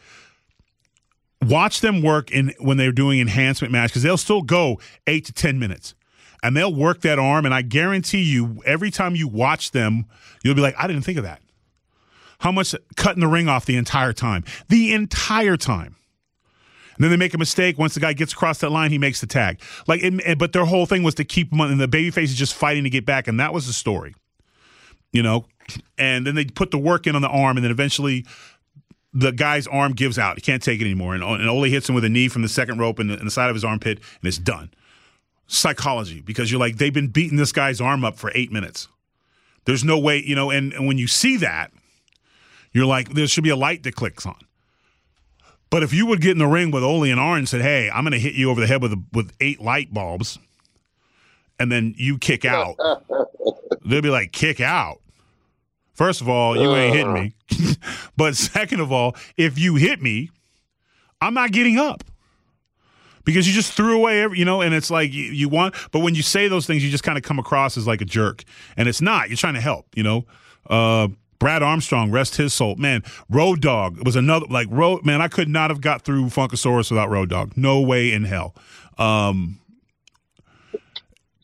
watch 1.42 1.80
them 1.80 2.02
work 2.02 2.30
in 2.30 2.52
when 2.58 2.76
they're 2.76 2.92
doing 2.92 3.18
enhancement 3.20 3.72
match 3.72 3.90
because 3.90 4.02
they'll 4.02 4.18
still 4.18 4.42
go 4.42 4.78
eight 5.06 5.24
to 5.24 5.32
ten 5.32 5.58
minutes. 5.58 5.94
And 6.42 6.54
they'll 6.54 6.74
work 6.74 7.00
that 7.00 7.18
arm 7.18 7.46
and 7.46 7.54
i 7.54 7.62
guarantee 7.62 8.20
you 8.22 8.62
every 8.66 8.90
time 8.90 9.16
you 9.16 9.26
watch 9.26 9.70
them 9.70 10.04
you'll 10.42 10.54
be 10.54 10.60
like 10.60 10.74
i 10.78 10.86
didn't 10.86 11.00
think 11.02 11.16
of 11.16 11.24
that 11.24 11.40
how 12.44 12.52
much 12.52 12.74
cutting 12.96 13.20
the 13.20 13.26
ring 13.26 13.48
off 13.48 13.64
the 13.66 13.76
entire 13.76 14.12
time 14.12 14.44
the 14.68 14.92
entire 14.92 15.56
time 15.56 15.96
and 16.96 17.02
then 17.02 17.10
they 17.10 17.16
make 17.16 17.34
a 17.34 17.38
mistake. 17.38 17.78
Once 17.78 17.94
the 17.94 18.00
guy 18.00 18.12
gets 18.12 18.32
across 18.32 18.58
that 18.58 18.70
line, 18.70 18.90
he 18.90 18.98
makes 18.98 19.20
the 19.20 19.26
tag. 19.26 19.60
Like, 19.86 20.00
it, 20.02 20.38
but 20.38 20.52
their 20.52 20.64
whole 20.64 20.86
thing 20.86 21.02
was 21.02 21.14
to 21.16 21.24
keep 21.24 21.52
him 21.52 21.60
and 21.60 21.80
the 21.80 21.88
babyface 21.88 22.24
is 22.24 22.34
just 22.34 22.54
fighting 22.54 22.84
to 22.84 22.90
get 22.90 23.04
back, 23.04 23.26
and 23.26 23.40
that 23.40 23.52
was 23.52 23.66
the 23.66 23.72
story, 23.72 24.14
you 25.12 25.22
know. 25.22 25.46
And 25.98 26.26
then 26.26 26.34
they 26.34 26.44
put 26.44 26.70
the 26.70 26.78
work 26.78 27.06
in 27.06 27.16
on 27.16 27.22
the 27.22 27.28
arm, 27.28 27.56
and 27.56 27.64
then 27.64 27.70
eventually 27.70 28.24
the 29.12 29.32
guy's 29.32 29.66
arm 29.66 29.92
gives 29.92 30.18
out. 30.18 30.36
He 30.36 30.40
can't 30.40 30.62
take 30.62 30.80
it 30.80 30.84
anymore. 30.84 31.14
And, 31.14 31.22
and 31.22 31.48
Ole 31.48 31.64
hits 31.64 31.88
him 31.88 31.94
with 31.94 32.04
a 32.04 32.08
knee 32.08 32.28
from 32.28 32.42
the 32.42 32.48
second 32.48 32.78
rope 32.78 33.00
in 33.00 33.08
the, 33.08 33.16
the 33.16 33.30
side 33.30 33.48
of 33.48 33.56
his 33.56 33.64
armpit, 33.64 33.98
and 33.98 34.28
it's 34.28 34.38
done. 34.38 34.70
Psychology, 35.46 36.20
because 36.20 36.50
you're 36.50 36.60
like, 36.60 36.76
they've 36.76 36.94
been 36.94 37.08
beating 37.08 37.38
this 37.38 37.52
guy's 37.52 37.80
arm 37.80 38.04
up 38.04 38.16
for 38.16 38.30
eight 38.34 38.52
minutes. 38.52 38.88
There's 39.64 39.84
no 39.84 39.98
way, 39.98 40.22
you 40.22 40.34
know, 40.34 40.50
and, 40.50 40.72
and 40.72 40.86
when 40.86 40.98
you 40.98 41.06
see 41.06 41.36
that, 41.38 41.72
you're 42.74 42.86
like, 42.86 43.10
there 43.10 43.26
should 43.26 43.44
be 43.44 43.50
a 43.50 43.56
light 43.56 43.84
that 43.84 43.94
clicks 43.94 44.26
on. 44.26 44.36
But 45.70 45.82
if 45.82 45.94
you 45.94 46.06
would 46.06 46.20
get 46.20 46.32
in 46.32 46.38
the 46.38 46.46
ring 46.46 46.70
with 46.70 46.84
Ole 46.84 47.04
and 47.04 47.18
Arn 47.18 47.38
and 47.38 47.48
said, 47.48 47.62
hey, 47.62 47.90
I'm 47.90 48.04
going 48.04 48.12
to 48.12 48.18
hit 48.18 48.34
you 48.34 48.50
over 48.50 48.60
the 48.60 48.66
head 48.66 48.82
with, 48.82 48.92
a, 48.92 49.02
with 49.12 49.32
eight 49.40 49.60
light 49.60 49.94
bulbs, 49.94 50.38
and 51.58 51.72
then 51.72 51.94
you 51.96 52.18
kick 52.18 52.44
out, 52.44 52.76
they'll 53.84 54.02
be 54.02 54.10
like, 54.10 54.32
kick 54.32 54.60
out. 54.60 55.00
First 55.94 56.20
of 56.20 56.28
all, 56.28 56.56
you 56.56 56.74
ain't 56.74 56.94
hitting 56.94 57.12
me. 57.12 57.34
but 58.16 58.36
second 58.36 58.80
of 58.80 58.90
all, 58.90 59.16
if 59.36 59.58
you 59.58 59.76
hit 59.76 60.02
me, 60.02 60.30
I'm 61.20 61.34
not 61.34 61.52
getting 61.52 61.78
up 61.78 62.02
because 63.24 63.46
you 63.46 63.54
just 63.54 63.72
threw 63.72 63.96
away 63.96 64.22
every, 64.22 64.38
you 64.38 64.44
know, 64.44 64.60
and 64.60 64.74
it's 64.74 64.90
like 64.90 65.12
you, 65.12 65.24
you 65.24 65.48
want, 65.48 65.74
but 65.92 66.00
when 66.00 66.14
you 66.14 66.22
say 66.22 66.48
those 66.48 66.66
things, 66.66 66.84
you 66.84 66.90
just 66.90 67.04
kind 67.04 67.16
of 67.16 67.24
come 67.24 67.38
across 67.38 67.76
as 67.76 67.86
like 67.86 68.00
a 68.00 68.04
jerk. 68.04 68.44
And 68.76 68.88
it's 68.88 69.00
not. 69.00 69.28
You're 69.28 69.36
trying 69.36 69.54
to 69.54 69.60
help, 69.60 69.86
you 69.94 70.02
know. 70.02 70.26
Uh, 70.68 71.08
Brad 71.44 71.62
Armstrong, 71.62 72.10
rest 72.10 72.36
his 72.36 72.54
soul. 72.54 72.74
Man, 72.76 73.02
Road 73.28 73.60
Dogg 73.60 74.02
was 74.02 74.16
another, 74.16 74.46
like, 74.48 74.66
Road, 74.70 75.04
man, 75.04 75.20
I 75.20 75.28
could 75.28 75.46
not 75.46 75.68
have 75.68 75.82
got 75.82 76.00
through 76.00 76.28
Funkasaurus 76.28 76.90
without 76.90 77.10
Road 77.10 77.28
Dogg. 77.28 77.54
No 77.54 77.82
way 77.82 78.12
in 78.12 78.24
hell. 78.24 78.54
Um, 78.96 79.60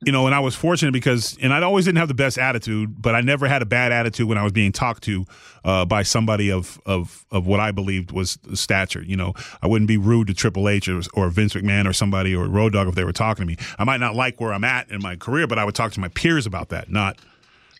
you 0.01 0.11
know, 0.11 0.25
and 0.25 0.35
I 0.35 0.41
was 0.41 0.55
fortunate 0.55 0.93
because, 0.93 1.37
and 1.43 1.53
I 1.53 1.61
always 1.61 1.85
didn't 1.85 1.99
have 1.99 2.09
the 2.09 2.15
best 2.15 2.39
attitude, 2.39 3.03
but 3.03 3.15
I 3.15 3.21
never 3.21 3.47
had 3.47 3.61
a 3.61 3.67
bad 3.67 3.93
attitude 3.93 4.27
when 4.27 4.39
I 4.39 4.43
was 4.43 4.53
being 4.53 4.73
talked 4.73 5.03
to 5.03 5.27
uh, 5.67 5.85
by 5.85 6.03
somebody 6.03 6.51
of 6.51 6.81
of 6.87 7.27
of 7.31 7.47
what 7.47 7.61
I 7.61 7.71
believed 7.71 8.11
was 8.11 8.39
stature. 8.55 9.03
You 9.03 9.19
know, 9.19 9.35
I 9.61 9.67
wouldn't 9.67 9.89
be 9.89 9.99
rude 9.99 10.29
to 10.29 10.35
Triple 10.35 10.67
H 10.67 10.89
or, 10.89 11.03
or 11.13 11.29
Vince 11.29 11.53
McMahon 11.53 11.87
or 11.87 11.93
somebody 11.93 12.35
or 12.35 12.49
Road 12.49 12.73
Dogg 12.73 12.89
if 12.89 12.95
they 12.95 13.05
were 13.05 13.13
talking 13.13 13.43
to 13.43 13.47
me. 13.47 13.59
I 13.79 13.85
might 13.85 14.01
not 14.01 14.15
like 14.15 14.41
where 14.41 14.55
I'm 14.55 14.65
at 14.65 14.91
in 14.91 15.03
my 15.03 15.17
career, 15.17 15.47
but 15.47 15.59
I 15.59 15.67
would 15.67 15.75
talk 15.75 15.93
to 15.93 16.01
my 16.01 16.09
peers 16.09 16.47
about 16.47 16.71
that, 16.71 16.91
not 16.91 17.19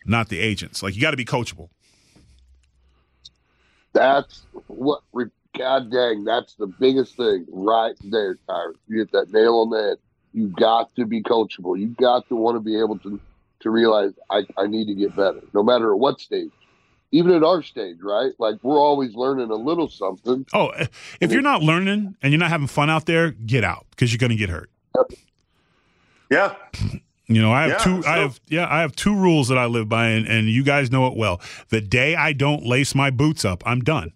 not 0.05 0.29
the 0.29 0.37
agents. 0.37 0.83
Like 0.83 0.93
you 0.95 1.01
got 1.01 1.11
to 1.11 1.17
be 1.17 1.25
coachable. 1.25 1.69
That's 3.93 4.45
what. 4.67 5.01
God 5.57 5.91
dang, 5.91 6.23
that's 6.23 6.55
the 6.55 6.65
biggest 6.65 7.17
thing 7.17 7.45
right 7.49 7.93
there, 8.05 8.39
Tyrus. 8.47 8.77
You 8.87 8.99
hit 8.99 9.11
that 9.11 9.33
nail 9.33 9.57
on 9.57 9.69
the 9.69 9.81
head 9.81 9.97
you 10.33 10.47
got 10.47 10.93
to 10.95 11.05
be 11.05 11.21
coachable. 11.21 11.79
You've 11.79 11.97
got 11.97 12.27
to 12.29 12.35
want 12.35 12.55
to 12.55 12.59
be 12.59 12.79
able 12.79 12.97
to 12.99 13.19
to 13.61 13.69
realize 13.69 14.11
I, 14.31 14.45
I 14.57 14.65
need 14.65 14.87
to 14.87 14.95
get 14.95 15.15
better, 15.15 15.39
no 15.53 15.61
matter 15.61 15.95
what 15.95 16.19
stage. 16.19 16.49
Even 17.11 17.33
at 17.33 17.43
our 17.43 17.61
stage, 17.61 17.97
right? 18.01 18.31
Like 18.39 18.55
we're 18.63 18.79
always 18.79 19.13
learning 19.13 19.51
a 19.51 19.55
little 19.55 19.89
something. 19.89 20.45
Oh, 20.53 20.69
eh, 20.69 20.87
if 21.19 21.31
you're 21.31 21.41
not 21.41 21.61
learning 21.61 22.15
and 22.21 22.31
you're 22.31 22.39
not 22.39 22.49
having 22.49 22.67
fun 22.67 22.89
out 22.89 23.05
there, 23.05 23.31
get 23.31 23.63
out 23.63 23.85
because 23.91 24.11
you're 24.11 24.17
going 24.17 24.31
to 24.31 24.37
get 24.37 24.49
hurt. 24.49 24.71
Yeah. 26.29 26.55
You 27.33 27.41
know, 27.41 27.51
I 27.51 27.61
have 27.63 27.69
Yeah, 27.71 27.77
two. 27.77 28.03
I 28.07 28.17
have 28.17 28.39
yeah, 28.47 28.67
I 28.69 28.81
have 28.81 28.95
two 28.95 29.15
rules 29.15 29.47
that 29.49 29.57
I 29.57 29.65
live 29.65 29.87
by, 29.87 30.07
and, 30.09 30.27
and 30.27 30.47
you 30.49 30.63
guys 30.63 30.91
know 30.91 31.07
it 31.07 31.15
well. 31.15 31.39
The 31.69 31.81
day 31.81 32.15
I 32.15 32.33
don't 32.33 32.65
lace 32.65 32.93
my 32.95 33.09
boots 33.09 33.45
up, 33.45 33.63
I'm 33.65 33.79
done, 33.81 34.11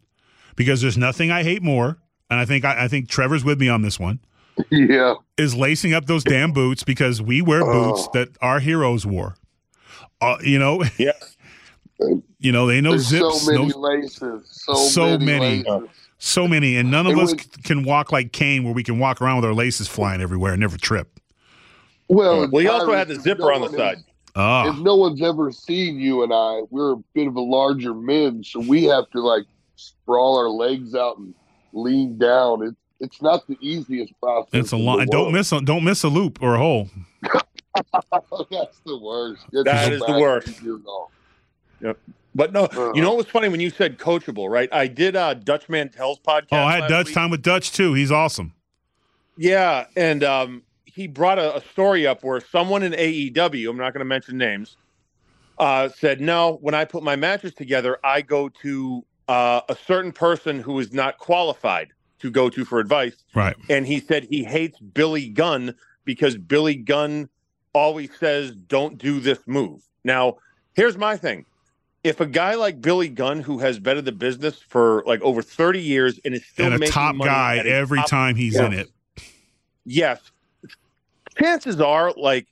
because 0.55 0.82
there's 0.82 0.97
nothing 0.97 1.32
I 1.32 1.43
hate 1.43 1.61
more, 1.63 1.97
and 2.30 2.39
I 2.39 2.45
think 2.45 2.66
I, 2.66 2.86
I 2.86 2.88
think 2.88 3.07
Trevor's 3.09 3.43
with 3.45 3.59
me 3.59 3.70
on 3.70 3.82
this 3.84 3.99
one. 3.99 4.20
yeah. 4.72 5.16
Is 5.38 5.53
lacing 5.55 5.93
up 5.93 6.05
those 6.05 6.24
damn 6.24 6.51
boots 6.51 6.84
because 6.84 7.22
we 7.22 7.41
wear 7.41 7.61
boots 7.63 8.07
Oh. 8.07 8.09
that 8.13 8.30
our 8.41 8.59
heroes 8.59 9.05
wore. 9.05 9.36
Uh, 10.22 10.38
you 10.41 10.57
know, 10.59 10.84
Yeah. 10.97 11.11
you 12.39 12.51
know 12.51 12.68
they 12.68 12.82
know 12.82 12.91
There's 12.91 13.07
zips, 13.07 13.41
so 13.45 13.51
many 13.51 13.68
no- 13.68 13.80
laces. 13.80 14.47
So, 14.49 14.74
So 14.76 15.18
many. 15.18 15.26
many. 15.26 15.63
laces. 15.70 15.89
so 16.18 16.47
many, 16.47 16.78
and 16.78 16.89
none 16.89 17.05
of 17.05 17.13
And 17.13 17.22
us 17.22 17.30
when- 17.32 17.39
c- 17.39 17.49
can 17.63 17.84
walk 17.84 18.11
like 18.11 18.32
Kane, 18.32 18.63
where 18.63 18.74
we 18.74 18.84
can 18.84 18.97
walk 18.99 19.22
around 19.22 19.38
with 19.38 19.45
our 19.45 19.53
laces 19.53 19.88
flying 19.88 20.22
everywhere 20.22 20.53
and 20.53 20.61
never 20.61 20.78
trip. 20.78 21.14
Well, 22.08 22.47
Well, 22.51 22.62
he 22.62 22.68
also 22.68 22.93
had 22.93 23.08
the 23.08 23.16
zipper 23.16 23.41
no 23.43 23.53
on 23.56 23.62
the 23.62 23.70
side. 23.78 23.97
has- 23.97 24.06
Ah, 24.38 24.70
if 24.70 24.78
no 24.80 24.95
one's 24.97 25.22
ever 25.22 25.49
seen 25.49 25.97
you 25.97 26.22
and 26.24 26.34
I, 26.34 26.62
we're 26.70 26.93
a 26.93 26.97
bit 27.14 27.26
of 27.26 27.38
a 27.38 27.41
larger 27.41 27.93
men, 27.93 28.43
so 28.43 28.60
we 28.60 28.84
have 28.84 29.10
to 29.12 29.22
like 29.22 29.43
sprawl 29.78 30.38
our 30.38 30.49
legs 30.49 30.93
out 30.93 31.18
and 31.18 31.34
lean 31.72 32.18
down. 32.18 32.62
It's 32.64 32.76
it's 32.99 33.22
not 33.22 33.47
the 33.47 33.58
easiest 33.62 34.12
process. 34.22 34.49
it's 34.53 34.74
a 34.74 34.76
in 34.76 34.84
lot. 34.86 35.08
don't 35.08 35.32
miss 35.32 35.51
a, 35.53 35.62
don't 35.62 35.86
miss 35.86 36.03
a 36.03 36.10
loop 36.10 36.39
or 36.41 36.56
a 36.56 36.58
hole. 36.58 36.89
That's 37.24 38.80
the 38.86 38.97
worst. 39.01 39.43
It's 39.53 39.64
That 39.66 39.88
so 39.88 39.93
is 39.93 39.99
the 40.01 40.20
worst. 40.20 40.62
you 40.62 40.84
know. 41.82 41.93
But 42.34 42.51
no, 42.51 42.68
you 42.93 43.01
know 43.01 43.10
what 43.12 43.18
was 43.18 43.28
funny 43.28 43.47
when 43.47 43.62
you 43.62 43.70
said 43.70 43.97
coachable, 43.97 44.49
right? 44.49 44.68
I 44.74 44.88
did 44.88 45.16
uh, 45.16 45.36
Dutch 45.36 45.70
Mantel's 45.70 46.20
podcast. 46.20 46.47
Oh, 46.51 46.58
I 46.58 46.74
had 46.74 46.82
last 46.82 46.89
Dutch 46.89 47.06
week. 47.08 47.16
time 47.16 47.30
with 47.30 47.41
Dutch 47.41 47.72
too. 47.72 47.93
He's 47.93 48.12
awesome. 48.12 48.53
Yeah, 49.38 49.86
and 49.95 50.24
um, 50.26 50.64
he 50.96 51.08
brought 51.08 51.38
a, 51.38 51.58
a 51.58 51.62
story 51.72 52.08
up 52.08 52.24
where 52.24 52.39
someone 52.39 52.82
in 52.82 52.93
AEW, 52.93 53.70
I'm 53.70 53.78
not 53.78 53.93
going 53.93 54.00
to 54.00 54.06
mention 54.06 54.38
names, 54.38 54.78
uh, 55.60 55.89
said, 55.89 56.22
"No, 56.22 56.58
when 56.62 56.74
I 56.74 56.86
put 56.86 57.04
my 57.04 57.18
matches 57.18 57.54
together, 57.54 57.98
I 58.04 58.22
go 58.22 58.48
to 58.62 59.06
uh, 59.28 59.62
a 59.68 59.76
certain 59.76 60.14
person 60.14 60.60
who 60.62 60.80
is 60.80 60.93
not 60.93 61.18
qualified 61.18 61.89
to 62.20 62.32
go 62.32 62.50
to 62.50 62.64
for 62.64 62.80
advice." 62.80 63.16
Right. 63.34 63.56
And 63.70 63.86
he 63.86 64.00
said 64.00 64.24
he 64.30 64.43
hates 64.46 64.80
Billy 64.80 65.28
Gunn 65.30 65.76
because 66.06 66.38
Billy 66.38 66.76
Gunn 66.76 67.28
always 67.74 68.10
says, 68.18 68.56
"Don't 68.56 68.98
do 68.98 69.20
this 69.20 69.39
move." 69.46 69.82
Now, 70.06 70.38
here's 70.76 70.98
my 70.98 71.18
thing. 71.18 71.46
If 72.06 72.22
a 72.22 72.26
guy 72.26 72.54
like 72.56 72.80
Billy 72.82 73.10
Gunn, 73.10 73.41
who 73.41 73.58
has 73.60 73.80
been 73.80 73.98
in 73.98 74.06
the 74.06 74.12
business 74.14 74.62
for 74.62 75.04
like 75.06 75.22
over 75.24 75.41
30 75.41 75.82
years 75.82 76.20
and 76.24 76.36
is 76.36 76.46
still 76.46 76.72
and 76.72 76.82
a 76.82 76.88
top 76.88 77.18
guy 77.18 77.58
every 77.58 77.98
top 77.98 78.08
time 78.10 78.36
he's 78.36 78.54
Yeah. 78.54 78.68
in 78.68 78.74
it. 78.74 78.89
yes, 79.86 80.20
chances 81.38 81.80
are 81.82 82.14
like 82.16 82.48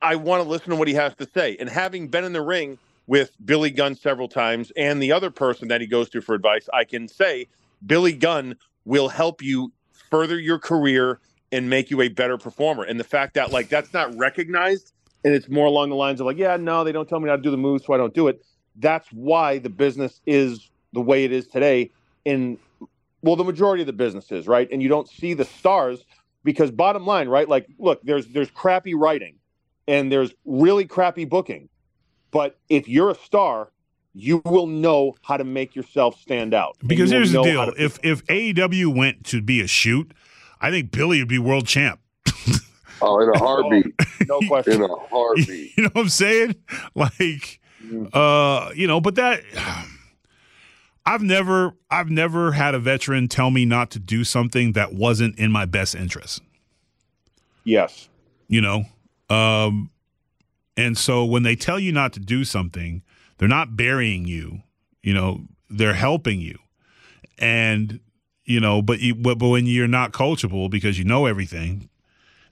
I 0.00 0.16
want 0.16 0.42
to 0.42 0.48
listen 0.48 0.70
to 0.70 0.76
what 0.76 0.88
he 0.88 0.94
has 0.94 1.14
to 1.16 1.28
say. 1.28 1.56
And 1.58 1.68
having 1.68 2.08
been 2.08 2.24
in 2.24 2.32
the 2.32 2.42
ring 2.42 2.78
with 3.06 3.32
Billy 3.44 3.70
Gunn 3.70 3.96
several 3.96 4.28
times 4.28 4.70
and 4.76 5.02
the 5.02 5.10
other 5.12 5.30
person 5.30 5.68
that 5.68 5.80
he 5.80 5.86
goes 5.86 6.08
to 6.10 6.20
for 6.20 6.34
advice, 6.34 6.68
I 6.72 6.84
can 6.84 7.08
say 7.08 7.48
Billy 7.84 8.12
Gunn 8.12 8.56
will 8.84 9.08
help 9.08 9.42
you 9.42 9.72
further 10.10 10.38
your 10.38 10.58
career 10.58 11.18
and 11.50 11.68
make 11.68 11.90
you 11.90 12.00
a 12.00 12.08
better 12.08 12.38
performer. 12.38 12.84
And 12.84 13.00
the 13.00 13.04
fact 13.04 13.34
that 13.34 13.50
like 13.50 13.68
that's 13.68 13.92
not 13.92 14.16
recognized 14.16 14.92
and 15.24 15.34
it's 15.34 15.48
more 15.48 15.66
along 15.66 15.88
the 15.88 15.96
lines 15.96 16.20
of 16.20 16.26
like, 16.26 16.38
yeah, 16.38 16.56
no, 16.56 16.84
they 16.84 16.92
don't 16.92 17.08
tell 17.08 17.20
me 17.20 17.28
how 17.28 17.36
to 17.36 17.42
do 17.42 17.50
the 17.50 17.56
moves, 17.56 17.84
so 17.84 17.92
I 17.92 17.96
don't 17.96 18.14
do 18.14 18.28
it. 18.28 18.44
That's 18.76 19.08
why 19.08 19.58
the 19.58 19.70
business 19.70 20.20
is 20.26 20.70
the 20.92 21.00
way 21.00 21.24
it 21.24 21.32
is 21.32 21.46
today 21.48 21.90
in 22.24 22.58
well, 23.22 23.34
the 23.34 23.44
majority 23.44 23.82
of 23.82 23.88
the 23.88 23.92
businesses, 23.92 24.46
right? 24.46 24.68
And 24.70 24.80
you 24.80 24.88
don't 24.88 25.08
see 25.08 25.34
the 25.34 25.44
stars 25.44 26.04
because 26.48 26.70
bottom 26.70 27.04
line, 27.04 27.28
right? 27.28 27.46
Like, 27.46 27.66
look, 27.78 28.00
there's 28.02 28.26
there's 28.28 28.50
crappy 28.50 28.94
writing 28.94 29.34
and 29.86 30.10
there's 30.10 30.32
really 30.46 30.86
crappy 30.86 31.26
booking. 31.26 31.68
But 32.30 32.58
if 32.70 32.88
you're 32.88 33.10
a 33.10 33.14
star, 33.14 33.70
you 34.14 34.40
will 34.46 34.66
know 34.66 35.14
how 35.20 35.36
to 35.36 35.44
make 35.44 35.76
yourself 35.76 36.18
stand 36.18 36.54
out. 36.54 36.76
Because 36.86 37.10
here's 37.10 37.32
the 37.32 37.42
deal: 37.42 37.74
if 37.76 37.98
if 38.02 38.24
AEW 38.28 38.96
went 38.96 39.24
to 39.26 39.42
be 39.42 39.60
a 39.60 39.66
shoot, 39.66 40.12
I 40.58 40.70
think 40.70 40.90
Billy 40.90 41.18
would 41.20 41.28
be 41.28 41.38
world 41.38 41.66
champ. 41.66 42.00
Oh, 43.00 43.20
in 43.20 43.28
a 43.32 43.38
heartbeat. 43.38 43.94
no 44.26 44.40
question. 44.48 44.82
in 44.82 44.90
a 44.90 44.96
heartbeat. 45.08 45.76
You 45.76 45.84
know 45.84 45.90
what 45.92 46.02
I'm 46.02 46.08
saying? 46.08 46.56
Like, 46.96 47.60
Mm-hmm. 47.84 48.06
uh, 48.12 48.72
you 48.74 48.88
know, 48.88 49.00
but 49.00 49.14
that 49.14 49.40
I've 51.08 51.22
never 51.22 51.72
I've 51.90 52.10
never 52.10 52.52
had 52.52 52.74
a 52.74 52.78
veteran 52.78 53.28
tell 53.28 53.50
me 53.50 53.64
not 53.64 53.90
to 53.92 53.98
do 53.98 54.24
something 54.24 54.72
that 54.72 54.92
wasn't 54.92 55.38
in 55.38 55.50
my 55.50 55.64
best 55.64 55.94
interest. 55.94 56.42
yes. 57.64 58.10
You 58.46 58.60
know? 58.60 58.84
Um 59.30 59.90
and 60.76 60.98
so 60.98 61.24
when 61.24 61.44
they 61.44 61.56
tell 61.56 61.80
you 61.80 61.92
not 61.92 62.12
to 62.12 62.20
do 62.20 62.44
something, 62.44 63.02
they're 63.38 63.48
not 63.48 63.74
burying 63.74 64.26
you, 64.26 64.60
you 65.02 65.14
know, 65.14 65.46
they're 65.70 65.94
helping 65.94 66.42
you. 66.42 66.58
And 67.38 68.00
you 68.44 68.60
know, 68.60 68.82
but 68.82 69.00
you 69.00 69.14
but, 69.14 69.38
but 69.38 69.48
when 69.48 69.64
you're 69.64 69.88
not 69.88 70.12
coachable 70.12 70.68
because 70.68 70.98
you 70.98 71.06
know 71.06 71.24
everything, 71.24 71.88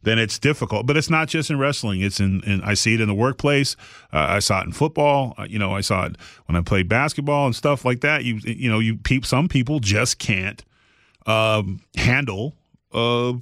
then 0.06 0.20
it's 0.20 0.38
difficult. 0.38 0.86
But 0.86 0.96
it's 0.96 1.10
not 1.10 1.26
just 1.26 1.50
in 1.50 1.58
wrestling. 1.58 2.00
It's 2.00 2.20
in, 2.20 2.40
in 2.44 2.62
I 2.62 2.74
see 2.74 2.94
it 2.94 3.00
in 3.00 3.08
the 3.08 3.14
workplace. 3.14 3.74
Uh, 4.12 4.26
I 4.28 4.38
saw 4.38 4.60
it 4.60 4.66
in 4.66 4.72
football. 4.72 5.34
Uh, 5.36 5.46
you 5.50 5.58
know, 5.58 5.74
I 5.74 5.80
saw 5.80 6.06
it 6.06 6.16
when 6.46 6.54
I 6.54 6.60
played 6.60 6.88
basketball 6.88 7.46
and 7.46 7.56
stuff 7.56 7.84
like 7.84 8.02
that. 8.02 8.22
You 8.22 8.36
you 8.44 8.70
know, 8.70 8.78
you 8.78 8.96
peep. 8.96 9.26
Some 9.26 9.48
people 9.48 9.80
just 9.80 10.20
can't 10.20 10.64
um, 11.26 11.80
handle 11.96 12.54
uh, 12.92 13.32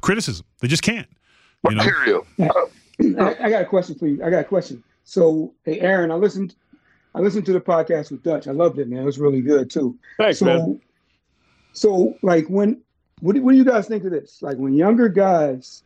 criticism. 0.00 0.46
They 0.60 0.68
just 0.68 0.84
can't. 0.84 1.08
You 1.68 1.74
know, 1.74 1.84
Material. 1.84 2.26
I, 3.18 3.46
I 3.46 3.50
got 3.50 3.62
a 3.62 3.66
question 3.66 3.96
for 3.96 4.06
you. 4.06 4.22
I 4.24 4.30
got 4.30 4.40
a 4.40 4.44
question. 4.44 4.84
So, 5.02 5.52
hey, 5.64 5.80
Aron, 5.80 6.12
I 6.12 6.14
listened. 6.14 6.54
I 7.16 7.20
listened 7.20 7.44
to 7.46 7.52
the 7.52 7.60
podcast 7.60 8.12
with 8.12 8.22
Dutch. 8.22 8.46
I 8.46 8.52
loved 8.52 8.78
it, 8.78 8.88
man. 8.88 9.00
It 9.00 9.04
was 9.04 9.18
really 9.18 9.40
good 9.40 9.68
too. 9.68 9.98
Thanks, 10.16 10.38
so, 10.38 10.44
man. 10.44 10.80
so 11.72 12.14
like 12.22 12.46
when, 12.46 12.80
what 13.20 13.34
do, 13.34 13.42
what 13.42 13.50
do 13.50 13.58
you 13.58 13.64
guys 13.64 13.88
think 13.88 14.04
of 14.04 14.12
this? 14.12 14.42
Like 14.42 14.58
when 14.58 14.74
younger 14.74 15.08
guys, 15.08 15.82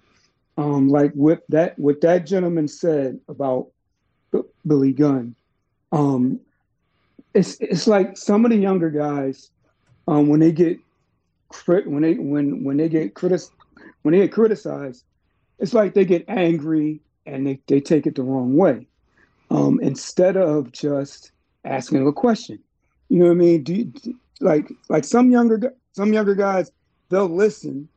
um, 0.56 0.88
like 0.88 1.12
what 1.12 1.42
that 1.48 1.78
what 1.78 2.00
that 2.02 2.26
gentleman 2.26 2.68
said 2.68 3.18
about 3.28 3.68
Billy 4.66 4.92
Gunn, 4.92 5.34
um, 5.92 6.40
it's 7.34 7.56
it's 7.60 7.86
like 7.86 8.16
some 8.16 8.44
of 8.44 8.50
the 8.50 8.56
younger 8.56 8.90
guys, 8.90 9.50
um, 10.08 10.28
when 10.28 10.40
they 10.40 10.52
get 10.52 10.78
crit 11.48 11.86
when 11.86 12.02
they 12.02 12.14
when 12.14 12.64
when 12.64 12.76
they 12.76 12.88
get 12.88 13.14
critic 13.14 13.40
when 14.02 14.12
they 14.12 14.20
get 14.20 14.32
criticized, 14.32 15.04
it's 15.58 15.74
like 15.74 15.94
they 15.94 16.04
get 16.04 16.24
angry 16.28 17.00
and 17.26 17.46
they, 17.46 17.60
they 17.68 17.80
take 17.80 18.06
it 18.06 18.14
the 18.16 18.22
wrong 18.22 18.56
way. 18.56 18.86
Um, 19.50 19.78
instead 19.80 20.36
of 20.36 20.72
just 20.72 21.30
asking 21.64 22.06
a 22.06 22.12
question. 22.12 22.58
You 23.08 23.18
know 23.20 23.26
what 23.26 23.32
I 23.32 23.34
mean? 23.34 23.62
Do, 23.62 23.74
you- 23.74 23.92
like 24.40 24.68
like 24.88 25.04
some 25.04 25.30
younger 25.30 25.72
some 25.92 26.12
younger 26.12 26.34
guys 26.34 26.70
they'll 27.10 27.28
listen, 27.28 27.88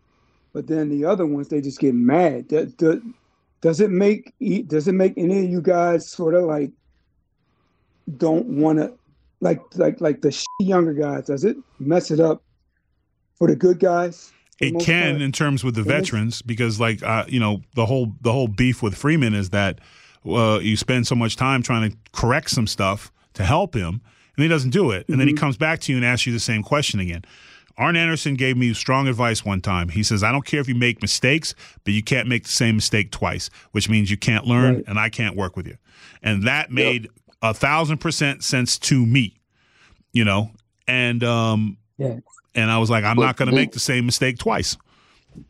but 0.56 0.68
then 0.68 0.88
the 0.88 1.04
other 1.04 1.26
ones 1.26 1.50
they 1.50 1.60
just 1.60 1.80
get 1.82 1.94
mad. 1.94 2.48
Does, 2.48 3.82
it 3.82 3.92
make 3.92 4.34
does 4.68 4.88
it 4.88 4.94
make 4.94 5.14
any 5.18 5.44
of 5.44 5.50
you 5.52 5.62
guys 5.62 6.10
sort 6.10 6.34
of 6.34 6.46
like 6.46 6.72
don't 8.18 8.46
want 8.46 8.80
to 8.80 8.94
like 9.42 9.62
like 9.76 10.00
like 10.00 10.22
the 10.22 10.46
younger 10.62 10.94
guys? 10.94 11.26
Does 11.26 11.44
it 11.44 11.58
mess 11.80 12.10
it 12.10 12.20
up 12.22 12.42
for 13.38 13.48
the 13.48 13.56
good 13.56 13.80
guys? 13.80 14.32
it 14.62 14.80
can 14.80 15.16
part? 15.16 15.22
in 15.22 15.34
terms 15.34 15.66
with 15.66 15.76
the 15.76 15.82
It 15.82 15.88
is. 15.88 15.92
veterans 15.92 16.42
because 16.42 16.80
like 16.80 17.04
uh, 17.04 17.26
you 17.28 17.40
know 17.42 17.62
the 17.76 17.86
whole 17.86 18.14
the 18.22 18.32
whole 18.32 18.48
beef 18.48 18.82
with 18.82 18.96
Freeman 18.96 19.34
is 19.34 19.50
that 19.50 19.80
uh, 20.26 20.60
you 20.62 20.78
spend 20.78 21.06
so 21.06 21.16
much 21.16 21.36
time 21.36 21.62
trying 21.62 21.92
to 21.92 21.98
correct 22.14 22.50
some 22.52 22.66
stuff 22.66 23.12
to 23.34 23.44
help 23.44 23.76
him 23.76 24.00
and 24.38 24.44
he 24.44 24.48
doesn't 24.48 24.70
do 24.70 24.92
it 24.92 25.10
and 25.10 25.20
then 25.20 25.28
he 25.28 25.34
Mhm. 25.34 25.38
comes 25.38 25.58
back 25.58 25.82
to 25.82 25.92
you 25.92 25.98
and 25.98 26.06
asks 26.06 26.26
you 26.26 26.32
the 26.32 26.40
same 26.40 26.64
question 26.64 27.02
again 27.02 27.24
Arn 27.78 27.96
Anderson 27.98 28.36
gave 28.36 28.56
me 28.56 28.74
strong 28.74 29.08
advice 29.08 29.44
one 29.44 29.60
time. 29.62 29.90
He 29.90 30.02
says, 30.04 30.24
I 30.24 30.32
don't 30.32 30.46
care 30.46 30.62
if 30.62 30.68
you 30.68 30.76
make 30.76 31.02
mistakes, 31.02 31.54
but 31.84 31.94
you 31.94 32.02
can't 32.02 32.28
make 32.28 32.44
the 32.44 32.52
same 32.52 32.76
mistake 32.78 33.12
twice, 33.12 33.50
which 33.72 33.90
means 33.90 34.10
you 34.10 34.18
can't 34.18 34.46
learn 34.46 34.76
Right. 34.76 34.84
and 34.88 34.98
I 35.00 35.10
can't 35.10 35.36
work 35.36 35.58
with 35.58 35.68
you. 35.68 35.78
And 36.24 36.44
that 36.44 36.72
made 36.72 37.10
a 37.42 37.54
thousand 37.54 37.98
percent 37.98 38.44
sense 38.44 38.80
to 38.80 39.06
me, 39.06 39.36
you 40.14 40.24
know? 40.24 40.52
And, 40.88 41.24
um, 41.24 41.78
Yeah. 41.98 42.18
and 42.56 42.72
I 42.72 42.78
was 42.78 42.90
like, 42.90 43.04
I'm 43.04 43.18
But 43.18 43.26
not 43.26 43.36
going 43.38 43.50
to 43.50 43.56
make 43.56 43.74
the 43.74 43.80
same 43.80 44.06
mistake 44.06 44.38
twice, 44.38 44.78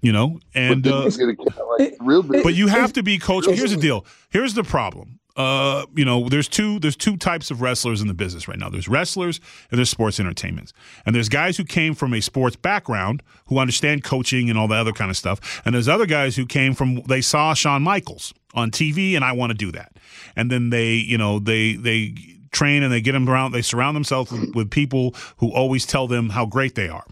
you 0.01 0.11
know? 0.11 0.39
And, 0.55 0.81
but 0.83 0.91
uh, 0.93 1.09
you 1.17 1.33
get 1.35 1.47
like, 1.79 2.43
but 2.43 2.55
you 2.55 2.67
have 2.67 2.91
to 2.93 3.03
be 3.03 3.19
coach. 3.19 3.45
Here's 3.45 3.71
the 3.71 3.77
deal. 3.77 4.05
Here's 4.31 4.55
the 4.55 4.63
problem. 4.63 5.19
Uh, 5.35 5.85
you 5.93 6.05
know, 6.05 6.29
there's 6.29 6.47
two 6.47 6.79
there's 6.79 6.95
two 6.95 7.17
types 7.17 7.51
of 7.51 7.61
wrestlers 7.61 8.01
in 8.01 8.07
the 8.07 8.13
business 8.13 8.47
right 8.47 8.57
now. 8.57 8.69
There's 8.69 8.87
wrestlers 8.87 9.41
and 9.69 9.77
there's 9.77 9.89
sports 9.89 10.19
entertainments. 10.19 10.71
And 11.05 11.13
there's 11.13 11.27
guys 11.27 11.57
who 11.57 11.65
came 11.65 11.93
from 11.93 12.13
a 12.13 12.21
sports 12.21 12.55
background 12.55 13.21
who 13.47 13.57
understand 13.57 14.03
coaching 14.03 14.49
and 14.49 14.57
all 14.57 14.67
the 14.67 14.75
other 14.75 14.93
kind 14.93 15.11
of 15.11 15.17
stuff. 15.17 15.61
And 15.65 15.75
there's 15.75 15.89
other 15.89 16.05
guys 16.05 16.35
who 16.37 16.45
came 16.45 16.73
from 16.73 17.01
they 17.03 17.21
saw 17.21 17.53
Shawn 17.53 17.81
Michaels 17.81 18.33
on 18.53 18.71
TV 18.71 19.13
and 19.15 19.25
I 19.25 19.33
want 19.33 19.51
to 19.51 19.57
do 19.57 19.71
that. 19.73 19.97
And 20.37 20.49
then 20.49 20.69
they, 20.69 20.93
you 20.93 21.17
know, 21.17 21.39
they 21.39 21.73
they 21.73 22.15
train 22.51 22.81
and 22.83 22.91
they 22.91 23.01
get 23.01 23.11
them 23.11 23.27
around. 23.27 23.51
They 23.51 23.61
surround 23.61 23.95
themselves 23.95 24.31
with, 24.31 24.55
with 24.55 24.71
people 24.71 25.13
who 25.37 25.51
always 25.51 25.85
tell 25.85 26.07
them 26.07 26.29
how 26.29 26.45
great 26.45 26.75
they 26.75 26.87
are 26.87 27.05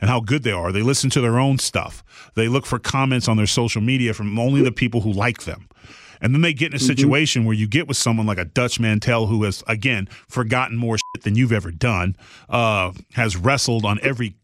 and 0.00 0.08
how 0.08 0.20
good 0.20 0.42
they 0.44 0.52
are. 0.52 0.70
They 0.70 0.82
listen 0.82 1.10
to 1.10 1.20
their 1.20 1.38
own 1.38 1.58
stuff. 1.58 2.04
They 2.34 2.48
look 2.48 2.66
for 2.66 2.78
comments 2.78 3.28
on 3.28 3.36
their 3.36 3.46
social 3.46 3.82
media 3.82 4.14
from 4.14 4.38
only 4.38 4.62
the 4.62 4.72
people 4.72 5.00
who 5.00 5.12
like 5.12 5.42
them. 5.42 5.68
And 6.24 6.34
then 6.34 6.40
they 6.40 6.54
get 6.54 6.72
in 6.72 6.76
a 6.76 6.80
situation 6.80 7.44
where 7.44 7.54
you 7.54 7.68
get 7.68 7.86
with 7.86 7.98
someone 7.98 8.26
like 8.26 8.38
a 8.38 8.46
Dutch 8.46 8.80
Mantel 8.80 9.26
who 9.26 9.42
has, 9.42 9.62
again, 9.66 10.08
forgotten 10.26 10.74
more 10.74 10.96
shit 10.96 11.22
than 11.22 11.34
you've 11.34 11.52
ever 11.52 11.70
done, 11.70 12.16
uh, 12.48 12.92
has 13.12 13.36
wrestled 13.36 13.84
on 13.84 14.00
every 14.00 14.34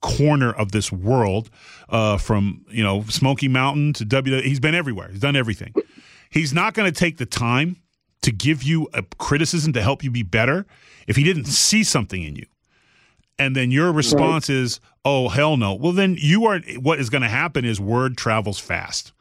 corner 0.00 0.50
of 0.50 0.72
this 0.72 0.90
world, 0.90 1.50
uh, 1.90 2.16
from, 2.16 2.64
you 2.70 2.82
know, 2.82 3.02
Smoky 3.10 3.48
Mountain 3.48 3.92
to 3.92 4.06
W. 4.06 4.40
He's 4.40 4.60
been 4.60 4.74
everywhere. 4.74 5.10
He's 5.10 5.20
done 5.20 5.36
everything. 5.36 5.74
He's 6.30 6.54
not 6.54 6.72
going 6.72 6.90
to 6.90 6.98
take 6.98 7.18
the 7.18 7.26
time 7.26 7.76
to 8.22 8.32
give 8.32 8.62
you 8.62 8.88
a 8.94 9.02
criticism 9.18 9.74
to 9.74 9.82
help 9.82 10.02
you 10.02 10.10
be 10.10 10.22
better 10.22 10.64
if 11.06 11.16
he 11.16 11.22
didn't 11.22 11.44
see 11.44 11.84
something 11.84 12.22
in 12.22 12.34
you 12.34 12.46
and 13.38 13.54
then 13.54 13.70
your 13.70 13.92
response 13.92 14.48
is, 14.48 14.80
"Oh 15.04 15.28
hell 15.28 15.56
no." 15.56 15.74
Well, 15.74 15.92
then 15.92 16.16
you 16.18 16.46
are. 16.46 16.60
What 16.80 16.98
is 16.98 17.10
going 17.10 17.22
to 17.22 17.28
happen 17.28 17.64
is 17.64 17.80
word 17.80 18.16
travels 18.16 18.58
fast, 18.58 19.12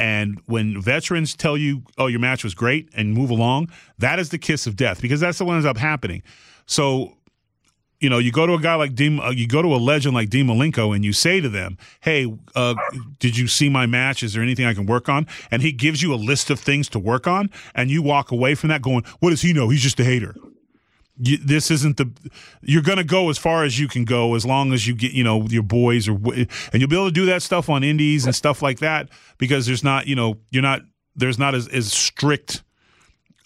and 0.00 0.40
when 0.46 0.80
veterans 0.80 1.36
tell 1.36 1.56
you, 1.56 1.82
"Oh, 1.98 2.06
your 2.08 2.20
match 2.20 2.42
was 2.42 2.54
great," 2.54 2.88
and 2.96 3.12
move 3.12 3.30
along, 3.30 3.70
that 3.98 4.18
is 4.18 4.30
the 4.30 4.38
kiss 4.38 4.66
of 4.66 4.74
death 4.74 5.00
because 5.00 5.20
that's 5.20 5.40
what 5.40 5.52
ends 5.52 5.66
up 5.66 5.76
happening. 5.76 6.22
So. 6.66 7.16
You 8.02 8.08
know, 8.08 8.16
you 8.16 8.32
go 8.32 8.46
to 8.46 8.54
a 8.54 8.58
guy 8.58 8.76
like 8.76 8.94
Dean, 8.94 9.20
uh, 9.20 9.28
you 9.28 9.46
go 9.46 9.60
to 9.60 9.74
a 9.74 9.76
legend 9.76 10.14
like 10.14 10.30
Dean 10.30 10.46
Malenko, 10.46 10.96
and 10.96 11.04
you 11.04 11.12
say 11.12 11.38
to 11.38 11.50
them, 11.50 11.76
"Hey, 12.00 12.32
uh, 12.54 12.74
did 13.18 13.36
you 13.36 13.46
see 13.46 13.68
my 13.68 13.84
match? 13.84 14.22
Is 14.22 14.32
there 14.32 14.42
anything 14.42 14.64
I 14.64 14.72
can 14.72 14.86
work 14.86 15.10
on?" 15.10 15.26
And 15.50 15.60
he 15.60 15.70
gives 15.70 16.00
you 16.00 16.14
a 16.14 16.16
list 16.16 16.48
of 16.48 16.58
things 16.58 16.88
to 16.88 16.98
work 16.98 17.26
on, 17.26 17.50
and 17.74 17.90
you 17.90 18.00
walk 18.00 18.30
away 18.30 18.54
from 18.54 18.70
that 18.70 18.80
going, 18.80 19.04
"What 19.18 19.28
does 19.28 19.42
he 19.42 19.52
know? 19.52 19.68
He's 19.68 19.82
just 19.82 20.00
a 20.00 20.04
hater." 20.04 20.34
You, 21.22 21.36
this 21.36 21.70
isn't 21.70 21.98
the 21.98 22.10
you're 22.62 22.82
going 22.82 22.98
to 22.98 23.04
go 23.04 23.28
as 23.28 23.36
far 23.36 23.64
as 23.64 23.78
you 23.78 23.88
can 23.88 24.04
go 24.04 24.34
as 24.34 24.46
long 24.46 24.72
as 24.72 24.86
you 24.86 24.94
get 24.94 25.12
you 25.12 25.22
know 25.22 25.46
your 25.48 25.62
boys 25.62 26.08
or 26.08 26.14
and 26.14 26.48
you'll 26.74 26.88
be 26.88 26.96
able 26.96 27.08
to 27.08 27.12
do 27.12 27.26
that 27.26 27.42
stuff 27.42 27.68
on 27.68 27.84
indies 27.84 28.24
and 28.24 28.34
stuff 28.34 28.62
like 28.62 28.78
that 28.78 29.08
because 29.38 29.66
there's 29.66 29.84
not 29.84 30.06
you 30.06 30.16
know 30.16 30.38
you're 30.50 30.62
not 30.62 30.80
there's 31.14 31.38
not 31.38 31.54
as, 31.54 31.68
as 31.68 31.92
strict 31.92 32.62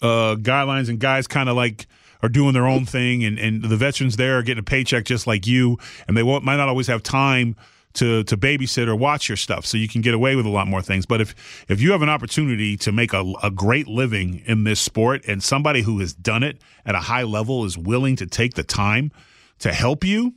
uh 0.01 0.35
guidelines 0.35 0.89
and 0.89 0.99
guys 0.99 1.27
kind 1.27 1.49
of 1.49 1.55
like 1.55 1.87
are 2.23 2.29
doing 2.29 2.53
their 2.53 2.67
own 2.67 2.85
thing 2.85 3.25
and 3.25 3.37
and 3.37 3.63
the 3.63 3.77
veterans 3.77 4.15
there 4.15 4.37
are 4.37 4.41
getting 4.41 4.61
a 4.61 4.63
paycheck 4.63 5.03
just 5.03 5.27
like 5.27 5.45
you 5.45 5.77
and 6.07 6.15
they 6.15 6.23
won't 6.23 6.43
might 6.43 6.55
not 6.55 6.69
always 6.69 6.87
have 6.87 7.03
time 7.03 7.55
to 7.95 8.23
to 8.25 8.37
babysit 8.37 8.87
or 8.87 8.95
watch 8.95 9.27
your 9.27 9.37
stuff 9.37 9.65
so 9.65 9.77
you 9.77 9.87
can 9.87 10.01
get 10.01 10.13
away 10.13 10.35
with 10.35 10.45
a 10.45 10.49
lot 10.49 10.67
more 10.67 10.81
things. 10.81 11.05
But 11.05 11.21
if 11.21 11.65
if 11.67 11.81
you 11.81 11.91
have 11.91 12.01
an 12.01 12.09
opportunity 12.09 12.77
to 12.77 12.91
make 12.91 13.13
a, 13.13 13.33
a 13.41 13.49
great 13.49 13.87
living 13.87 14.43
in 14.45 14.63
this 14.63 14.79
sport 14.79 15.25
and 15.27 15.41
somebody 15.41 15.81
who 15.81 15.99
has 15.99 16.13
done 16.13 16.43
it 16.43 16.61
at 16.85 16.95
a 16.95 16.99
high 16.99 17.23
level 17.23 17.65
is 17.65 17.77
willing 17.77 18.15
to 18.17 18.27
take 18.27 18.53
the 18.53 18.63
time 18.63 19.11
to 19.59 19.73
help 19.73 20.03
you 20.03 20.33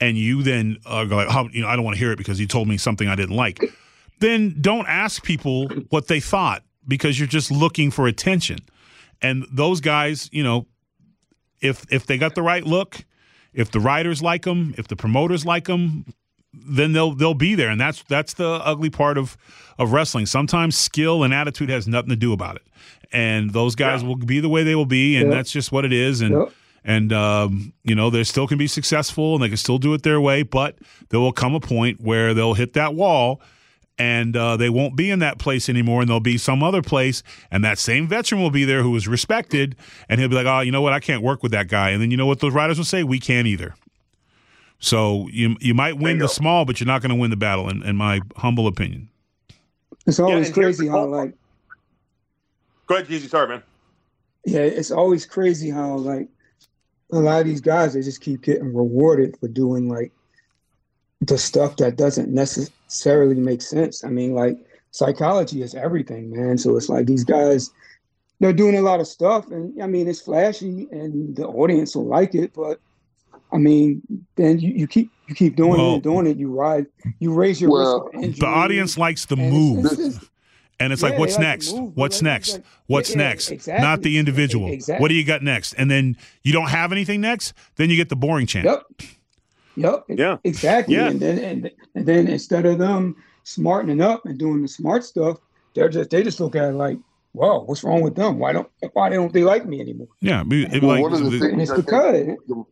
and 0.00 0.16
you 0.16 0.42
then 0.42 0.78
uh, 0.86 1.04
go 1.04 1.16
like 1.16 1.34
oh, 1.34 1.48
you 1.52 1.62
know 1.62 1.68
I 1.68 1.76
don't 1.76 1.84
want 1.84 1.96
to 1.96 1.98
hear 1.98 2.12
it 2.12 2.18
because 2.18 2.40
you 2.40 2.46
told 2.46 2.68
me 2.68 2.78
something 2.78 3.08
I 3.08 3.16
didn't 3.16 3.36
like 3.36 3.62
then 4.20 4.56
don't 4.60 4.88
ask 4.88 5.22
people 5.22 5.68
what 5.90 6.08
they 6.08 6.20
thought 6.20 6.62
because 6.86 7.18
you're 7.18 7.28
just 7.28 7.52
looking 7.52 7.92
for 7.92 8.08
attention. 8.08 8.58
And 9.20 9.46
those 9.52 9.80
guys 9.80 10.28
you 10.32 10.44
know 10.44 10.66
if 11.60 11.84
if 11.92 12.06
they 12.06 12.18
got 12.18 12.34
the 12.34 12.42
right 12.42 12.64
look 12.64 13.04
if 13.52 13.72
the 13.72 13.80
writers 13.80 14.22
like 14.22 14.42
them 14.42 14.74
if 14.78 14.86
the 14.86 14.94
promoters 14.94 15.44
like 15.44 15.64
them 15.64 16.04
then 16.52 16.92
they'll 16.92 17.14
they'll 17.14 17.34
be 17.34 17.54
there, 17.54 17.68
and 17.68 17.80
that's 17.80 18.02
that's 18.04 18.34
the 18.34 18.48
ugly 18.48 18.90
part 18.90 19.18
of 19.18 19.36
of 19.78 19.92
wrestling. 19.92 20.26
Sometimes 20.26 20.76
skill 20.76 21.22
and 21.22 21.32
attitude 21.32 21.68
has 21.68 21.86
nothing 21.86 22.10
to 22.10 22.16
do 22.16 22.32
about 22.32 22.56
it, 22.56 22.62
and 23.12 23.52
those 23.52 23.74
guys 23.74 24.02
will 24.02 24.16
be 24.16 24.40
the 24.40 24.48
way 24.48 24.62
they 24.62 24.74
will 24.74 24.86
be, 24.86 25.16
and 25.16 25.28
Yeah. 25.30 25.36
that's 25.36 25.52
just 25.52 25.72
what 25.72 25.84
it 25.84 25.92
is. 25.92 26.20
And 26.20 26.32
and 26.84 27.12
um, 27.12 27.72
you 27.84 27.94
know 27.94 28.08
they 28.10 28.24
still 28.24 28.46
can 28.46 28.58
be 28.58 28.66
successful, 28.66 29.34
and 29.34 29.42
they 29.42 29.48
can 29.48 29.56
still 29.58 29.78
do 29.78 29.92
it 29.94 30.02
their 30.02 30.20
way, 30.20 30.42
but 30.42 30.76
there 31.10 31.20
will 31.20 31.32
come 31.32 31.54
a 31.54 31.60
point 31.60 32.00
where 32.00 32.34
they'll 32.34 32.54
hit 32.54 32.72
that 32.74 32.94
wall. 32.94 33.40
And 34.00 34.36
uh, 34.36 34.56
they 34.56 34.70
won't 34.70 34.94
be 34.94 35.10
in 35.10 35.18
that 35.18 35.40
place 35.40 35.68
anymore, 35.68 36.02
and 36.02 36.08
they'll 36.08 36.20
be 36.20 36.38
some 36.38 36.62
other 36.62 36.82
place. 36.82 37.24
And 37.50 37.64
that 37.64 37.80
same 37.80 38.06
veteran 38.06 38.40
will 38.40 38.52
be 38.52 38.64
there 38.64 38.84
who 38.84 38.94
is 38.94 39.08
respected, 39.08 39.74
and 40.08 40.20
he'll 40.20 40.28
be 40.28 40.36
like, 40.36 40.46
"Oh, 40.46 40.60
you 40.60 40.70
know 40.70 40.80
what? 40.80 40.92
I 40.92 41.00
can't 41.00 41.20
work 41.20 41.42
with 41.42 41.50
that 41.50 41.66
guy." 41.66 41.90
And 41.90 42.00
then 42.00 42.12
you 42.12 42.16
know 42.16 42.24
what 42.26 42.38
those 42.38 42.52
writers 42.54 42.78
will 42.78 42.84
say? 42.84 43.02
We 43.02 43.18
can't 43.18 43.48
either. 43.48 43.74
So 44.80 45.28
you 45.32 45.56
you 45.60 45.74
might 45.74 45.98
win 45.98 46.18
the 46.18 46.28
small, 46.28 46.64
but 46.64 46.80
you're 46.80 46.86
not 46.86 47.02
going 47.02 47.10
to 47.10 47.16
win 47.16 47.30
the 47.30 47.36
battle, 47.36 47.68
in, 47.68 47.82
in 47.82 47.96
my 47.96 48.20
humble 48.36 48.66
opinion. 48.66 49.08
It's 50.06 50.20
always 50.20 50.48
and 50.48 50.56
here's 50.56 50.76
crazy 50.76 50.88
how 50.88 51.04
like 51.06 51.34
Go 52.86 52.94
ahead, 52.94 53.08
Jeezy. 53.08 53.28
Sorry, 53.28 53.48
man. 53.48 53.62
yeah, 54.46 54.60
it's 54.60 54.90
always 54.90 55.26
crazy 55.26 55.68
how 55.68 55.96
like 55.96 56.28
a 57.12 57.18
lot 57.18 57.40
of 57.40 57.46
these 57.46 57.60
guys 57.60 57.94
they 57.94 58.02
just 58.02 58.20
keep 58.20 58.42
getting 58.42 58.74
rewarded 58.74 59.36
for 59.38 59.48
doing 59.48 59.88
like 59.88 60.12
the 61.20 61.36
stuff 61.36 61.76
that 61.76 61.96
doesn't 61.96 62.30
necessarily 62.30 63.34
make 63.34 63.60
sense. 63.60 64.04
I 64.04 64.08
mean, 64.08 64.34
like 64.34 64.58
psychology 64.92 65.62
is 65.62 65.74
everything, 65.74 66.30
man. 66.30 66.56
So 66.56 66.76
it's 66.76 66.88
like 66.88 67.06
these 67.06 67.24
guys 67.24 67.70
they're 68.40 68.52
doing 68.52 68.76
a 68.76 68.82
lot 68.82 69.00
of 69.00 69.08
stuff 69.08 69.50
and 69.50 69.82
I 69.82 69.86
mean 69.86 70.08
it's 70.08 70.20
flashy 70.20 70.86
and 70.92 71.34
the 71.36 71.46
audience 71.46 71.96
will 71.96 72.06
like 72.06 72.34
it, 72.34 72.54
but 72.54 72.80
I 73.52 73.56
mean 73.58 74.02
then 74.36 74.58
you, 74.60 74.72
you 74.72 74.86
keep 74.86 75.10
you 75.26 75.34
keep 75.34 75.56
doing 75.56 75.72
Well- 75.72 75.90
it 75.90 75.94
and 75.94 76.02
doing 76.02 76.26
it, 76.26 76.36
you 76.36 76.50
ride 76.52 76.86
you 77.20 77.32
raise 77.32 77.60
your 77.60 77.70
Well, 77.70 78.10
risk. 78.14 78.38
The 78.40 78.46
audience 78.46 78.96
likes 78.98 79.26
the 79.26 79.36
and 79.36 79.42
it's- 79.42 79.52
move, 79.52 79.84
it's 80.06 80.30
and 80.80 80.92
it's 80.92 81.02
Yeah, 81.02 81.08
like, 81.08 81.18
"What's 81.18 81.38
next? 81.38 81.72
move, 81.74 81.96
What's 81.96 82.22
next? 82.22 82.52
like- 82.54 82.64
What's 82.86 83.10
yeah, 83.10 83.16
next?" 83.16 83.50
exactly. 83.50 83.82
Not 83.84 84.02
the 84.02 84.16
individual. 84.16 84.70
Exactly. 84.70 85.02
What 85.02 85.08
do 85.08 85.14
you 85.14 85.24
got 85.24 85.42
next? 85.42 85.72
And 85.74 85.90
then 85.90 86.16
you 86.44 86.52
don't 86.52 86.68
have 86.68 86.92
anything 86.92 87.20
next. 87.20 87.52
Then 87.76 87.90
you 87.90 87.96
get 87.96 88.08
the 88.10 88.16
boring 88.16 88.46
chant. 88.46 88.64
Yep. 88.66 88.84
Yep. 89.76 90.04
Yeah. 90.08 90.36
Exactly. 90.44 90.94
Yeah. 90.94 91.08
And 91.08 91.20
then 91.20 91.38
and, 91.38 91.70
and 91.94 92.06
then 92.06 92.28
instead 92.28 92.64
of 92.66 92.78
them 92.78 93.16
smartening 93.44 94.00
up 94.00 94.24
and 94.26 94.38
doing 94.38 94.62
the 94.62 94.68
smart 94.68 95.04
stuff, 95.04 95.38
they're 95.74 95.88
just 95.88 96.10
they 96.10 96.22
just 96.22 96.38
look 96.40 96.54
at 96.56 96.64
it 96.68 96.74
like, 96.74 96.98
whoa, 97.32 97.60
what's 97.64 97.82
wrong 97.84 98.00
with 98.02 98.14
them? 98.14 98.38
Why 98.38 98.52
don't 98.52 98.68
why 98.92 99.08
don't 99.08 99.32
they 99.32 99.42
like 99.44 99.66
me 99.66 99.80
anymore? 99.80 100.08
Yeah, 100.20 100.42
be- 100.44 100.62
it'd 100.64 100.80
be 100.80 100.86
Well, 100.86 100.96
like 100.96 101.02
one 101.02 101.12
of 101.12 101.24
the 101.24 101.30
the- 101.30 101.38
things 101.40 101.70
it's 101.70 101.72
because 101.72 102.26
the, 102.46 102.64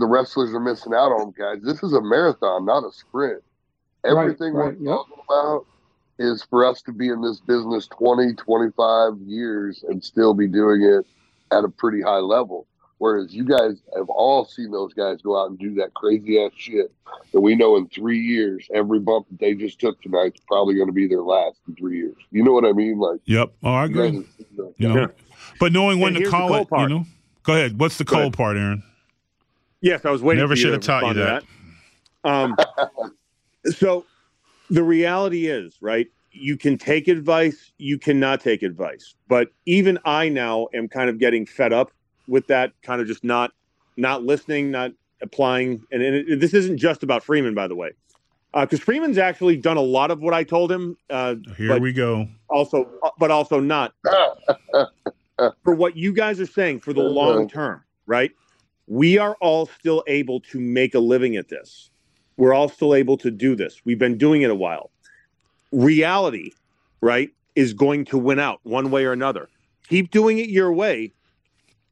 the 0.00 0.06
wrestlers 0.06 0.52
are 0.54 0.60
missing 0.60 0.92
out 0.94 1.12
on, 1.12 1.32
guys. 1.38 1.62
This 1.62 1.82
is 1.82 1.92
a 1.92 2.00
marathon, 2.00 2.64
not 2.64 2.84
a 2.84 2.90
sprint. 2.90 3.42
Everything 4.04 4.54
right, 4.54 4.76
we're 4.80 4.90
yep. 4.90 4.96
talking 4.96 5.24
about 5.28 5.66
is 6.18 6.42
for 6.48 6.64
us 6.66 6.82
to 6.82 6.92
be 6.92 7.08
in 7.08 7.20
this 7.22 7.40
business 7.40 7.86
20, 7.88 8.34
25 8.34 9.12
years 9.26 9.84
and 9.88 10.02
still 10.02 10.34
be 10.34 10.46
doing 10.48 10.82
it 10.82 11.06
at 11.54 11.64
a 11.64 11.68
pretty 11.68 12.00
high 12.00 12.16
level. 12.18 12.66
Whereas 12.98 13.32
you 13.34 13.44
guys 13.44 13.80
have 13.96 14.08
all 14.10 14.44
seen 14.44 14.70
those 14.70 14.92
guys 14.92 15.22
go 15.22 15.40
out 15.40 15.48
and 15.50 15.58
do 15.58 15.74
that 15.76 15.94
crazy 15.94 16.42
ass 16.42 16.52
shit 16.56 16.92
that 17.32 17.40
we 17.40 17.56
know 17.56 17.76
in 17.76 17.88
three 17.88 18.20
years, 18.20 18.68
every 18.74 19.00
bump 19.00 19.26
that 19.30 19.38
they 19.40 19.54
just 19.54 19.78
took 19.80 20.00
tonight 20.02 20.32
is 20.34 20.40
probably 20.46 20.74
going 20.74 20.88
to 20.88 20.92
be 20.92 21.06
their 21.06 21.22
last 21.22 21.58
in 21.66 21.74
three 21.76 21.96
years. 21.98 22.16
You 22.30 22.42
know 22.42 22.52
what 22.52 22.64
I 22.66 22.72
mean? 22.72 22.98
Like, 22.98 23.20
Yep. 23.24 23.52
Oh, 23.62 23.72
I 23.72 23.84
agree. 23.86 24.04
have 24.04 24.12
seen 24.14 24.26
that. 24.56 24.74
You 24.76 24.88
know, 24.88 25.00
Yeah. 25.00 25.06
but 25.58 25.72
knowing 25.72 25.98
when 26.00 26.16
And 26.16 26.24
to 26.26 26.30
call 26.30 26.48
cool 26.48 26.78
it, 26.78 26.82
you 26.82 26.88
know. 26.88 27.04
Go 27.42 27.54
ahead. 27.54 27.80
What's 27.80 27.96
the 27.96 28.04
Go 28.04 28.12
cold 28.12 28.22
ahead. 28.22 28.32
part, 28.34 28.56
Aron? 28.58 28.82
Yes, 29.80 30.04
I 30.04 30.10
was 30.10 30.22
waiting. 30.22 30.40
Never 30.40 30.54
for 30.54 30.58
you 30.58 30.62
should 30.62 30.82
to 30.82 30.92
have 30.92 31.02
taught 31.02 31.16
you 31.16 31.22
respond 31.22 31.44
to 32.24 32.56
that. 32.62 32.70
Um, 33.02 33.12
so 33.74 34.04
the 34.68 34.82
reality 34.82 35.46
is, 35.46 35.76
right? 35.80 36.06
You 36.32 36.56
can 36.56 36.78
take 36.78 37.08
advice, 37.08 37.72
you 37.78 37.98
cannot 37.98 38.40
take 38.40 38.62
advice. 38.62 39.14
But 39.28 39.48
even 39.66 39.98
I 40.04 40.28
now 40.28 40.68
am 40.74 40.88
kind 40.88 41.10
of 41.10 41.18
getting 41.18 41.46
fed 41.46 41.72
up 41.72 41.90
with 42.28 42.46
that, 42.46 42.72
kind 42.82 43.00
of 43.00 43.06
just 43.06 43.24
not 43.24 43.52
not 43.96 44.22
listening, 44.22 44.70
not 44.70 44.92
applying. 45.22 45.82
And, 45.90 46.02
and 46.02 46.16
it, 46.16 46.40
this 46.40 46.54
isn't 46.54 46.78
just 46.78 47.02
about 47.02 47.24
Freeman, 47.24 47.54
by 47.54 47.66
the 47.66 47.74
way, 47.74 47.90
because 48.54 48.80
Freeman's 48.80 49.18
actually 49.18 49.56
done 49.56 49.76
a 49.76 49.82
lot 49.82 50.10
of 50.10 50.20
what 50.20 50.34
I 50.34 50.44
told 50.44 50.70
him. 50.70 50.96
Uh, 51.08 51.36
Here 51.56 51.68
but 51.68 51.80
we 51.80 51.92
go. 51.92 52.28
also, 52.48 52.88
but 53.18 53.30
also 53.30 53.60
not 53.60 53.94
for 55.64 55.74
what 55.74 55.96
you 55.96 56.12
guys 56.12 56.40
are 56.40 56.46
saying 56.46 56.80
for 56.80 56.92
the 56.92 57.02
long 57.02 57.48
term, 57.48 57.82
right? 58.06 58.30
We 58.90 59.18
are 59.18 59.36
all 59.40 59.66
still 59.66 60.02
able 60.08 60.40
to 60.40 60.58
make 60.58 60.96
a 60.96 60.98
living 60.98 61.36
at 61.36 61.48
this. 61.48 61.90
We're 62.36 62.52
all 62.52 62.68
still 62.68 62.92
able 62.92 63.16
to 63.18 63.30
do 63.30 63.54
this. 63.54 63.80
We've 63.84 64.00
been 64.00 64.18
doing 64.18 64.42
it 64.42 64.50
a 64.50 64.54
while. 64.54 64.90
Reality, 65.70 66.50
right, 67.00 67.30
is 67.54 67.72
going 67.72 68.04
to 68.06 68.18
win 68.18 68.40
out 68.40 68.58
one 68.64 68.90
way 68.90 69.04
or 69.04 69.12
another. 69.12 69.48
Keep 69.88 70.10
doing 70.10 70.38
it 70.38 70.48
your 70.48 70.72
way, 70.72 71.12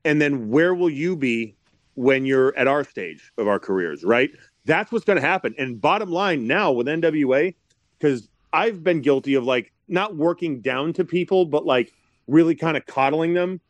and 0.04 0.20
then 0.20 0.50
where 0.50 0.74
will 0.74 0.90
you 0.90 1.14
be 1.14 1.54
when 1.94 2.26
you're 2.26 2.56
at 2.56 2.66
our 2.66 2.82
stage 2.82 3.30
of 3.38 3.46
our 3.46 3.60
careers, 3.60 4.02
right? 4.02 4.30
That's 4.64 4.90
what's 4.90 5.04
going 5.04 5.20
to 5.20 5.26
happen. 5.26 5.54
And 5.56 5.80
bottom 5.80 6.10
line 6.10 6.48
now 6.48 6.72
with 6.72 6.88
NWA, 6.88 7.54
because 7.96 8.28
I've 8.52 8.82
been 8.82 9.02
guilty 9.02 9.34
of 9.34 9.44
like 9.44 9.72
not 9.86 10.16
working 10.16 10.60
down 10.60 10.92
to 10.94 11.04
people, 11.04 11.44
but 11.44 11.64
like 11.64 11.92
really 12.26 12.56
kind 12.56 12.76
of 12.76 12.86
coddling 12.86 13.34
them. 13.34 13.60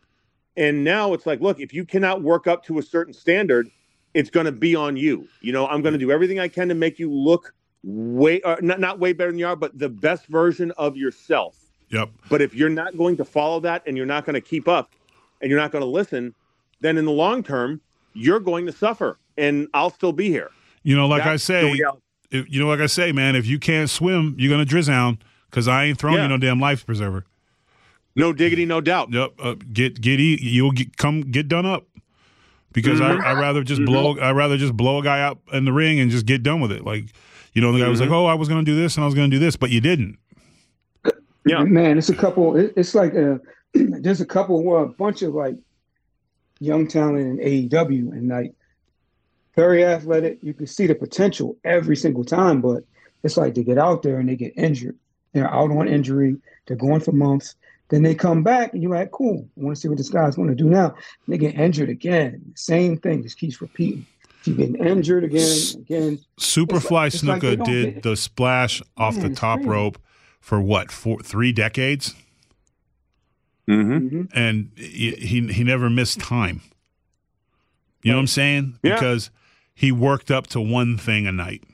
And 0.59 0.83
now 0.83 1.13
it's 1.13 1.25
like, 1.25 1.41
look, 1.41 1.61
if 1.61 1.73
you 1.73 1.85
cannot 1.85 2.23
work 2.23 2.47
up 2.47 2.65
to 2.65 2.79
a 2.79 2.83
certain 2.83 3.15
standard, 3.15 3.71
it's 4.13 4.29
going 4.29 4.47
to 4.47 4.53
be 4.53 4.75
on 4.75 4.97
you. 4.97 5.29
You 5.41 5.53
know, 5.53 5.67
I'm 5.69 5.83
going 5.83 5.93
to 5.93 5.99
do 5.99 6.11
everything 6.11 6.41
I 6.41 6.49
can 6.49 6.69
to 6.69 6.75
make 6.75 6.99
you 6.99 7.11
look 7.11 7.55
way, 7.85 8.43
uh, 8.43 8.57
not, 8.61 8.81
not 8.81 8.99
way 8.99 9.13
better 9.13 9.31
than 9.31 9.39
you 9.39 9.47
are, 9.47 9.57
but 9.57 9.79
the 9.79 9.89
best 9.89 10.27
version 10.27 10.73
of 10.73 10.97
yourself. 10.97 11.57
Yep. 11.91 12.11
But 12.29 12.43
if 12.43 12.55
you're 12.55 12.69
not 12.69 12.99
going 12.99 13.17
to 13.19 13.25
follow 13.25 13.61
that 13.61 13.85
and 13.87 13.97
you're 13.97 14.05
not 14.05 14.27
going 14.27 14.35
to 14.35 14.41
keep 14.41 14.67
up 14.67 14.91
and 15.41 15.49
you're 15.51 15.61
not 15.61 15.71
going 15.71 15.83
to 15.83 15.89
listen, 15.89 16.35
then 16.81 16.99
in 16.99 17.05
the 17.05 17.13
long 17.13 17.43
term, 17.43 17.81
you're 18.13 18.41
going 18.41 18.67
to 18.67 18.73
suffer 18.73 19.17
and 19.39 19.69
I'll 19.73 19.91
still 19.91 20.13
be 20.13 20.29
here. 20.29 20.51
You 20.83 20.97
know, 20.97 21.07
like 21.07 21.23
That's 21.23 21.49
I 21.49 21.55
say, 21.55 21.81
if, 22.31 22.47
you 22.51 22.61
know, 22.61 22.69
like 22.69 22.81
I 22.81 22.87
say, 22.87 23.13
man, 23.13 23.37
if 23.37 23.47
you 23.47 23.59
can't 23.59 23.89
swim, 23.89 24.35
you're 24.39 24.51
gonna 24.51 24.65
drown 24.65 25.19
because 25.51 25.69
I 25.69 25.85
ain't 25.85 25.99
throwing 25.99 26.17
Yeah. 26.17 26.25
you 26.25 26.29
no 26.29 26.39
damn 26.39 26.61
life 26.61 26.85
preserver. 26.85 27.25
No 28.19 28.33
diggity, 28.33 28.67
no 28.67 28.81
doubt. 28.81 29.13
Yep. 29.13 29.33
Uh, 29.39 29.55
get 29.73 30.01
get 30.01 30.21
eat. 30.21 30.43
You'll 30.43 30.73
get, 30.73 30.97
come 30.97 31.23
get 31.23 31.49
done 31.49 31.65
up 31.67 31.87
because 32.73 33.01
Mhm. 33.01 33.21
I 33.23 33.31
I 33.31 33.41
rather 33.41 33.63
just 33.63 33.85
blow 33.85 34.19
I 34.19 34.33
rather 34.33 34.57
just 34.57 34.77
blow 34.77 34.99
a 34.99 35.03
guy 35.05 35.21
out 35.23 35.39
in 35.53 35.65
the 35.65 35.73
ring 35.73 36.01
and 36.01 36.11
just 36.11 36.27
get 36.27 36.43
done 36.43 36.61
with 36.61 36.73
it. 36.73 36.85
Like, 36.85 37.05
you 37.55 37.63
know, 37.63 37.73
the 37.73 37.79
guy 37.79 37.89
was 37.89 38.01
like, 38.01 38.11
Mhm. 38.11 38.15
oh, 38.15 38.27
I 38.27 38.35
was 38.35 38.49
gonna 38.49 38.65
do 38.65 38.75
this 38.77 38.97
and 38.97 39.05
I 39.05 39.07
was 39.07 39.15
gonna 39.15 39.29
do 39.29 39.39
this, 39.39 39.57
but 39.57 39.71
you 39.71 39.81
didn't. 39.81 40.19
Yeah. 41.47 41.65
man, 41.65 41.97
it's 41.97 42.11
a 42.11 42.15
couple. 42.15 42.57
It's 42.57 42.95
like 42.95 43.15
uh 43.15 43.39
there's 43.75 44.21
a 44.21 44.27
couple, 44.27 44.63
well, 44.63 44.83
a 44.83 44.89
bunch 44.89 45.23
of 45.23 45.35
like 45.35 45.55
young 46.61 46.87
talent 46.89 47.19
in 47.21 47.39
AEW, 47.39 48.13
and 48.13 48.29
like 48.29 48.53
very 49.55 49.85
athletic. 49.85 50.39
You 50.43 50.53
can 50.55 50.67
see 50.67 50.87
the 50.87 50.95
potential 50.95 51.57
every 51.65 51.97
single 51.97 52.25
time, 52.25 52.61
but 52.61 52.85
it's 53.23 53.37
like 53.37 53.55
they 53.55 53.63
get 53.65 53.79
out 53.79 54.03
there 54.03 54.19
and 54.19 54.29
they 54.29 54.37
get 54.37 54.53
injured. 54.57 54.97
They're 55.33 55.49
out 55.53 55.71
on 55.71 55.89
injury. 55.89 56.37
They're 56.67 56.77
going 56.77 57.01
for 57.01 57.13
months. 57.13 57.55
Then 57.91 58.03
they 58.03 58.15
come 58.15 58.43
back, 58.43 58.75
and 58.75 58.83
you're 58.83 58.95
like, 58.95 59.11
cool. 59.13 59.49
I 59.57 59.65
want 59.65 59.77
to 59.77 59.81
see 59.81 59.89
what 59.89 59.97
this 59.97 60.11
guy's 60.11 60.37
going 60.37 60.49
to 60.49 60.55
do 60.55 60.65
now. 60.69 60.89
And 60.89 60.97
they 61.29 61.39
get 61.39 61.55
injured 61.55 61.89
again. 61.89 62.43
Same 62.55 62.99
thing 62.99 63.23
just 63.23 63.39
keeps 63.39 63.61
repeating. 63.63 64.05
Keep 64.45 64.57
getting 64.59 64.77
injured 64.87 65.25
again, 65.25 65.57
again. 65.79 66.19
Superfly 66.39 67.07
It's 67.09 67.25
like- 67.25 67.43
it's 67.43 67.45
like 67.45 67.59
Snuka 67.59 67.65
did 67.65 67.95
get- 67.95 68.03
the 68.03 68.15
splash 68.17 68.83
off 68.97 69.17
Man, 69.17 69.31
the 69.31 69.35
top 69.35 69.59
crazy. 69.61 69.71
rope 69.71 69.99
for 70.41 70.61
what 70.61 70.93
four 70.93 71.21
three 71.23 71.51
decades, 71.53 72.15
Mm-hmm. 73.69 74.23
and 74.35 74.71
he 74.77 75.11
he, 75.13 75.47
he 75.53 75.65
never 75.65 75.91
missed 75.91 76.21
time. 76.21 76.63
You 78.03 78.13
know 78.13 78.19
what 78.19 78.23
I'm 78.23 78.27
saying? 78.29 78.79
Yeah. 78.83 78.95
Because 78.95 79.31
he 79.75 79.93
worked 79.93 80.31
up 80.31 80.47
to 80.49 80.61
one 80.61 80.97
thing 80.97 81.27
a 81.27 81.33
night. 81.33 81.65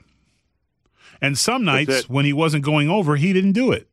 And 1.21 1.37
some 1.37 1.63
nights 1.63 2.09
when 2.09 2.25
he 2.25 2.33
wasn't 2.33 2.65
going 2.65 2.89
over, 2.89 3.15
he 3.15 3.31
didn't 3.31 3.53
do 3.53 3.71
it. 3.71 3.87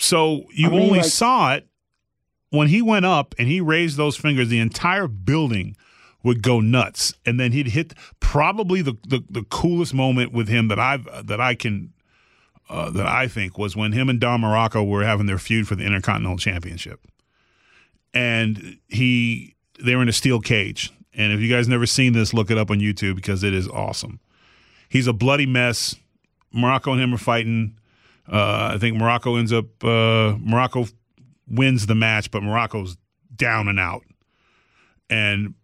So 0.00 0.44
you 0.52 0.68
I 0.68 0.70
mean, 0.70 0.80
only 0.82 0.98
like- 0.98 1.08
saw 1.08 1.54
it 1.54 1.68
when 2.50 2.68
he 2.68 2.82
went 2.82 3.04
up 3.04 3.34
and 3.38 3.48
he 3.48 3.60
raised 3.60 3.96
those 3.96 4.16
fingers, 4.16 4.48
the 4.48 4.58
entire 4.60 5.06
building 5.06 5.76
would 6.22 6.42
go 6.42 6.60
nuts. 6.60 7.14
And 7.26 7.38
then 7.38 7.52
he'd 7.52 7.68
hit 7.68 7.94
probably 8.20 8.82
the, 8.82 8.94
the, 9.06 9.22
the 9.28 9.44
coolest 9.44 9.94
moment 9.94 10.32
with 10.32 10.48
him 10.48 10.68
that 10.68 10.78
I've 10.78 11.26
that 11.26 11.40
I 11.40 11.54
can 11.54 11.92
uh, 12.68 12.90
that 12.90 13.06
I 13.06 13.28
think 13.28 13.56
was 13.58 13.76
when 13.76 13.92
him 13.92 14.08
and 14.08 14.20
Don 14.20 14.42
Muraco 14.42 14.86
were 14.86 15.04
having 15.04 15.26
their 15.26 15.38
feud 15.38 15.66
for 15.66 15.74
the 15.74 15.84
Intercontinental 15.84 16.38
Championship. 16.38 17.00
And 18.14 18.78
he 18.88 19.54
they 19.80 19.94
were 19.94 20.02
in 20.02 20.08
a 20.08 20.12
steel 20.12 20.40
cage. 20.40 20.90
And 21.14 21.32
if 21.32 21.40
you 21.40 21.48
guys 21.48 21.66
never 21.66 21.86
seen 21.86 22.12
this, 22.12 22.32
look 22.32 22.50
it 22.50 22.58
up 22.58 22.70
on 22.70 22.78
YouTube 22.78 23.16
because 23.16 23.42
it 23.42 23.52
is 23.54 23.68
awesome. 23.68 24.20
He's 24.88 25.06
a 25.06 25.12
bloody 25.12 25.46
mess. 25.46 25.96
Muraco 26.54 26.92
and 26.92 27.00
him 27.00 27.12
are 27.14 27.18
fighting. 27.18 27.76
Uh, 28.30 28.72
I 28.74 28.78
think 28.78 28.96
Muraco 28.96 29.38
ends 29.38 29.52
up 29.52 29.66
uh, 29.82 30.36
Muraco 30.36 30.92
wins 31.50 31.86
the 31.86 31.94
match, 31.94 32.30
but 32.30 32.42
Muraco's 32.42 32.96
down 33.34 33.68
and 33.68 33.80
out. 33.80 34.02
And 35.08 35.54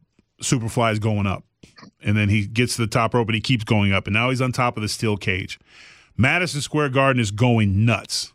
Superfly 0.42 0.92
is 0.92 0.98
going 0.98 1.26
up. 1.26 1.44
And 2.02 2.16
then 2.16 2.28
he 2.28 2.46
gets 2.46 2.76
to 2.76 2.82
the 2.82 2.88
top 2.88 3.14
rope 3.14 3.28
and 3.28 3.34
he 3.34 3.40
keeps 3.40 3.64
going 3.64 3.92
up. 3.92 4.06
And 4.06 4.14
now 4.14 4.30
he's 4.30 4.40
on 4.40 4.52
top 4.52 4.76
of 4.76 4.82
the 4.82 4.88
steel 4.88 5.16
cage. 5.16 5.58
Madison 6.16 6.60
Square 6.60 6.90
Garden 6.90 7.20
is 7.20 7.30
going 7.30 7.84
nuts. 7.84 8.32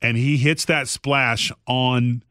And 0.00 0.16
he 0.16 0.36
hits 0.36 0.64
that 0.64 0.88
splash 0.88 1.52
on 1.66 2.24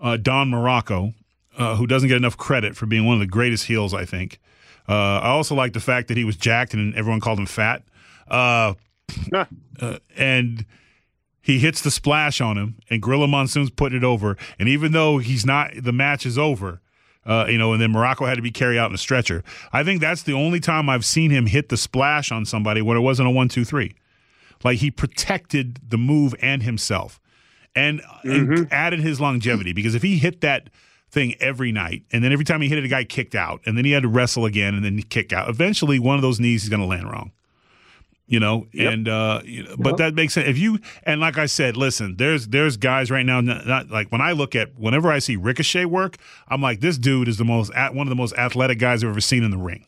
uh, 0.00 0.16
Don 0.16 0.50
Muraco, 0.50 1.14
uh, 1.56 1.76
who 1.76 1.86
doesn't 1.86 2.08
get 2.08 2.16
enough 2.16 2.36
credit 2.36 2.76
for 2.76 2.86
being 2.86 3.06
one 3.06 3.14
of 3.14 3.20
the 3.20 3.26
greatest 3.26 3.66
heels, 3.66 3.94
I 3.94 4.04
think. 4.04 4.40
Uh, 4.88 5.20
I 5.20 5.28
also 5.28 5.54
like 5.54 5.72
the 5.72 5.80
fact 5.80 6.08
that 6.08 6.16
he 6.16 6.24
was 6.24 6.36
jacked 6.36 6.74
and 6.74 6.94
everyone 6.96 7.20
called 7.20 7.38
him 7.38 7.46
fat. 7.46 7.84
Uh, 9.80 9.98
and 10.16 10.64
he 11.40 11.58
hits 11.58 11.80
the 11.80 11.90
splash 11.90 12.40
on 12.40 12.56
him, 12.56 12.76
and 12.88 13.02
Gorilla 13.02 13.26
Monsoon's 13.26 13.70
putting 13.70 13.98
it 13.98 14.04
over. 14.04 14.36
And 14.60 14.68
even 14.68 14.92
though 14.92 15.18
he's 15.18 15.44
not, 15.44 15.72
the 15.76 15.92
match 15.92 16.24
is 16.24 16.38
over. 16.38 16.80
Uh, 17.24 17.46
you 17.48 17.58
know, 17.58 17.72
and 17.72 17.82
then 17.82 17.92
Muraco 17.92 18.28
had 18.28 18.36
to 18.36 18.42
be 18.42 18.50
carried 18.50 18.78
out 18.78 18.90
in 18.90 18.94
a 18.94 18.98
stretcher. 18.98 19.42
I 19.72 19.82
think 19.82 20.00
that's 20.00 20.22
the 20.22 20.32
only 20.32 20.60
time 20.60 20.88
I've 20.88 21.04
seen 21.04 21.30
him 21.30 21.46
hit 21.46 21.68
the 21.68 21.76
splash 21.76 22.30
on 22.32 22.44
somebody 22.44 22.82
when 22.82 22.96
it 22.96 23.00
wasn't 23.00 23.28
a 23.28 23.30
one, 23.30 23.48
two, 23.48 23.64
three. 23.64 23.94
Like 24.64 24.78
he 24.78 24.90
protected 24.90 25.80
the 25.88 25.98
move 25.98 26.34
and 26.40 26.62
himself, 26.62 27.20
and, 27.74 28.02
and 28.22 28.68
added 28.72 29.00
his 29.00 29.20
longevity. 29.20 29.72
Because 29.72 29.94
if 29.94 30.02
he 30.02 30.18
hit 30.18 30.40
that 30.42 30.70
thing 31.10 31.34
every 31.40 31.72
night, 31.72 32.04
and 32.12 32.22
then 32.22 32.32
every 32.32 32.44
time 32.44 32.60
he 32.60 32.68
hit 32.68 32.78
it, 32.78 32.84
a 32.84 32.88
guy 32.88 33.04
kicked 33.04 33.34
out, 33.34 33.60
and 33.66 33.76
then 33.76 33.84
he 33.84 33.92
had 33.92 34.02
to 34.02 34.08
wrestle 34.08 34.44
again, 34.44 34.74
and 34.74 34.84
then 34.84 34.96
he 34.96 35.02
kick 35.02 35.32
out. 35.32 35.48
Eventually, 35.48 35.98
one 35.98 36.16
of 36.16 36.22
those 36.22 36.38
knees 36.38 36.62
is 36.62 36.68
going 36.68 36.80
to 36.80 36.86
land 36.86 37.10
wrong 37.10 37.32
you 38.32 38.40
know 38.40 38.66
and 38.78 39.08
uh 39.08 39.42
you 39.44 39.62
know, 39.62 39.76
but 39.78 39.98
that 39.98 40.14
makes 40.14 40.32
sense. 40.32 40.48
If 40.48 40.56
you 40.56 40.78
and 41.02 41.20
like 41.20 41.36
i 41.36 41.44
said 41.44 41.76
listen 41.76 42.16
there's 42.16 42.48
there's 42.48 42.78
guys 42.78 43.10
right 43.10 43.26
now 43.26 43.42
not, 43.42 43.66
not 43.66 43.90
like 43.90 44.10
when 44.10 44.22
i 44.22 44.32
look 44.32 44.56
at 44.56 44.74
whenever 44.78 45.12
i 45.12 45.18
see 45.18 45.36
ricochet 45.36 45.84
work 45.84 46.16
i'm 46.48 46.62
like 46.62 46.80
this 46.80 46.96
dude 46.96 47.28
is 47.28 47.36
the 47.36 47.44
most 47.44 47.70
at 47.74 47.94
one 47.94 48.06
of 48.06 48.08
the 48.08 48.16
most 48.16 48.34
athletic 48.36 48.78
guys 48.78 49.04
i've 49.04 49.10
ever 49.10 49.20
seen 49.20 49.44
in 49.44 49.50
the 49.50 49.58
ring. 49.58 49.86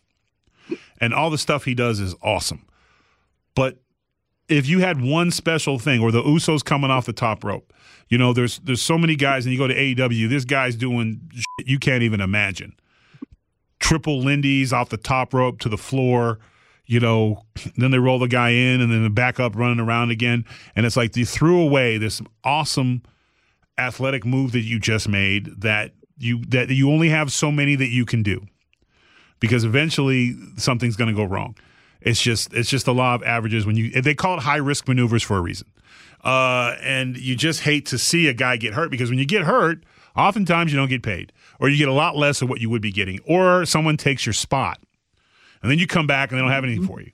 And 1.00 1.12
all 1.12 1.30
the 1.30 1.38
stuff 1.38 1.64
he 1.64 1.74
does 1.74 2.00
is 2.00 2.14
awesome. 2.22 2.66
But 3.54 3.78
if 4.48 4.68
you 4.68 4.80
had 4.80 5.00
one 5.02 5.30
special 5.30 5.78
thing 5.78 6.00
or 6.00 6.12
the 6.12 6.22
usos 6.22 6.62
coming 6.64 6.90
off 6.90 7.06
the 7.06 7.12
top 7.12 7.44
rope 7.44 7.72
you 8.08 8.18
know 8.18 8.34
there's 8.34 8.58
there's 8.60 8.82
so 8.82 8.98
many 8.98 9.16
guys 9.16 9.46
and 9.46 9.54
you 9.54 9.58
go 9.58 9.66
to 9.66 9.74
aew 9.74 10.28
this 10.28 10.44
guy's 10.44 10.76
doing 10.76 11.30
you 11.64 11.78
can't 11.78 12.02
even 12.02 12.20
imagine. 12.20 12.74
Triple 13.80 14.20
lindy's 14.20 14.72
off 14.72 14.90
the 14.90 14.98
top 14.98 15.32
rope 15.32 15.58
to 15.60 15.70
the 15.70 15.78
floor 15.78 16.38
you 16.86 17.00
know, 17.00 17.44
then 17.76 17.90
they 17.90 17.98
roll 17.98 18.18
the 18.18 18.28
guy 18.28 18.50
in 18.50 18.80
and 18.80 18.90
then 18.92 19.02
the 19.02 19.10
back 19.10 19.40
up 19.40 19.56
running 19.56 19.80
around 19.80 20.10
again. 20.10 20.44
And 20.76 20.86
it's 20.86 20.96
like 20.96 21.12
they 21.12 21.24
threw 21.24 21.60
away 21.60 21.98
this 21.98 22.20
awesome 22.42 23.02
athletic 23.78 24.24
move 24.24 24.52
that 24.52 24.60
you 24.60 24.78
just 24.78 25.08
made 25.08 25.46
that 25.62 25.92
you 26.16 26.44
that 26.46 26.70
you 26.70 26.90
only 26.90 27.08
have 27.08 27.32
so 27.32 27.50
many 27.50 27.74
that 27.76 27.88
you 27.88 28.04
can 28.04 28.22
do. 28.22 28.46
Because 29.40 29.64
eventually 29.64 30.36
something's 30.56 30.96
gonna 30.96 31.12
go 31.12 31.24
wrong. 31.24 31.56
It's 32.00 32.20
just 32.20 32.52
it's 32.54 32.70
just 32.70 32.86
a 32.86 32.92
law 32.92 33.14
of 33.14 33.22
averages 33.22 33.66
when 33.66 33.76
you 33.76 33.90
they 34.00 34.14
call 34.14 34.38
it 34.38 34.42
high 34.42 34.56
risk 34.56 34.86
maneuvers 34.86 35.22
for 35.22 35.36
a 35.36 35.40
reason. 35.40 35.68
Uh, 36.22 36.74
and 36.80 37.18
you 37.18 37.36
just 37.36 37.60
hate 37.60 37.84
to 37.86 37.98
see 37.98 38.28
a 38.28 38.32
guy 38.32 38.56
get 38.56 38.72
hurt 38.72 38.90
because 38.90 39.10
when 39.10 39.18
you 39.18 39.26
get 39.26 39.42
hurt, 39.42 39.84
oftentimes 40.16 40.72
you 40.72 40.78
don't 40.78 40.88
get 40.88 41.02
paid. 41.02 41.32
Or 41.60 41.68
you 41.68 41.76
get 41.76 41.88
a 41.88 41.92
lot 41.92 42.16
less 42.16 42.40
of 42.40 42.48
what 42.48 42.60
you 42.60 42.70
would 42.70 42.80
be 42.80 42.90
getting. 42.90 43.20
Or 43.26 43.66
someone 43.66 43.98
takes 43.98 44.24
your 44.24 44.32
spot 44.32 44.78
and 45.64 45.70
then 45.70 45.78
you 45.78 45.86
come 45.86 46.06
back 46.06 46.30
and 46.30 46.38
they 46.38 46.42
don't 46.42 46.50
have 46.50 46.62
anything 46.62 46.86
for 46.86 47.00
you. 47.00 47.10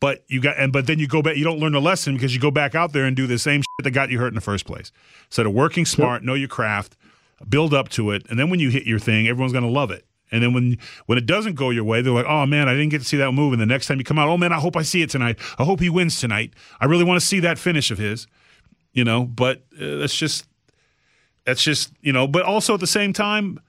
But 0.00 0.24
you 0.26 0.40
got 0.40 0.58
and 0.58 0.72
but 0.72 0.88
then 0.88 0.98
you 0.98 1.06
go 1.06 1.22
back. 1.22 1.36
You 1.36 1.44
don't 1.44 1.60
learn 1.60 1.72
the 1.72 1.80
lesson 1.80 2.14
because 2.14 2.34
you 2.34 2.40
go 2.40 2.50
back 2.50 2.74
out 2.74 2.92
there 2.92 3.04
and 3.04 3.14
do 3.14 3.28
the 3.28 3.38
same 3.38 3.60
shit 3.60 3.84
that 3.84 3.92
got 3.92 4.10
you 4.10 4.18
hurt 4.18 4.28
in 4.28 4.34
the 4.34 4.40
first 4.40 4.66
place. 4.66 4.90
Instead 5.26 5.46
of 5.46 5.52
working 5.52 5.86
smart, 5.86 6.24
know 6.24 6.34
your 6.34 6.48
craft, 6.48 6.96
build 7.48 7.72
up 7.72 7.88
to 7.90 8.10
it, 8.10 8.26
and 8.28 8.36
then 8.36 8.50
when 8.50 8.58
you 8.58 8.70
hit 8.70 8.82
your 8.82 8.98
thing, 8.98 9.28
everyone's 9.28 9.52
going 9.52 9.64
to 9.64 9.70
love 9.70 9.92
it. 9.92 10.04
And 10.32 10.42
then 10.42 10.52
when 10.52 10.76
when 11.06 11.18
it 11.18 11.26
doesn't 11.26 11.54
go 11.54 11.70
your 11.70 11.84
way, 11.84 12.02
they're 12.02 12.12
like, 12.12 12.26
"Oh 12.28 12.46
man, 12.46 12.68
I 12.68 12.74
didn't 12.74 12.88
get 12.88 12.98
to 12.98 13.04
see 13.04 13.16
that 13.18 13.30
move." 13.30 13.52
And 13.52 13.62
the 13.62 13.66
next 13.66 13.86
time 13.86 13.98
you 13.98 14.04
come 14.04 14.18
out, 14.18 14.28
"Oh 14.28 14.36
man, 14.36 14.52
I 14.52 14.58
hope 14.58 14.76
I 14.76 14.82
see 14.82 15.02
it 15.02 15.10
tonight. 15.10 15.38
I 15.56 15.62
hope 15.62 15.78
he 15.78 15.88
wins 15.88 16.18
tonight. 16.18 16.52
I 16.80 16.86
really 16.86 17.04
want 17.04 17.20
to 17.20 17.24
see 17.24 17.38
that 17.40 17.58
finish 17.58 17.92
of 17.92 17.98
his." 17.98 18.26
You 18.92 19.04
know, 19.04 19.24
but 19.24 19.62
uh, 19.80 19.98
that's 19.98 20.16
just 20.16 20.46
that's 21.44 21.62
just 21.62 21.92
you 22.02 22.12
know. 22.12 22.26
But 22.26 22.42
also 22.42 22.74
at 22.74 22.80
the 22.80 22.88
same 22.88 23.12
time, 23.12 23.60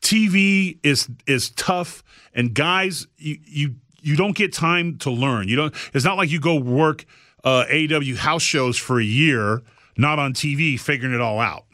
TV 0.00 0.78
is 0.82 1.08
is 1.26 1.50
tough, 1.50 2.02
and 2.34 2.54
guys, 2.54 3.06
you 3.16 3.38
you 3.44 3.74
you 4.00 4.16
don't 4.16 4.36
get 4.36 4.52
time 4.52 4.98
to 4.98 5.10
learn. 5.10 5.48
You 5.48 5.56
don't. 5.56 5.74
It's 5.94 6.04
not 6.04 6.16
like 6.16 6.30
you 6.30 6.40
go 6.40 6.56
work 6.56 7.04
uh, 7.44 7.64
AEW 7.68 8.16
house 8.16 8.42
shows 8.42 8.76
for 8.76 9.00
a 9.00 9.04
year, 9.04 9.62
not 9.96 10.18
on 10.18 10.32
TV, 10.32 10.78
figuring 10.78 11.14
it 11.14 11.20
all 11.20 11.40
out. 11.40 11.64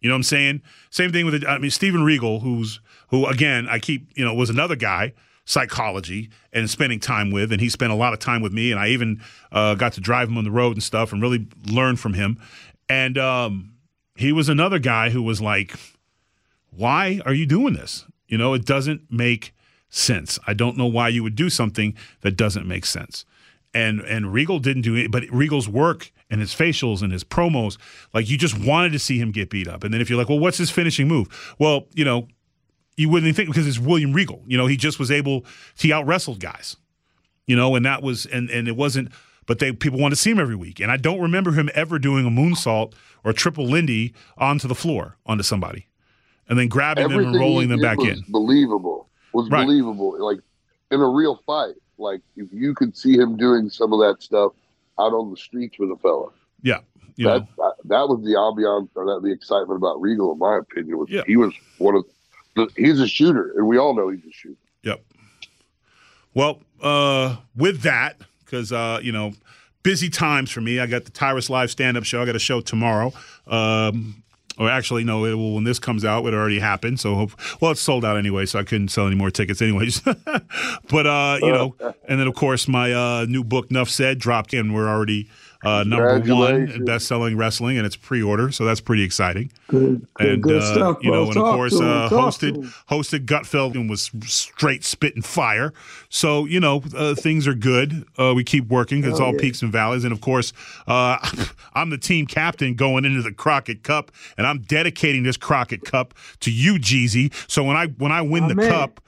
You 0.00 0.08
know 0.08 0.14
what 0.14 0.18
I'm 0.18 0.24
saying? 0.24 0.62
Same 0.90 1.12
thing 1.12 1.24
with 1.24 1.44
I 1.46 1.58
mean 1.58 1.70
Steven 1.70 2.02
Regal, 2.02 2.40
who's 2.40 2.80
who 3.08 3.26
again 3.26 3.66
I 3.68 3.78
keep 3.78 4.08
you 4.16 4.24
know 4.24 4.34
was 4.34 4.50
another 4.50 4.76
guy 4.76 5.14
psychology 5.46 6.30
and 6.52 6.68
spending 6.68 7.00
time 7.00 7.30
with, 7.30 7.52
and 7.52 7.60
he 7.60 7.68
spent 7.68 7.92
a 7.92 7.96
lot 7.96 8.12
of 8.12 8.18
time 8.18 8.42
with 8.42 8.52
me, 8.52 8.70
and 8.70 8.80
I 8.80 8.88
even 8.88 9.20
uh, 9.52 9.74
got 9.74 9.92
to 9.94 10.00
drive 10.00 10.28
him 10.28 10.38
on 10.38 10.44
the 10.44 10.50
road 10.50 10.76
and 10.76 10.82
stuff, 10.82 11.12
and 11.12 11.20
really 11.20 11.46
learn 11.66 11.96
from 11.96 12.14
him. 12.14 12.38
And 12.88 13.18
um, 13.18 13.74
he 14.16 14.32
was 14.32 14.48
another 14.48 14.78
guy 14.78 15.10
who 15.10 15.22
was 15.22 15.40
like, 15.40 15.74
"Why 16.76 17.20
are 17.24 17.34
you 17.34 17.46
doing 17.46 17.74
this? 17.74 18.04
You 18.26 18.38
know, 18.38 18.54
it 18.54 18.64
doesn't 18.64 19.02
make 19.10 19.54
sense. 19.88 20.38
I 20.46 20.54
don't 20.54 20.76
know 20.76 20.86
why 20.86 21.08
you 21.08 21.22
would 21.22 21.36
do 21.36 21.50
something 21.50 21.94
that 22.22 22.36
doesn't 22.36 22.66
make 22.66 22.86
sense." 22.86 23.24
And 23.72 24.00
and 24.00 24.32
Regal 24.32 24.60
didn't 24.60 24.82
do 24.82 24.94
it, 24.94 25.10
but 25.10 25.24
Regal's 25.30 25.68
work 25.68 26.12
and 26.30 26.40
his 26.40 26.54
facials 26.54 27.02
and 27.02 27.12
his 27.12 27.24
promos, 27.24 27.76
like 28.12 28.28
you 28.28 28.38
just 28.38 28.58
wanted 28.58 28.92
to 28.92 28.98
see 28.98 29.18
him 29.18 29.32
get 29.32 29.50
beat 29.50 29.68
up. 29.68 29.84
And 29.84 29.92
then 29.92 30.00
if 30.00 30.08
you're 30.08 30.18
like, 30.18 30.28
well, 30.28 30.38
what's 30.38 30.58
his 30.58 30.70
finishing 30.70 31.06
move? 31.06 31.54
Well, 31.58 31.86
you 31.94 32.04
know, 32.04 32.28
you 32.96 33.08
wouldn't 33.08 33.28
even 33.28 33.34
think 33.34 33.48
because 33.48 33.66
it's 33.66 33.78
William 33.78 34.12
Regal. 34.12 34.42
You 34.46 34.56
know, 34.56 34.66
he 34.66 34.76
just 34.76 34.98
was 34.98 35.10
able 35.10 35.44
he 35.78 35.92
out 35.92 36.06
wrestled 36.06 36.40
guys. 36.40 36.76
You 37.46 37.56
know, 37.56 37.74
and 37.74 37.84
that 37.84 38.02
was 38.02 38.26
and 38.26 38.48
and 38.50 38.68
it 38.68 38.76
wasn't 38.76 39.10
but 39.46 39.58
they 39.58 39.72
people 39.72 39.98
want 39.98 40.12
to 40.12 40.16
see 40.16 40.30
him 40.30 40.38
every 40.38 40.56
week. 40.56 40.80
And 40.80 40.90
I 40.90 40.96
don't 40.96 41.20
remember 41.20 41.52
him 41.52 41.68
ever 41.74 41.98
doing 41.98 42.26
a 42.26 42.30
moonsault 42.30 42.94
or 43.24 43.30
a 43.30 43.34
triple 43.34 43.66
Lindy 43.66 44.14
onto 44.38 44.68
the 44.68 44.74
floor 44.74 45.16
onto 45.26 45.42
somebody. 45.42 45.88
And 46.48 46.58
then 46.58 46.68
grabbing 46.68 47.04
Everything 47.04 47.24
them 47.32 47.34
and 47.34 47.40
rolling 47.40 47.68
them 47.68 47.80
back 47.80 47.98
was 47.98 48.08
in. 48.08 48.24
Believable 48.28 49.08
was 49.32 49.48
Right. 49.50 49.64
believable. 49.66 50.16
Like 50.18 50.40
in 50.90 51.00
a 51.00 51.08
real 51.08 51.40
fight. 51.46 51.74
Like 51.98 52.20
if 52.36 52.48
you 52.52 52.74
could 52.74 52.96
see 52.96 53.14
him 53.16 53.36
doing 53.36 53.70
some 53.70 53.92
of 53.92 54.00
that 54.00 54.22
stuff 54.22 54.52
out 54.98 55.12
on 55.12 55.30
the 55.30 55.36
streets 55.36 55.78
with 55.78 55.90
a 55.90 55.96
fella. 55.96 56.28
Yeah. 56.62 56.80
You 57.16 57.26
that, 57.26 57.40
know. 57.40 57.46
that 57.58 57.74
that 57.88 58.08
was 58.08 58.22
the 58.24 58.34
ambiance 58.34 58.88
or 58.96 59.06
that 59.06 59.20
the 59.22 59.32
excitement 59.32 59.76
about 59.78 60.00
Regal, 60.00 60.32
in 60.32 60.38
my 60.38 60.58
opinion. 60.58 60.98
Was 60.98 61.08
Yeah. 61.10 61.22
he 61.26 61.36
was 61.36 61.52
one 61.78 61.94
of 61.94 62.04
the, 62.56 62.68
he's 62.76 63.00
a 63.00 63.06
shooter, 63.08 63.52
and 63.56 63.66
we 63.68 63.78
all 63.78 63.94
know 63.94 64.08
he's 64.08 64.24
a 64.24 64.32
shooter. 64.32 64.56
Yep. 64.82 65.02
Well, 66.34 66.60
uh, 66.82 67.36
with 67.56 67.82
that, 67.82 68.16
because 68.44 68.72
uh, 68.72 68.98
you 69.02 69.12
know, 69.12 69.32
busy 69.82 70.08
times 70.10 70.50
for 70.50 70.60
me. 70.60 70.80
I 70.80 70.86
got 70.86 71.04
the 71.04 71.10
Tyrus 71.10 71.48
Live 71.48 71.70
stand 71.70 71.96
up 71.96 72.04
show. 72.04 72.20
I 72.22 72.26
got 72.26 72.34
a 72.36 72.40
show 72.40 72.60
tomorrow. 72.60 73.12
Um, 73.46 74.22
or 74.58 74.68
actually, 74.70 75.04
no, 75.04 75.24
it 75.24 75.34
will, 75.34 75.54
when 75.54 75.64
this 75.64 75.78
comes 75.78 76.04
out, 76.04 76.24
it 76.26 76.34
already 76.34 76.60
happened. 76.60 77.00
So, 77.00 77.14
hope, 77.14 77.32
well, 77.60 77.72
it's 77.72 77.80
sold 77.80 78.04
out 78.04 78.16
anyway, 78.16 78.46
so 78.46 78.58
I 78.58 78.64
couldn't 78.64 78.88
sell 78.88 79.06
any 79.06 79.16
more 79.16 79.30
tickets, 79.30 79.60
anyways. 79.60 80.00
but 80.90 81.06
uh, 81.06 81.38
you 81.42 81.52
know, 81.52 81.74
and 82.08 82.20
then 82.20 82.26
of 82.26 82.34
course 82.34 82.68
my 82.68 82.92
uh, 82.92 83.26
new 83.28 83.44
book, 83.44 83.70
Nuff 83.70 83.88
Said, 83.88 84.18
dropped 84.18 84.54
in. 84.54 84.72
We're 84.72 84.88
already 84.88 85.28
uh, 85.64 85.84
number 85.84 86.20
one 86.34 86.84
best-selling 86.84 87.36
wrestling, 87.36 87.76
and 87.76 87.86
it's 87.86 87.96
pre-order, 87.96 88.50
so 88.50 88.64
that's 88.64 88.80
pretty 88.80 89.02
exciting 89.02 89.50
Good, 89.68 90.06
good, 90.14 90.28
and 90.28 90.42
good 90.42 90.62
uh, 90.62 90.74
stuff, 90.74 90.98
you 91.02 91.10
know, 91.10 91.24
and 91.24 91.36
of 91.36 91.42
course, 91.42 91.74
uh, 91.74 92.08
hosted 92.10 92.72
hosted 92.90 93.24
Gutfeld 93.26 93.74
and 93.74 93.88
was 93.88 94.10
straight 94.24 94.84
spitting 94.84 95.22
fire. 95.22 95.72
So 96.08 96.44
you 96.44 96.60
know, 96.60 96.82
uh, 96.94 97.14
things 97.14 97.46
are 97.46 97.54
good. 97.54 98.04
Uh, 98.18 98.34
we 98.34 98.44
keep 98.44 98.68
working. 98.68 98.98
It's 99.04 99.18
Hell 99.18 99.28
all 99.28 99.34
yeah. 99.34 99.40
peaks 99.40 99.62
and 99.62 99.72
valleys, 99.72 100.04
and 100.04 100.12
of 100.12 100.20
course, 100.20 100.52
uh, 100.86 101.18
I'm 101.74 101.90
the 101.90 101.98
team 101.98 102.26
captain 102.26 102.74
going 102.74 103.04
into 103.04 103.22
the 103.22 103.32
Crockett 103.32 103.82
Cup, 103.82 104.12
and 104.36 104.46
I'm 104.46 104.60
dedicating 104.62 105.22
this 105.22 105.36
Crockett 105.36 105.84
Cup 105.84 106.14
to 106.40 106.50
you, 106.50 106.74
Jeezy. 106.74 107.32
So 107.50 107.64
when 107.64 107.76
I 107.76 107.86
when 107.86 108.12
I 108.12 108.22
win 108.22 108.42
My 108.42 108.48
the 108.48 108.54
man, 108.56 108.70
cup, 108.70 109.00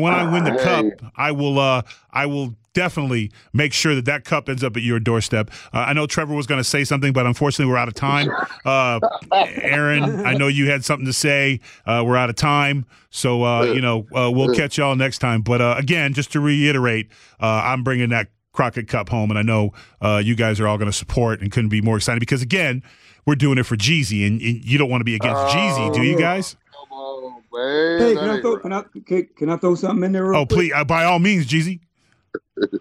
when 0.00 0.12
I 0.12 0.30
win 0.30 0.44
the 0.44 0.56
cup, 0.62 1.12
I 1.16 1.32
will 1.32 1.58
uh, 1.58 1.82
I 2.10 2.26
will 2.26 2.54
definitely 2.76 3.32
make 3.54 3.72
sure 3.72 3.94
that 3.94 4.04
that 4.04 4.24
cup 4.26 4.48
ends 4.50 4.62
up 4.62 4.76
at 4.76 4.82
your 4.82 5.00
doorstep. 5.00 5.50
Uh, 5.72 5.78
I 5.78 5.94
know 5.94 6.06
Trevor 6.06 6.34
was 6.34 6.46
going 6.46 6.60
to 6.60 6.64
say 6.64 6.84
something, 6.84 7.14
but 7.14 7.24
unfortunately 7.26 7.72
we're 7.72 7.78
out 7.78 7.88
of 7.88 7.94
time. 7.94 8.28
Uh, 8.66 9.00
Aron, 9.32 10.26
I 10.26 10.34
know 10.34 10.46
you 10.48 10.70
had 10.70 10.84
something 10.84 11.06
to 11.06 11.12
say. 11.12 11.60
Uh, 11.86 12.04
we're 12.06 12.16
out 12.16 12.28
of 12.30 12.36
time, 12.36 12.84
so 13.10 13.42
uh, 13.44 13.62
you 13.64 13.80
know 13.80 14.06
uh, 14.14 14.30
we'll 14.30 14.54
catch 14.54 14.76
y'all 14.78 14.94
next 14.94 15.18
time. 15.18 15.40
But 15.42 15.60
uh, 15.60 15.74
again, 15.78 16.12
just 16.12 16.32
to 16.32 16.40
reiterate, 16.40 17.08
uh, 17.40 17.62
I'm 17.64 17.82
bringing 17.82 18.10
that 18.10 18.28
Crockett 18.52 18.88
Cup 18.88 19.08
home, 19.08 19.30
and 19.30 19.38
I 19.38 19.42
know 19.42 19.72
uh, 20.00 20.20
you 20.22 20.34
guys 20.36 20.60
are 20.60 20.68
all 20.68 20.76
going 20.78 20.90
to 20.90 20.96
support 20.96 21.40
and 21.40 21.50
couldn't 21.50 21.70
be 21.70 21.80
more 21.80 21.96
excited 21.96 22.20
because 22.20 22.42
again, 22.42 22.82
we're 23.26 23.34
doing 23.36 23.58
it 23.58 23.64
for 23.64 23.76
Jeezy, 23.76 24.26
and, 24.26 24.40
and 24.40 24.64
you 24.64 24.78
don't 24.78 24.90
want 24.90 25.00
to 25.00 25.04
be 25.06 25.14
against 25.14 25.40
Jeezy, 25.54 25.94
do 25.94 26.02
you 26.02 26.18
guys? 26.18 26.56
Come 26.72 26.98
on, 26.98 27.42
man. 27.52 27.98
Hey, 28.00 28.14
can 28.14 28.30
I 28.30 28.40
throw 28.40 28.52
right. 28.54 28.62
can 28.62 28.72
I 28.72 28.82
can, 29.06 29.28
can 29.36 29.50
I 29.50 29.56
throw 29.56 29.74
something 29.74 30.04
in 30.04 30.12
there? 30.12 30.26
Real 30.26 30.40
Oh, 30.40 30.46
quick? 30.46 30.58
please, 30.58 30.72
uh, 30.74 30.84
by 30.84 31.04
all 31.04 31.18
means, 31.18 31.46
Jeezy. 31.46 31.80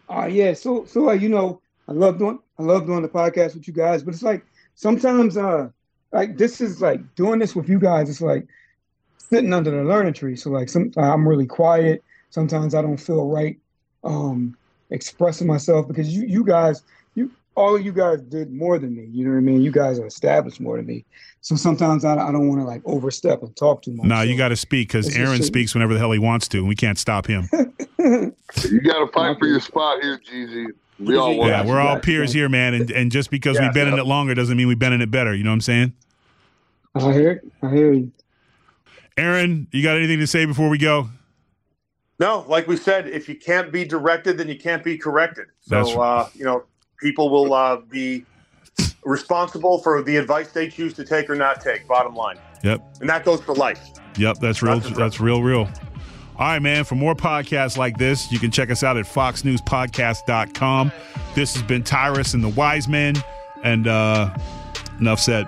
Uh, 0.10 0.26
yeah. 0.26 0.54
So, 0.54 0.86
so 0.86 1.02
like 1.02 1.22
you 1.22 1.30
know, 1.30 1.62
I 1.88 1.94
love 1.94 2.18
doing 2.18 2.40
I 2.60 2.64
love 2.64 2.86
doing 2.86 3.02
the 3.02 3.10
podcast 3.10 3.56
with 3.56 3.68
you 3.68 3.74
guys, 3.74 4.04
but 4.04 4.14
it's 4.14 4.24
like 4.24 4.46
sometimes, 4.76 5.38
uh, 5.38 5.70
like 6.12 6.38
this 6.38 6.62
is 6.62 6.82
like 6.82 7.16
doing 7.16 7.40
this 7.40 7.56
with 7.56 7.70
you 7.70 7.80
guys. 7.80 8.10
It's 8.10 8.22
like 8.22 8.48
sitting 9.18 9.54
under 9.54 9.72
the 9.72 9.84
learning 9.84 10.14
tree. 10.14 10.36
So 10.36 10.50
like 10.50 10.70
some 10.70 10.92
I'm 10.98 11.28
really 11.28 11.48
quiet. 11.48 12.04
Sometimes 12.30 12.76
I 12.76 12.82
don't 12.82 12.98
feel 12.98 13.28
right 13.28 13.58
um 14.04 14.56
expressing 14.92 15.48
myself 15.48 15.88
because 15.88 16.16
you 16.16 16.26
you 16.28 16.44
guys 16.44 16.84
you 17.16 17.32
all 17.56 17.76
of 17.76 17.86
you 17.86 17.92
guys 17.92 18.22
did 18.22 18.52
more 18.52 18.78
than 18.78 18.96
me. 18.96 19.08
You 19.12 19.26
know 19.26 19.32
what 19.32 19.38
I 19.38 19.42
mean? 19.42 19.62
You 19.62 19.72
guys 19.72 20.00
are 20.00 20.06
established 20.06 20.60
more 20.60 20.78
than 20.78 20.86
me. 20.86 21.06
So 21.46 21.56
sometimes 21.56 22.04
I, 22.04 22.14
I 22.14 22.32
don't 22.32 22.48
want 22.50 22.60
to 22.62 22.66
like 22.66 22.82
overstep 22.86 23.44
and 23.44 23.56
talk 23.56 23.84
too 23.84 23.92
much. 23.92 24.08
No, 24.08 24.22
you 24.22 24.34
So- 24.34 24.38
got 24.40 24.48
to 24.48 24.56
speak 24.56 24.88
because 24.88 25.06
It's 25.06 25.16
just 25.16 25.28
Aron 25.30 25.44
speaks 25.44 25.76
whenever 25.76 25.94
the 25.94 26.00
hell 26.00 26.12
he 26.12 26.18
wants 26.18 26.48
to, 26.48 26.58
and 26.58 26.68
we 26.68 26.74
can't 26.74 26.98
stop 26.98 27.28
him. 27.28 27.48
You 28.00 28.82
got 28.82 29.06
to 29.06 29.08
fight 29.14 29.38
for 29.38 29.46
your 29.46 29.60
spot 29.60 30.02
here, 30.02 30.20
Jeezy. 30.28 30.66
We 30.98 31.16
all 31.18 31.36
want 31.38 31.52
yeah, 31.52 31.64
we're 31.64 31.80
all 31.80 32.00
peers 32.00 32.34
here, 32.34 32.50
man, 32.50 32.74
and 32.74 32.90
and 32.90 33.12
just 33.12 33.30
because 33.30 33.58
Yeah, 33.58 33.66
we've 33.66 33.74
been 33.76 33.88
in 33.90 34.00
it 34.00 34.06
longer 34.08 34.34
doesn't 34.34 34.58
mean 34.58 34.68
we've 34.68 34.80
been 34.80 34.94
in 34.94 35.02
it 35.02 35.12
better. 35.12 35.36
You 35.36 35.44
know 35.44 35.52
what 35.52 35.56
I'm 35.56 35.62
saying? 35.62 35.94
I 36.96 37.14
hear 37.14 37.32
it. 37.34 37.52
I 37.62 37.70
hear 37.70 37.94
you. 37.94 38.12
Aron, 39.16 39.68
you 39.72 39.84
got 39.84 39.98
anything 39.98 40.20
to 40.20 40.28
say 40.28 40.46
before 40.46 40.70
we 40.70 40.80
go? 40.80 41.10
No, 42.20 42.44
like 42.48 42.68
we 42.68 42.76
said, 42.76 43.08
if 43.08 43.30
you 43.30 43.36
can't 43.36 43.72
be 43.72 43.86
directed, 43.86 44.40
then 44.40 44.48
you 44.48 44.58
can't 44.58 44.84
be 44.84 44.98
corrected. 44.98 45.46
That's 45.68 45.92
So, 45.92 46.02
uh, 46.02 46.30
you 46.34 46.44
know, 46.46 46.64
people 47.00 47.30
will 47.30 47.54
uh, 47.54 47.78
be 47.78 48.26
responsible 49.06 49.80
for 49.80 50.02
the 50.04 50.18
advice 50.18 50.52
they 50.52 50.68
choose 50.68 50.94
to 50.96 51.06
take 51.06 51.30
or 51.30 51.36
not 51.36 51.62
take. 51.62 51.88
Bottom 51.88 52.16
line, 52.16 52.38
Yep, 52.64 52.98
and 53.02 53.10
that 53.10 53.24
goes 53.24 53.42
for 53.42 53.54
life. 53.56 53.90
yep, 54.18 54.38
that's 54.40 54.62
real. 54.62 54.80
Just 54.80 54.96
That's 54.96 55.20
real, 55.20 55.42
real. 55.44 55.70
All 56.38 56.48
right, 56.48 56.62
man. 56.62 56.84
For 56.84 56.96
more 56.96 57.16
podcasts 57.16 57.78
like 57.78 57.98
this, 57.98 58.30
you 58.32 58.40
can 58.40 58.52
check 58.52 58.70
us 58.70 58.84
out 58.84 58.98
at 58.98 59.06
foxnewspodcast.com. 59.06 60.92
This 61.34 61.54
has 61.54 61.64
been 61.64 61.84
Tyrus 61.84 62.34
and 62.34 62.44
the 62.44 62.50
Wise 62.50 62.88
Men, 62.90 63.16
and 63.64 63.88
uh, 63.88 64.36
enough 65.00 65.20
said. 65.22 65.48